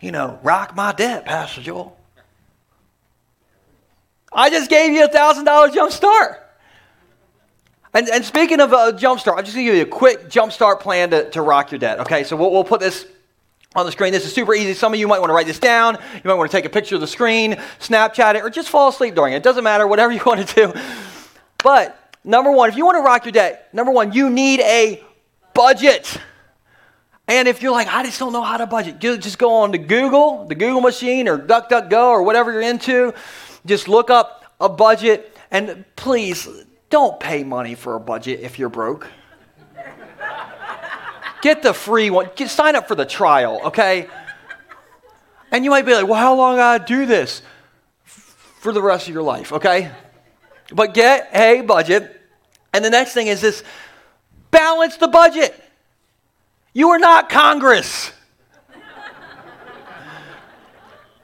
you 0.00 0.12
know, 0.12 0.38
rock 0.42 0.76
my 0.76 0.92
debt, 0.92 1.24
Pastor 1.24 1.62
Joel. 1.62 1.96
I 4.32 4.50
just 4.50 4.70
gave 4.70 4.92
you 4.92 5.04
a 5.04 5.08
$1,000 5.08 5.74
jump 5.74 5.90
start. 5.90 6.44
And, 7.94 8.08
and 8.08 8.24
speaking 8.24 8.60
of 8.60 8.72
a 8.72 8.92
jump 8.92 9.18
start, 9.18 9.38
I'm 9.38 9.44
just 9.44 9.56
going 9.56 9.66
to 9.66 9.72
give 9.72 9.78
you 9.78 9.84
a 9.86 9.96
quick 9.98 10.28
jump 10.28 10.52
start 10.52 10.80
plan 10.80 11.10
to, 11.10 11.30
to 11.30 11.42
rock 11.42 11.72
your 11.72 11.78
debt. 11.78 12.00
Okay, 12.00 12.22
so 12.22 12.36
we'll, 12.36 12.52
we'll 12.52 12.64
put 12.64 12.80
this 12.80 13.06
on 13.74 13.84
the 13.84 13.92
screen. 13.92 14.12
This 14.12 14.24
is 14.24 14.32
super 14.32 14.54
easy. 14.54 14.72
Some 14.74 14.94
of 14.94 14.98
you 14.98 15.06
might 15.06 15.18
want 15.18 15.30
to 15.30 15.34
write 15.34 15.46
this 15.46 15.58
down. 15.58 15.94
You 16.14 16.20
might 16.24 16.34
want 16.34 16.50
to 16.50 16.56
take 16.56 16.64
a 16.64 16.70
picture 16.70 16.94
of 16.94 17.00
the 17.00 17.06
screen, 17.06 17.54
Snapchat 17.80 18.34
it, 18.34 18.42
or 18.42 18.50
just 18.50 18.70
fall 18.70 18.88
asleep 18.88 19.14
during 19.14 19.34
it. 19.34 19.38
It 19.38 19.42
doesn't 19.42 19.64
matter, 19.64 19.86
whatever 19.86 20.12
you 20.14 20.22
want 20.24 20.46
to 20.46 20.54
do. 20.54 20.80
But 21.62 22.16
number 22.24 22.50
one, 22.50 22.70
if 22.70 22.76
you 22.76 22.84
want 22.84 22.96
to 22.96 23.02
rock 23.02 23.24
your 23.24 23.32
day, 23.32 23.58
number 23.72 23.92
one, 23.92 24.12
you 24.12 24.30
need 24.30 24.60
a 24.60 25.02
budget. 25.54 26.18
And 27.26 27.46
if 27.46 27.60
you're 27.60 27.72
like, 27.72 27.88
I 27.88 28.04
just 28.04 28.18
don't 28.18 28.32
know 28.32 28.42
how 28.42 28.56
to 28.56 28.66
budget, 28.66 29.00
just 29.00 29.38
go 29.38 29.56
on 29.56 29.72
to 29.72 29.78
Google, 29.78 30.46
the 30.46 30.54
Google 30.54 30.80
machine, 30.80 31.28
or 31.28 31.38
DuckDuckGo, 31.38 32.06
or 32.06 32.22
whatever 32.22 32.52
you're 32.52 32.62
into. 32.62 33.12
Just 33.66 33.86
look 33.86 34.08
up 34.08 34.44
a 34.60 34.68
budget. 34.68 35.36
And 35.50 35.84
please, 35.94 36.48
don't 36.88 37.20
pay 37.20 37.44
money 37.44 37.74
for 37.74 37.94
a 37.96 38.00
budget 38.00 38.40
if 38.40 38.58
you're 38.58 38.70
broke. 38.70 39.08
Get 41.42 41.62
the 41.62 41.72
free 41.72 42.10
one. 42.10 42.30
Get, 42.36 42.50
sign 42.50 42.76
up 42.76 42.88
for 42.88 42.94
the 42.94 43.06
trial, 43.06 43.60
okay? 43.66 44.08
And 45.50 45.64
you 45.64 45.70
might 45.70 45.86
be 45.86 45.94
like, 45.94 46.06
well, 46.06 46.18
how 46.18 46.34
long 46.34 46.56
do 46.56 46.62
I 46.62 46.78
do 46.78 47.06
this? 47.06 47.42
For 48.04 48.72
the 48.72 48.82
rest 48.82 49.08
of 49.08 49.14
your 49.14 49.22
life, 49.22 49.52
okay? 49.52 49.90
But 50.72 50.94
get 50.94 51.30
a 51.32 51.62
budget. 51.62 52.20
And 52.72 52.84
the 52.84 52.90
next 52.90 53.12
thing 53.14 53.28
is 53.28 53.40
this 53.40 53.62
balance 54.50 54.96
the 54.96 55.08
budget. 55.08 55.54
You 56.72 56.90
are 56.90 56.98
not 56.98 57.28
Congress. 57.28 58.12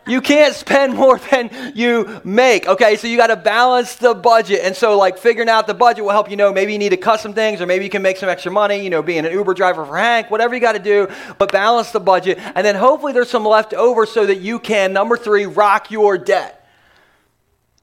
You 0.07 0.21
can't 0.21 0.55
spend 0.55 0.95
more 0.95 1.19
than 1.19 1.73
you 1.75 2.21
make. 2.25 2.69
Okay, 2.69 2.97
so 2.97 3.07
you 3.07 3.17
got 3.17 3.29
to 3.29 3.37
balance 3.37 3.97
the 3.97 4.15
budget. 4.15 4.61
And 4.63 4.77
so, 4.77 4.99
like, 4.99 5.19
figuring 5.19 5.49
out 5.49 5.67
the 5.67 5.75
budget 5.75 6.05
will 6.05 6.13
help 6.13 6.31
you 6.31 6.37
know 6.37 6.53
maybe 6.53 6.73
you 6.73 6.79
need 6.79 6.91
to 6.91 6.97
cut 6.97 7.21
some 7.21 7.33
things 7.33 7.61
or 7.61 7.67
maybe 7.67 7.85
you 7.85 7.91
can 7.91 8.03
make 8.03 8.17
some 8.19 8.29
extra 8.29 8.53
money, 8.53 8.83
you 8.83 8.91
know, 8.91 9.03
being 9.03 9.25
an 9.25 9.33
Uber 9.33 9.55
driver 9.55 9.85
for 9.85 9.97
Hank, 9.97 10.31
whatever 10.31 10.55
you 10.55 10.61
got 10.61 10.73
to 10.73 10.79
do, 10.79 11.09
but 11.39 11.53
balance 11.53 11.91
the 11.91 12.01
budget. 12.01 12.39
And 12.39 12.67
then 12.67 12.75
hopefully 12.75 13.13
there's 13.13 13.31
some 13.31 13.45
left 13.45 13.73
over 13.73 14.05
so 14.07 14.27
that 14.27 14.41
you 14.41 14.59
can, 14.59 14.93
number 14.93 15.17
three, 15.17 15.47
rock 15.47 15.91
your 15.91 16.19
debt. 16.19 16.61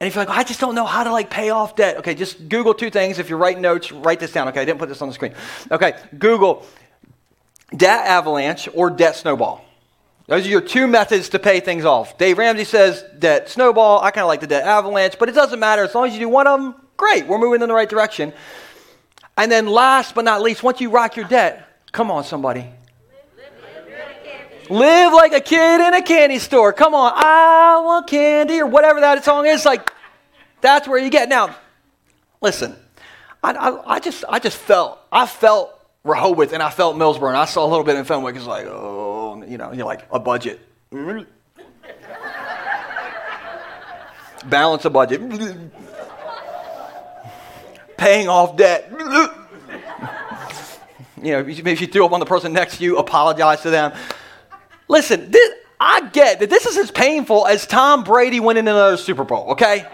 And 0.00 0.08
if 0.08 0.14
you're 0.14 0.24
like, 0.24 0.34
oh, 0.34 0.38
I 0.38 0.42
just 0.42 0.58
don't 0.58 0.74
know 0.74 0.84
how 0.84 1.04
to 1.04 1.12
like 1.12 1.30
pay 1.30 1.50
off 1.50 1.76
debt, 1.76 1.98
okay, 1.98 2.14
just 2.14 2.48
Google 2.48 2.74
two 2.74 2.90
things. 2.90 3.18
If 3.18 3.28
you're 3.28 3.38
writing 3.38 3.62
notes, 3.62 3.92
write 3.92 4.18
this 4.18 4.32
down. 4.32 4.48
Okay, 4.48 4.60
I 4.60 4.64
didn't 4.64 4.80
put 4.80 4.88
this 4.88 5.00
on 5.00 5.08
the 5.08 5.14
screen. 5.14 5.34
Okay, 5.70 5.94
Google 6.18 6.66
debt 7.76 8.06
avalanche 8.06 8.68
or 8.74 8.90
debt 8.90 9.16
snowball. 9.16 9.64
Those 10.26 10.46
are 10.46 10.50
your 10.50 10.60
two 10.60 10.86
methods 10.86 11.30
to 11.30 11.38
pay 11.38 11.60
things 11.60 11.84
off. 11.84 12.16
Dave 12.16 12.38
Ramsey 12.38 12.64
says 12.64 13.04
debt 13.18 13.48
snowball. 13.48 14.00
I 14.00 14.10
kind 14.10 14.22
of 14.22 14.28
like 14.28 14.40
the 14.40 14.46
debt 14.46 14.64
avalanche, 14.64 15.16
but 15.18 15.28
it 15.28 15.34
doesn't 15.34 15.58
matter. 15.58 15.82
As 15.82 15.94
long 15.94 16.06
as 16.06 16.14
you 16.14 16.20
do 16.20 16.28
one 16.28 16.46
of 16.46 16.60
them, 16.60 16.74
great. 16.96 17.26
We're 17.26 17.38
moving 17.38 17.60
in 17.60 17.68
the 17.68 17.74
right 17.74 17.88
direction. 17.88 18.32
And 19.36 19.50
then 19.50 19.66
last 19.66 20.14
but 20.14 20.24
not 20.24 20.42
least, 20.42 20.62
once 20.62 20.80
you 20.80 20.90
rock 20.90 21.16
your 21.16 21.26
debt, 21.26 21.68
come 21.90 22.10
on, 22.10 22.24
somebody. 22.24 22.66
Live 24.70 25.12
like 25.12 25.32
a 25.32 25.40
kid 25.40 25.80
in 25.86 25.94
a 25.94 26.02
candy 26.02 26.38
store. 26.38 26.72
Come 26.72 26.94
on, 26.94 27.12
I 27.14 27.82
want 27.84 28.06
candy 28.06 28.60
or 28.60 28.66
whatever 28.66 29.00
that 29.00 29.24
song 29.24 29.44
is. 29.46 29.64
Like, 29.64 29.92
that's 30.60 30.86
where 30.86 30.98
you 30.98 31.10
get. 31.10 31.28
Now, 31.28 31.56
listen, 32.40 32.76
I, 33.42 33.52
I, 33.52 33.94
I 33.96 34.00
just 34.00 34.24
I 34.28 34.38
just 34.38 34.56
felt 34.56 34.98
I 35.10 35.26
felt 35.26 35.78
Rehoboth 36.04 36.52
and 36.52 36.62
I 36.62 36.70
felt 36.70 36.96
Millsboro. 36.96 37.28
And 37.28 37.36
I 37.36 37.44
saw 37.44 37.66
a 37.66 37.68
little 37.68 37.84
bit 37.84 37.96
in 37.96 38.04
Fenwick. 38.04 38.36
It's 38.36 38.46
like, 38.46 38.66
oh, 38.66 39.21
you 39.40 39.58
know, 39.58 39.72
you're 39.72 39.86
like 39.86 40.06
a 40.10 40.18
budget. 40.18 40.60
Balance 44.44 44.84
a 44.84 44.90
budget. 44.90 45.20
Paying 47.96 48.28
off 48.28 48.56
debt. 48.56 48.90
you 51.22 51.32
know, 51.32 51.44
maybe 51.44 51.70
you 51.80 51.86
threw 51.86 52.04
up 52.04 52.12
on 52.12 52.20
the 52.20 52.26
person 52.26 52.52
next 52.52 52.78
to 52.78 52.84
you, 52.84 52.98
apologize 52.98 53.62
to 53.62 53.70
them. 53.70 53.92
Listen, 54.88 55.30
this, 55.30 55.50
I 55.80 56.08
get 56.08 56.40
that 56.40 56.50
this 56.50 56.66
is 56.66 56.76
as 56.76 56.90
painful 56.90 57.46
as 57.46 57.66
Tom 57.66 58.04
Brady 58.04 58.40
winning 58.40 58.68
another 58.68 58.96
Super 58.96 59.24
Bowl, 59.24 59.52
okay? 59.52 59.86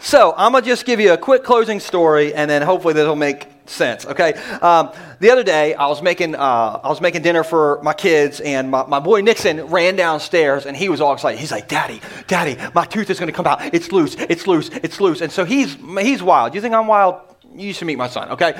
So 0.00 0.32
I'm 0.36 0.52
gonna 0.52 0.64
just 0.64 0.86
give 0.86 1.00
you 1.00 1.12
a 1.12 1.18
quick 1.18 1.44
closing 1.44 1.80
story, 1.80 2.32
and 2.32 2.50
then 2.50 2.62
hopefully 2.62 2.94
this 2.94 3.06
will 3.06 3.16
make 3.16 3.57
sense. 3.68 4.06
Okay. 4.06 4.34
Um, 4.60 4.90
the 5.20 5.30
other 5.30 5.42
day, 5.42 5.74
I 5.74 5.86
was 5.86 6.02
making 6.02 6.34
uh, 6.34 6.80
I 6.82 6.88
was 6.88 7.00
making 7.00 7.22
dinner 7.22 7.44
for 7.44 7.80
my 7.82 7.94
kids, 7.94 8.40
and 8.40 8.70
my, 8.70 8.86
my 8.86 9.00
boy 9.00 9.20
Nixon 9.20 9.66
ran 9.66 9.96
downstairs, 9.96 10.66
and 10.66 10.76
he 10.76 10.88
was 10.88 11.00
all 11.00 11.12
excited. 11.12 11.38
He's 11.38 11.52
like, 11.52 11.68
"Daddy, 11.68 12.00
Daddy, 12.26 12.56
my 12.74 12.84
tooth 12.84 13.10
is 13.10 13.18
gonna 13.18 13.32
come 13.32 13.46
out. 13.46 13.74
It's 13.74 13.92
loose. 13.92 14.14
It's 14.16 14.46
loose. 14.46 14.70
It's 14.82 15.00
loose." 15.00 15.20
And 15.20 15.32
so 15.32 15.44
he's 15.44 15.76
he's 16.00 16.22
wild. 16.22 16.54
You 16.54 16.60
think 16.60 16.74
I'm 16.74 16.86
wild? 16.86 17.20
You 17.54 17.72
should 17.72 17.86
meet 17.86 17.98
my 17.98 18.08
son. 18.08 18.30
Okay. 18.30 18.58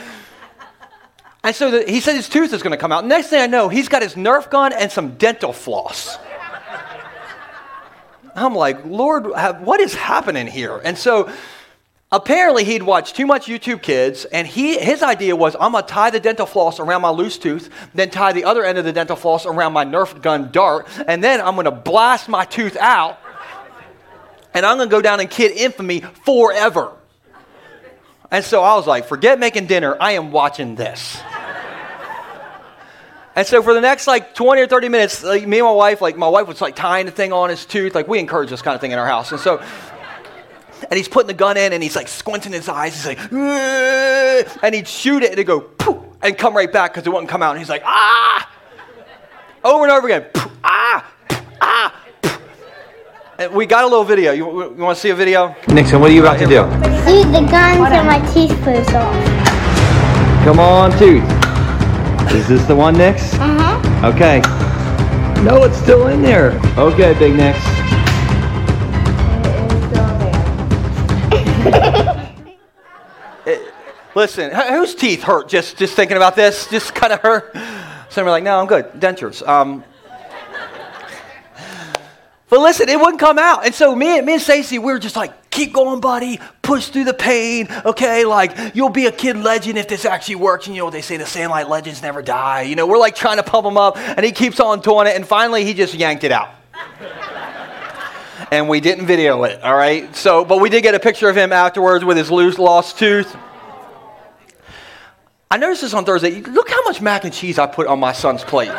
And 1.45 1.55
so 1.55 1.71
the, 1.71 1.91
he 1.91 2.01
said 2.01 2.17
his 2.17 2.29
tooth 2.29 2.53
is 2.53 2.63
going 2.63 2.73
to 2.73 2.77
come 2.77 2.91
out. 2.91 3.07
Next 3.07 3.29
thing 3.29 3.41
I 3.41 3.47
know, 3.47 3.69
he's 3.69 3.89
got 3.89 4.03
his 4.03 4.15
Nerf 4.15 4.51
gun 4.51 4.73
and 4.73 4.91
some 4.91 5.17
dental 5.17 5.53
floss. 5.53 6.19
I'm 8.35 8.55
like, 8.55 8.85
Lord, 8.85 9.27
what 9.27 9.81
is 9.81 9.95
happening 9.95 10.47
here? 10.47 10.81
And 10.85 10.97
so 10.97 11.33
apparently 12.11 12.65
he'd 12.65 12.83
watched 12.83 13.17
too 13.17 13.27
much 13.27 13.47
YouTube 13.47 13.83
Kids, 13.83 14.25
and 14.27 14.47
he, 14.47 14.79
his 14.79 15.03
idea 15.03 15.37
was 15.37 15.57
I'm 15.61 15.73
going 15.73 15.85
to 15.85 15.89
tie 15.89 16.11
the 16.11 16.21
dental 16.21 16.47
floss 16.47 16.81
around 16.81 17.03
my 17.03 17.11
loose 17.11 17.39
tooth, 17.39 17.71
then 17.95 18.11
tie 18.11 18.33
the 18.33 18.45
other 18.45 18.65
end 18.65 18.79
of 18.79 18.85
the 18.85 18.93
dental 18.93 19.17
floss 19.17 19.47
around 19.47 19.73
my 19.73 19.85
Nerf 19.85 20.21
gun 20.23 20.51
dart, 20.51 20.87
and 21.07 21.23
then 21.23 21.41
I'm 21.41 21.55
going 21.55 21.67
to 21.67 21.71
blast 21.71 22.29
my 22.29 22.45
tooth 22.45 22.77
out, 22.77 23.19
and 24.55 24.65
I'm 24.65 24.77
going 24.77 24.89
to 24.89 24.95
go 24.95 25.03
down 25.03 25.21
in 25.21 25.29
kid 25.29 25.53
infamy 25.53 26.01
forever. 26.01 26.93
And 28.31 28.45
so 28.45 28.63
I 28.63 28.75
was 28.77 28.87
like, 28.87 29.07
forget 29.07 29.39
making 29.39 29.67
dinner. 29.67 29.97
I 29.99 30.13
am 30.13 30.33
watching 30.33 30.75
this. 30.75 31.21
And 33.35 33.47
so 33.47 33.63
for 33.63 33.73
the 33.73 33.81
next 33.81 34.09
like 34.09 34.35
20 34.35 34.63
or 34.63 34.67
30 34.67 34.89
minutes, 34.89 35.23
like, 35.23 35.47
me 35.47 35.61
and 35.61 35.67
my 35.67 35.73
wife, 35.73 36.01
like 36.01 36.17
my 36.17 36.29
wife 36.29 36.49
was 36.49 36.61
like 36.61 36.75
tying 36.75 37.07
the 37.07 37.13
thing 37.13 37.33
on 37.33 37.51
his 37.51 37.65
tooth. 37.65 37.95
Like 37.95 38.09
we 38.09 38.19
encourage 38.19 38.51
this 38.51 38.63
kind 38.63 38.75
of 38.75 38.81
thing 38.81 38.91
in 38.91 38.99
our 38.99 39.07
house. 39.07 39.31
And 39.31 39.41
so, 39.41 39.63
and 40.85 40.97
he's 40.97 41.09
putting 41.09 41.27
the 41.29 41.35
gun 41.35 41.57
in 41.57 41.73
and 41.73 41.83
he's 41.83 41.97
like 41.97 42.09
squinting 42.09 42.53
his 42.53 42.69
eyes. 42.69 42.95
He's 42.95 43.07
like, 43.07 43.19
Ugh! 43.33 44.59
and 44.63 44.75
he'd 44.75 44.89
shoot 44.89 45.23
it 45.23 45.31
and 45.31 45.35
it'd 45.35 45.47
go 45.47 45.61
poof 45.61 45.99
and 46.23 46.37
come 46.37 46.55
right 46.55 46.73
back 46.73 46.93
because 46.93 47.07
it 47.07 47.11
wouldn't 47.11 47.29
come 47.29 47.43
out. 47.43 47.51
And 47.51 47.59
he's 47.59 47.69
like, 47.69 47.83
ah, 47.85 48.51
over 49.65 49.85
and 49.85 49.93
over 49.93 50.07
again, 50.07 50.27
poof, 50.33 50.53
ah, 50.65 51.13
poof, 51.29 51.43
ah. 51.61 51.95
And 53.39 53.53
we 53.55 53.67
got 53.67 53.85
a 53.85 53.87
little 53.87 54.05
video. 54.05 54.33
You, 54.33 54.75
you 54.75 54.83
want 54.83 54.97
to 54.97 55.01
see 55.01 55.11
a 55.11 55.15
video? 55.15 55.55
Nixon, 55.69 56.01
what 56.01 56.11
are 56.11 56.15
you 56.15 56.23
about 56.23 56.39
to 56.41 56.47
do? 56.47 56.63
See 57.05 57.23
the 57.25 57.47
guns 57.49 57.93
and 57.93 58.07
my 58.07 58.19
teeth 58.33 58.53
falls 58.65 58.89
off. 58.95 60.45
Come 60.45 60.59
on, 60.59 60.91
tooth. 60.99 61.23
Is 62.35 62.49
this 62.49 62.65
the 62.67 62.75
one, 62.75 62.97
Nix? 62.97 63.35
Uh-huh. 63.35 64.09
Okay. 64.09 64.41
No, 65.45 65.63
it's 65.63 65.77
still 65.79 66.09
in 66.09 66.21
there. 66.21 66.51
Okay, 66.77 67.17
Big 67.19 67.35
Nix. 67.37 67.59
Listen, 74.19 74.51
whose 74.51 74.97
teeth 74.97 75.23
hurt 75.23 75.49
just 75.49 75.77
just 75.77 75.95
thinking 75.95 76.17
about 76.17 76.35
this? 76.35 76.67
Just 76.69 76.93
kind 76.93 77.13
of 77.13 77.21
hurt. 77.21 77.55
Some 78.09 78.27
are 78.27 78.31
like, 78.31 78.43
no, 78.43 78.59
I'm 78.59 78.67
good. 78.67 78.87
Dentures. 78.95 79.47
Um, 79.47 79.85
but 82.51 82.59
listen, 82.59 82.89
it 82.89 82.99
wouldn't 82.99 83.21
come 83.21 83.39
out. 83.39 83.65
And 83.65 83.73
so 83.73 83.95
me, 83.95 84.21
me 84.23 84.33
and 84.33 84.43
Stacy, 84.43 84.81
we 84.81 84.93
were 84.93 84.99
just 84.99 85.15
like, 85.15 85.53
keep 85.53 85.73
going, 85.73 86.01
buddy. 86.01 86.41
Push 86.63 86.89
through 86.89 87.05
the 87.05 87.15
pain. 87.15 87.69
Okay, 87.85 88.25
like 88.25 88.75
you'll 88.75 88.89
be 88.89 89.07
a 89.07 89.13
kid 89.13 89.37
legend 89.37 89.79
if 89.79 89.87
this 89.87 90.05
actually 90.05 90.35
works. 90.35 90.67
And 90.67 90.75
you 90.75 90.81
know 90.81 90.87
what 90.87 90.95
they 90.95 91.01
say, 91.01 91.17
the 91.17 91.25
Sandlot 91.25 91.69
legends 91.69 92.03
never 92.03 92.21
die. 92.21 92.63
You 92.63 92.75
know, 92.75 92.89
we're 92.89 92.99
like 92.99 93.15
trying 93.15 93.37
to 93.37 93.45
pump 93.45 93.69
him 93.69 93.77
up, 93.77 93.97
and 93.99 94.27
he 94.27 94.33
keeps 94.33 94.59
on 94.59 94.81
doing 94.81 95.07
it. 95.07 95.15
And 95.15 95.25
finally, 95.25 95.65
he 95.65 95.75
just 95.75 95.95
yanked 95.95 96.25
it 96.25 96.33
out. 96.33 96.51
and 98.51 98.69
we 98.69 98.81
didn't 98.81 99.07
video 99.07 99.45
it, 99.45 99.63
all 99.63 99.77
right? 99.77 100.13
So, 100.17 100.45
but 100.45 100.61
we 100.61 100.71
did 100.71 100.83
get 100.83 100.97
a 100.97 101.01
picture 101.01 101.29
of 101.29 101.37
him 101.37 101.53
afterwards 101.53 102.05
with 102.05 102.17
his 102.17 102.33
loose, 102.33 102.59
lost 102.59 102.99
tooth. 102.99 103.37
I 105.51 105.57
noticed 105.57 105.83
this 105.83 105.95
on 105.95 106.05
Thursday. 106.05 106.41
Look 106.43 106.69
how 106.69 106.83
much 106.85 107.01
mac 107.01 107.25
and 107.25 107.33
cheese 107.33 107.59
I 107.59 107.67
put 107.67 107.87
on 107.87 107.99
my 107.99 108.13
son's 108.13 108.45
plate. 108.45 108.71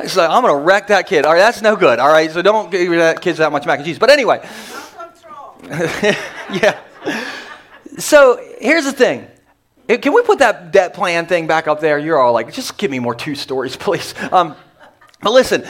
It's 0.00 0.14
like, 0.14 0.30
I'm 0.30 0.42
going 0.42 0.54
to 0.54 0.60
wreck 0.60 0.88
that 0.88 1.06
kid. 1.06 1.24
All 1.24 1.32
right, 1.32 1.38
that's 1.38 1.60
no 1.62 1.74
good. 1.74 1.98
All 1.98 2.08
right, 2.08 2.30
so 2.30 2.40
don't 2.42 2.70
give 2.70 2.90
that 2.92 3.20
kids 3.20 3.38
that 3.38 3.50
much 3.50 3.66
mac 3.66 3.78
and 3.78 3.86
cheese. 3.86 3.98
But 3.98 4.10
anyway, 4.10 4.46
yeah. 5.70 6.78
So 7.98 8.40
here's 8.60 8.84
the 8.84 8.92
thing. 8.92 9.26
Eh, 9.88 9.96
Can 9.96 10.12
we 10.12 10.22
put 10.22 10.38
that 10.38 10.70
debt 10.70 10.94
plan 10.94 11.26
thing 11.26 11.46
back 11.46 11.66
up 11.66 11.80
there? 11.80 11.98
You're 11.98 12.20
all 12.20 12.32
like, 12.32 12.52
just 12.52 12.76
give 12.78 12.90
me 12.90 12.98
more 13.00 13.14
two 13.14 13.34
stories, 13.34 13.74
please. 13.84 14.14
Um, 14.30 14.54
but 15.20 15.32
listen, 15.32 15.64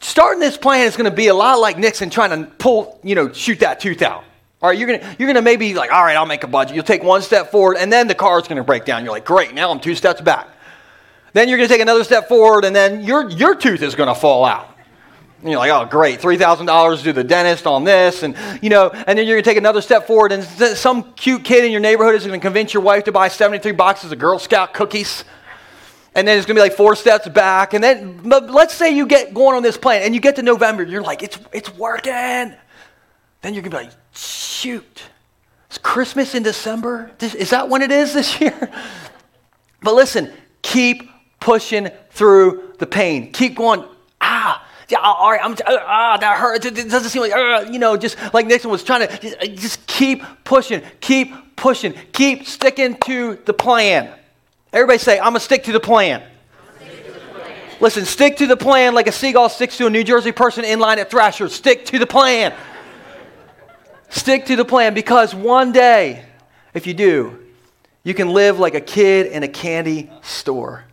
starting 0.00 0.40
this 0.40 0.58
plan 0.58 0.86
is 0.86 0.96
going 0.96 1.08
to 1.08 1.16
be 1.16 1.28
a 1.28 1.34
lot 1.34 1.58
like 1.58 1.78
Nixon 1.78 2.10
trying 2.10 2.30
to 2.30 2.50
pull, 2.50 3.00
you 3.02 3.14
know, 3.14 3.32
shoot 3.32 3.60
that 3.60 3.80
tooth 3.80 4.02
out. 4.02 4.24
All 4.62 4.68
right, 4.68 4.78
you're 4.78 4.96
gonna 4.96 5.16
you're 5.18 5.26
gonna 5.26 5.42
maybe 5.42 5.74
like, 5.74 5.90
all 5.90 6.04
right, 6.04 6.16
I'll 6.16 6.24
make 6.24 6.44
a 6.44 6.46
budget. 6.46 6.76
You'll 6.76 6.84
take 6.84 7.02
one 7.02 7.20
step 7.20 7.50
forward, 7.50 7.78
and 7.78 7.92
then 7.92 8.06
the 8.06 8.14
car's 8.14 8.46
gonna 8.46 8.62
break 8.62 8.84
down. 8.84 9.02
You're 9.02 9.12
like, 9.12 9.24
great, 9.24 9.54
now 9.54 9.72
I'm 9.72 9.80
two 9.80 9.96
steps 9.96 10.20
back. 10.20 10.48
Then 11.32 11.48
you're 11.48 11.58
gonna 11.58 11.66
take 11.66 11.80
another 11.80 12.04
step 12.04 12.28
forward, 12.28 12.64
and 12.64 12.74
then 12.74 13.02
your 13.02 13.28
your 13.28 13.56
tooth 13.56 13.82
is 13.82 13.96
gonna 13.96 14.14
fall 14.14 14.44
out. 14.44 14.68
And 15.40 15.50
you're 15.50 15.58
like, 15.58 15.72
oh, 15.72 15.84
great, 15.90 16.20
three 16.20 16.36
thousand 16.36 16.66
dollars 16.66 17.02
to 17.02 17.12
the 17.12 17.24
dentist 17.24 17.66
on 17.66 17.82
this, 17.82 18.22
and 18.22 18.36
you 18.62 18.70
know, 18.70 18.90
and 18.90 19.18
then 19.18 19.26
you're 19.26 19.36
gonna 19.36 19.42
take 19.42 19.56
another 19.56 19.80
step 19.80 20.06
forward, 20.06 20.30
and 20.30 20.44
some 20.44 21.12
cute 21.14 21.42
kid 21.42 21.64
in 21.64 21.72
your 21.72 21.80
neighborhood 21.80 22.14
is 22.14 22.24
gonna 22.24 22.38
convince 22.38 22.72
your 22.72 22.84
wife 22.84 23.02
to 23.04 23.12
buy 23.12 23.26
73 23.26 23.72
boxes 23.72 24.12
of 24.12 24.20
Girl 24.20 24.38
Scout 24.38 24.74
cookies. 24.74 25.24
And 26.14 26.28
then 26.28 26.38
it's 26.38 26.46
gonna 26.46 26.58
be 26.58 26.62
like 26.62 26.76
four 26.76 26.94
steps 26.94 27.26
back, 27.28 27.74
and 27.74 27.82
then 27.82 28.20
but 28.22 28.48
let's 28.48 28.74
say 28.74 28.94
you 28.94 29.06
get 29.06 29.34
going 29.34 29.56
on 29.56 29.64
this 29.64 29.76
plan, 29.76 30.02
and 30.02 30.14
you 30.14 30.20
get 30.20 30.36
to 30.36 30.42
November, 30.42 30.84
you're 30.84 31.02
like, 31.02 31.24
it's 31.24 31.38
it's 31.52 31.74
working. 31.74 32.12
Then 32.12 33.54
you're 33.54 33.62
gonna 33.62 33.70
be 33.70 33.84
like, 33.86 33.90
shoot, 34.14 35.02
it's 35.68 35.78
Christmas 35.78 36.34
in 36.34 36.42
December. 36.42 37.10
Is 37.20 37.50
that 37.50 37.68
when 37.68 37.82
it 37.82 37.90
is 37.90 38.12
this 38.12 38.40
year? 38.40 38.70
But 39.82 39.94
listen, 39.94 40.32
keep 40.62 41.10
pushing 41.40 41.88
through 42.10 42.74
the 42.78 42.86
pain. 42.86 43.32
Keep 43.32 43.56
going. 43.56 43.84
Ah, 44.20 44.66
yeah, 44.88 44.98
all 44.98 45.30
right. 45.30 45.40
I'm. 45.42 45.52
Uh, 45.52 45.78
ah, 45.80 46.16
that 46.18 46.38
hurts. 46.38 46.66
It, 46.66 46.74
doesn't 46.74 47.10
seem 47.10 47.22
like 47.22 47.32
uh, 47.32 47.66
you 47.70 47.78
know, 47.78 47.96
just 47.96 48.16
like 48.32 48.46
Nixon 48.46 48.70
was 48.70 48.84
trying 48.84 49.08
to. 49.08 49.18
Just, 49.18 49.40
just 49.54 49.86
keep 49.86 50.22
pushing. 50.44 50.82
Keep 51.00 51.56
pushing. 51.56 51.94
Keep 52.12 52.46
sticking 52.46 52.96
to 53.06 53.36
the 53.44 53.52
plan. 53.52 54.10
Everybody 54.72 54.98
say, 54.98 55.18
"I'm 55.18 55.26
gonna 55.26 55.40
stick 55.40 55.64
to 55.64 55.72
the 55.72 55.80
plan." 55.80 56.22
Listen, 57.80 58.04
stick 58.04 58.36
to 58.36 58.46
the 58.46 58.56
plan 58.56 58.94
like 58.94 59.08
a 59.08 59.12
seagull 59.12 59.48
sticks 59.48 59.76
to 59.78 59.86
a 59.86 59.90
New 59.90 60.04
Jersey 60.04 60.30
person 60.30 60.64
in 60.64 60.78
line 60.78 61.00
at 61.00 61.10
Thrasher. 61.10 61.48
Stick 61.48 61.84
to 61.86 61.98
the 61.98 62.06
plan. 62.06 62.54
Stick 64.12 64.44
to 64.46 64.56
the 64.56 64.64
plan 64.64 64.92
because 64.92 65.34
one 65.34 65.72
day, 65.72 66.22
if 66.74 66.86
you 66.86 66.92
do, 66.92 67.38
you 68.04 68.12
can 68.12 68.28
live 68.28 68.58
like 68.58 68.74
a 68.74 68.80
kid 68.80 69.26
in 69.26 69.42
a 69.42 69.48
candy 69.48 70.10
store 70.20 70.84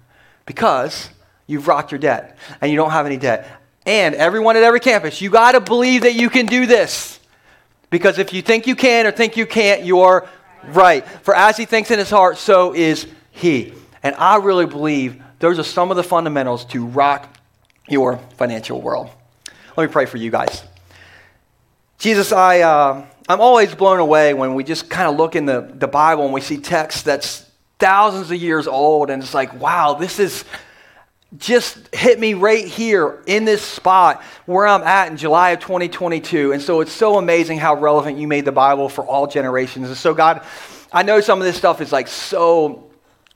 because 0.46 1.10
you've 1.46 1.68
rocked 1.68 1.92
your 1.92 2.00
debt 2.00 2.38
and 2.62 2.72
you 2.72 2.78
don't 2.78 2.92
have 2.92 3.06
any 3.06 3.18
debt. 3.18 3.46
And 3.86 4.16
everyone 4.16 4.56
at 4.56 4.64
every 4.64 4.80
campus, 4.80 5.20
you 5.20 5.30
got 5.30 5.52
to 5.52 5.60
believe 5.60 6.04
that 6.04 6.14
you 6.14 6.30
can 6.30 6.46
do 6.46 6.66
this. 6.66 7.20
Because 7.90 8.20
if 8.20 8.32
you 8.32 8.42
think 8.42 8.68
you 8.68 8.76
can 8.76 9.06
or 9.06 9.12
think 9.12 9.36
you 9.36 9.46
can't, 9.46 9.84
you're 9.84 10.26
right. 10.68 11.06
For 11.24 11.36
as 11.36 11.58
he 11.58 11.66
thinks 11.66 11.92
in 11.92 12.00
his 12.00 12.10
heart, 12.10 12.38
so 12.38 12.74
is 12.74 13.06
he. 13.32 13.74
And 14.02 14.16
I 14.16 14.38
really 14.38 14.66
believe 14.66 15.22
those 15.40 15.60
are 15.60 15.64
some 15.64 15.92
of 15.92 15.98
the 15.98 16.04
fundamentals 16.04 16.64
to 16.66 16.86
rock 16.86 17.38
your 17.90 18.18
financial 18.38 18.80
world. 18.80 19.10
Let 19.76 19.88
me 19.88 19.92
pray 19.92 20.06
for 20.06 20.16
you 20.16 20.32
guys. 20.32 20.64
Jesus, 22.00 22.32
I, 22.32 22.62
uh, 22.62 23.06
I'm 23.28 23.42
always 23.42 23.76
blown 23.76 24.00
away 24.00 24.34
when 24.34 24.56
we 24.56 24.64
just 24.64 24.90
kind 24.90 25.10
of 25.10 25.18
look 25.18 25.36
in 25.36 25.46
the, 25.46 25.70
the 25.74 25.88
Bible 25.88 26.24
and 26.24 26.34
we 26.34 26.40
see 26.40 26.58
text 26.58 27.04
that's 27.04 27.46
thousands 27.78 28.32
of 28.32 28.38
years 28.38 28.68
old. 28.68 29.10
And 29.10 29.22
it's 29.22 29.34
like, 29.34 29.54
wow, 29.60 29.96
this 29.96 30.18
is 30.18 30.46
just 31.38 31.94
hit 31.94 32.18
me 32.18 32.36
right 32.36 32.66
here 32.66 33.22
in 33.28 33.44
this 33.44 33.62
spot 33.62 34.24
where 34.46 34.66
I'm 34.66 34.82
at 34.82 35.12
in 35.12 35.18
July 35.18 35.50
of 35.50 35.60
2022. 35.60 36.54
And 36.54 36.62
so 36.62 36.80
it's 36.80 36.94
so 36.94 37.18
amazing 37.18 37.60
how 37.60 37.76
relevant 37.76 38.18
you 38.18 38.30
made 38.30 38.46
the 38.46 38.54
Bible 38.54 38.88
for 38.88 39.06
all 39.06 39.28
generations. 39.28 39.90
And 39.90 39.98
so, 39.98 40.14
God, 40.14 40.42
I 40.94 41.04
know 41.04 41.20
some 41.20 41.40
of 41.40 41.46
this 41.46 41.58
stuff 41.58 41.82
is 41.82 41.92
like 41.92 42.08
so 42.08 42.89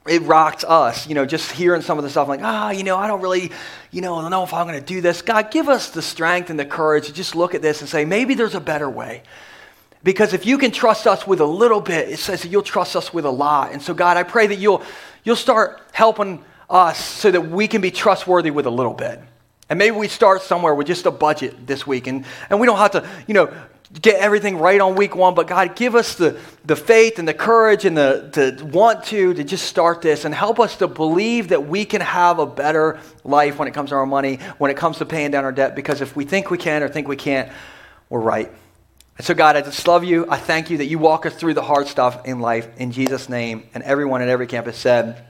it 0.06 0.22
rocked 0.24 0.66
us, 0.66 1.08
you 1.08 1.16
know, 1.16 1.26
just 1.26 1.52
hearing 1.52 1.82
some 1.82 1.98
of 1.98 2.04
the 2.04 2.10
stuff 2.10 2.28
like, 2.28 2.42
ah, 2.44 2.72
you 2.72 2.84
know, 2.84 2.98
I 2.98 3.08
don't 3.08 3.22
really, 3.22 3.52
you 3.92 4.02
know, 4.02 4.16
I 4.16 4.22
don't 4.22 4.32
know 4.32 4.44
if 4.44 4.54
I'm 4.54 4.68
going 4.68 4.80
to 4.80 4.86
do 4.86 5.00
this. 5.00 5.22
God, 5.22 5.50
give 5.50 5.70
us 5.70 5.92
the 5.92 6.02
strength 6.02 6.50
and 6.50 6.60
the 6.60 6.66
courage 6.66 7.08
to 7.08 7.14
just 7.14 7.36
look 7.36 7.56
at 7.56 7.62
this 7.62 7.80
and 7.80 7.90
say, 7.90 8.04
maybe 8.04 8.34
there's 8.34 8.56
a 8.56 8.60
better 8.60 8.90
way. 8.90 9.24
Because 10.04 10.34
if 10.34 10.46
you 10.46 10.58
can 10.58 10.72
trust 10.72 11.08
us 11.08 11.26
with 11.26 11.40
a 11.40 11.46
little 11.46 11.80
bit, 11.80 12.10
it 12.10 12.20
says 12.20 12.42
that 12.42 12.50
you'll 12.50 12.64
trust 12.64 12.98
us 12.98 13.14
with 13.14 13.24
a 13.24 13.30
lot. 13.32 13.72
And 13.72 13.82
so, 13.82 13.94
God, 13.94 14.18
I 14.18 14.24
pray 14.24 14.48
that 14.48 14.58
you'll, 14.58 14.84
you'll 15.24 15.38
start 15.38 15.82
helping 15.94 16.44
us 16.70 17.00
so 17.00 17.32
that 17.32 17.50
we 17.50 17.70
can 17.70 17.80
be 17.80 17.92
trustworthy 17.92 18.52
with 18.52 18.66
a 18.66 18.70
little 18.70 18.94
bit. 18.94 19.22
And 19.70 19.80
maybe 19.80 19.96
we 19.96 20.10
start 20.10 20.42
somewhere 20.42 20.76
with 20.76 20.88
just 20.88 21.06
a 21.06 21.12
budget 21.12 21.66
this 21.66 21.88
week. 21.88 22.08
And, 22.08 22.26
and 22.50 22.60
we 22.60 22.68
don't 22.68 22.78
have 22.78 22.92
to, 22.92 23.08
you 23.28 23.34
know, 23.34 23.54
get 24.02 24.20
everything 24.20 24.58
right 24.58 24.82
on 24.82 24.96
week 24.96 25.16
one, 25.16 25.36
but 25.36 25.48
God, 25.48 25.76
give 25.76 25.96
us 25.96 26.16
the, 26.16 26.40
the 26.66 26.76
faith 26.76 27.20
and 27.20 27.28
the 27.28 27.34
courage 27.34 27.86
and 27.86 27.96
the 27.96 28.30
to 28.34 28.66
want 28.66 29.04
to 29.06 29.34
to 29.34 29.44
just 29.44 29.66
start 29.66 30.02
this 30.02 30.26
and 30.26 30.34
help 30.34 30.60
us 30.60 30.78
to 30.78 30.88
believe 30.88 31.50
that 31.50 31.68
we 31.68 31.86
can 31.86 32.02
have 32.02 32.40
a 32.40 32.46
better 32.46 33.00
life 33.24 33.60
when 33.60 33.68
it 33.68 33.74
comes 33.74 33.90
to 33.90 33.96
our 33.96 34.06
money, 34.06 34.38
when 34.58 34.72
it 34.72 34.78
comes 34.78 34.98
to 34.98 35.06
paying 35.06 35.32
down 35.32 35.46
our 35.46 35.52
debt, 35.52 35.76
because 35.76 36.02
if 36.02 36.16
we 36.16 36.26
think 36.26 36.50
we 36.50 36.58
can 36.58 36.82
or 36.82 36.90
think 36.90 37.08
we 37.08 37.16
can't, 37.16 37.52
we're 38.10 38.20
right. 38.20 38.52
And 39.18 39.26
so, 39.26 39.36
God, 39.36 39.56
I 39.56 39.62
just 39.62 39.88
love 39.88 40.04
you. 40.04 40.26
I 40.28 40.38
thank 40.38 40.72
you 40.72 40.80
that 40.80 40.86
you 40.86 40.98
walk 40.98 41.28
us 41.28 41.36
through 41.36 41.54
the 41.54 41.62
hard 41.62 41.88
stuff 41.88 42.26
in 42.26 42.40
life 42.40 42.68
in 42.78 42.92
Jesus' 42.92 43.30
name. 43.30 43.70
And 43.76 43.84
everyone 43.84 44.24
at 44.24 44.28
every 44.28 44.48
campus 44.48 44.78
said, 44.78 45.24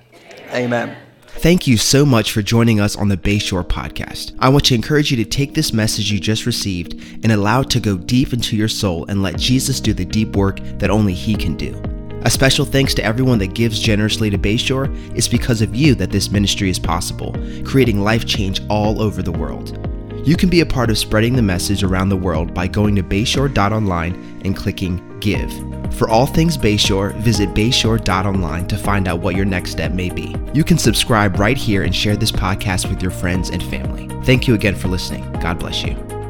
Amen. 0.52 0.90
Amen. 0.90 0.98
Thank 1.38 1.68
you 1.68 1.78
so 1.78 2.06
much 2.06 2.32
for 2.32 2.42
joining 2.42 2.80
us 2.80 2.96
on 2.96 3.10
the 3.10 3.18
Bayshore 3.18 3.66
podcast. 3.66 4.34
I 4.40 4.48
want 4.50 4.66
to 4.66 4.76
encourage 4.76 5.12
you 5.12 5.18
to 5.18 5.26
take 5.26 5.54
this 5.54 5.74
message 5.74 6.12
you 6.12 6.20
just 6.20 6.46
received 6.46 6.94
and 7.24 7.32
allow 7.32 7.62
it 7.62 7.70
to 7.72 7.80
go 7.80 7.98
deep 7.98 8.34
into 8.34 8.56
your 8.56 8.70
soul 8.70 9.06
and 9.10 9.22
let 9.22 9.38
Jesus 9.38 9.82
do 9.82 9.94
the 9.94 10.06
deep 10.06 10.36
work 10.36 10.60
that 10.78 10.92
only 10.92 11.14
He 11.14 11.36
can 11.36 11.56
do. 11.58 11.82
A 12.22 12.30
special 12.30 12.66
thanks 12.66 12.94
to 12.94 13.04
everyone 13.04 13.40
that 13.40 13.56
gives 13.56 13.80
generously 13.80 14.30
to 14.30 14.38
Bayshore. 14.38 14.88
It's 15.18 15.28
because 15.28 15.62
of 15.62 15.76
you 15.76 15.96
that 15.96 16.12
this 16.12 16.32
ministry 16.32 16.70
is 16.70 16.80
possible, 16.80 17.36
creating 17.66 18.00
life 18.00 18.26
change 18.26 18.62
all 18.70 19.02
over 19.02 19.22
the 19.22 19.32
world. 19.32 19.78
You 20.26 20.38
can 20.38 20.50
be 20.50 20.62
a 20.62 20.66
part 20.66 20.90
of 20.90 20.98
spreading 20.98 21.36
the 21.36 21.42
message 21.42 21.84
around 21.84 22.08
the 22.08 22.16
world 22.16 22.54
by 22.54 22.68
going 22.68 22.96
to 22.96 23.04
bayshore.online 23.04 24.42
and 24.46 24.56
clicking 24.56 25.13
Give. 25.24 25.54
For 25.94 26.10
all 26.10 26.26
things 26.26 26.58
Bayshore, 26.58 27.16
visit 27.16 27.50
bayshore.online 27.52 28.68
to 28.68 28.78
find 28.78 29.08
out 29.08 29.22
what 29.22 29.38
your 29.38 29.46
next 29.46 29.72
step 29.72 29.94
may 29.94 30.10
be. 30.10 30.36
You 30.54 30.66
can 30.66 30.78
subscribe 30.78 31.40
right 31.40 31.58
here 31.58 31.84
and 31.84 31.96
share 31.96 32.18
this 32.18 32.32
podcast 32.32 32.90
with 32.90 33.02
your 33.02 33.12
friends 33.12 33.50
and 33.50 33.64
family. 33.64 34.10
Thank 34.26 34.48
you 34.50 34.54
again 34.54 34.76
for 34.76 34.90
listening. 34.90 35.32
God 35.40 35.60
bless 35.60 35.82
you. 35.82 36.23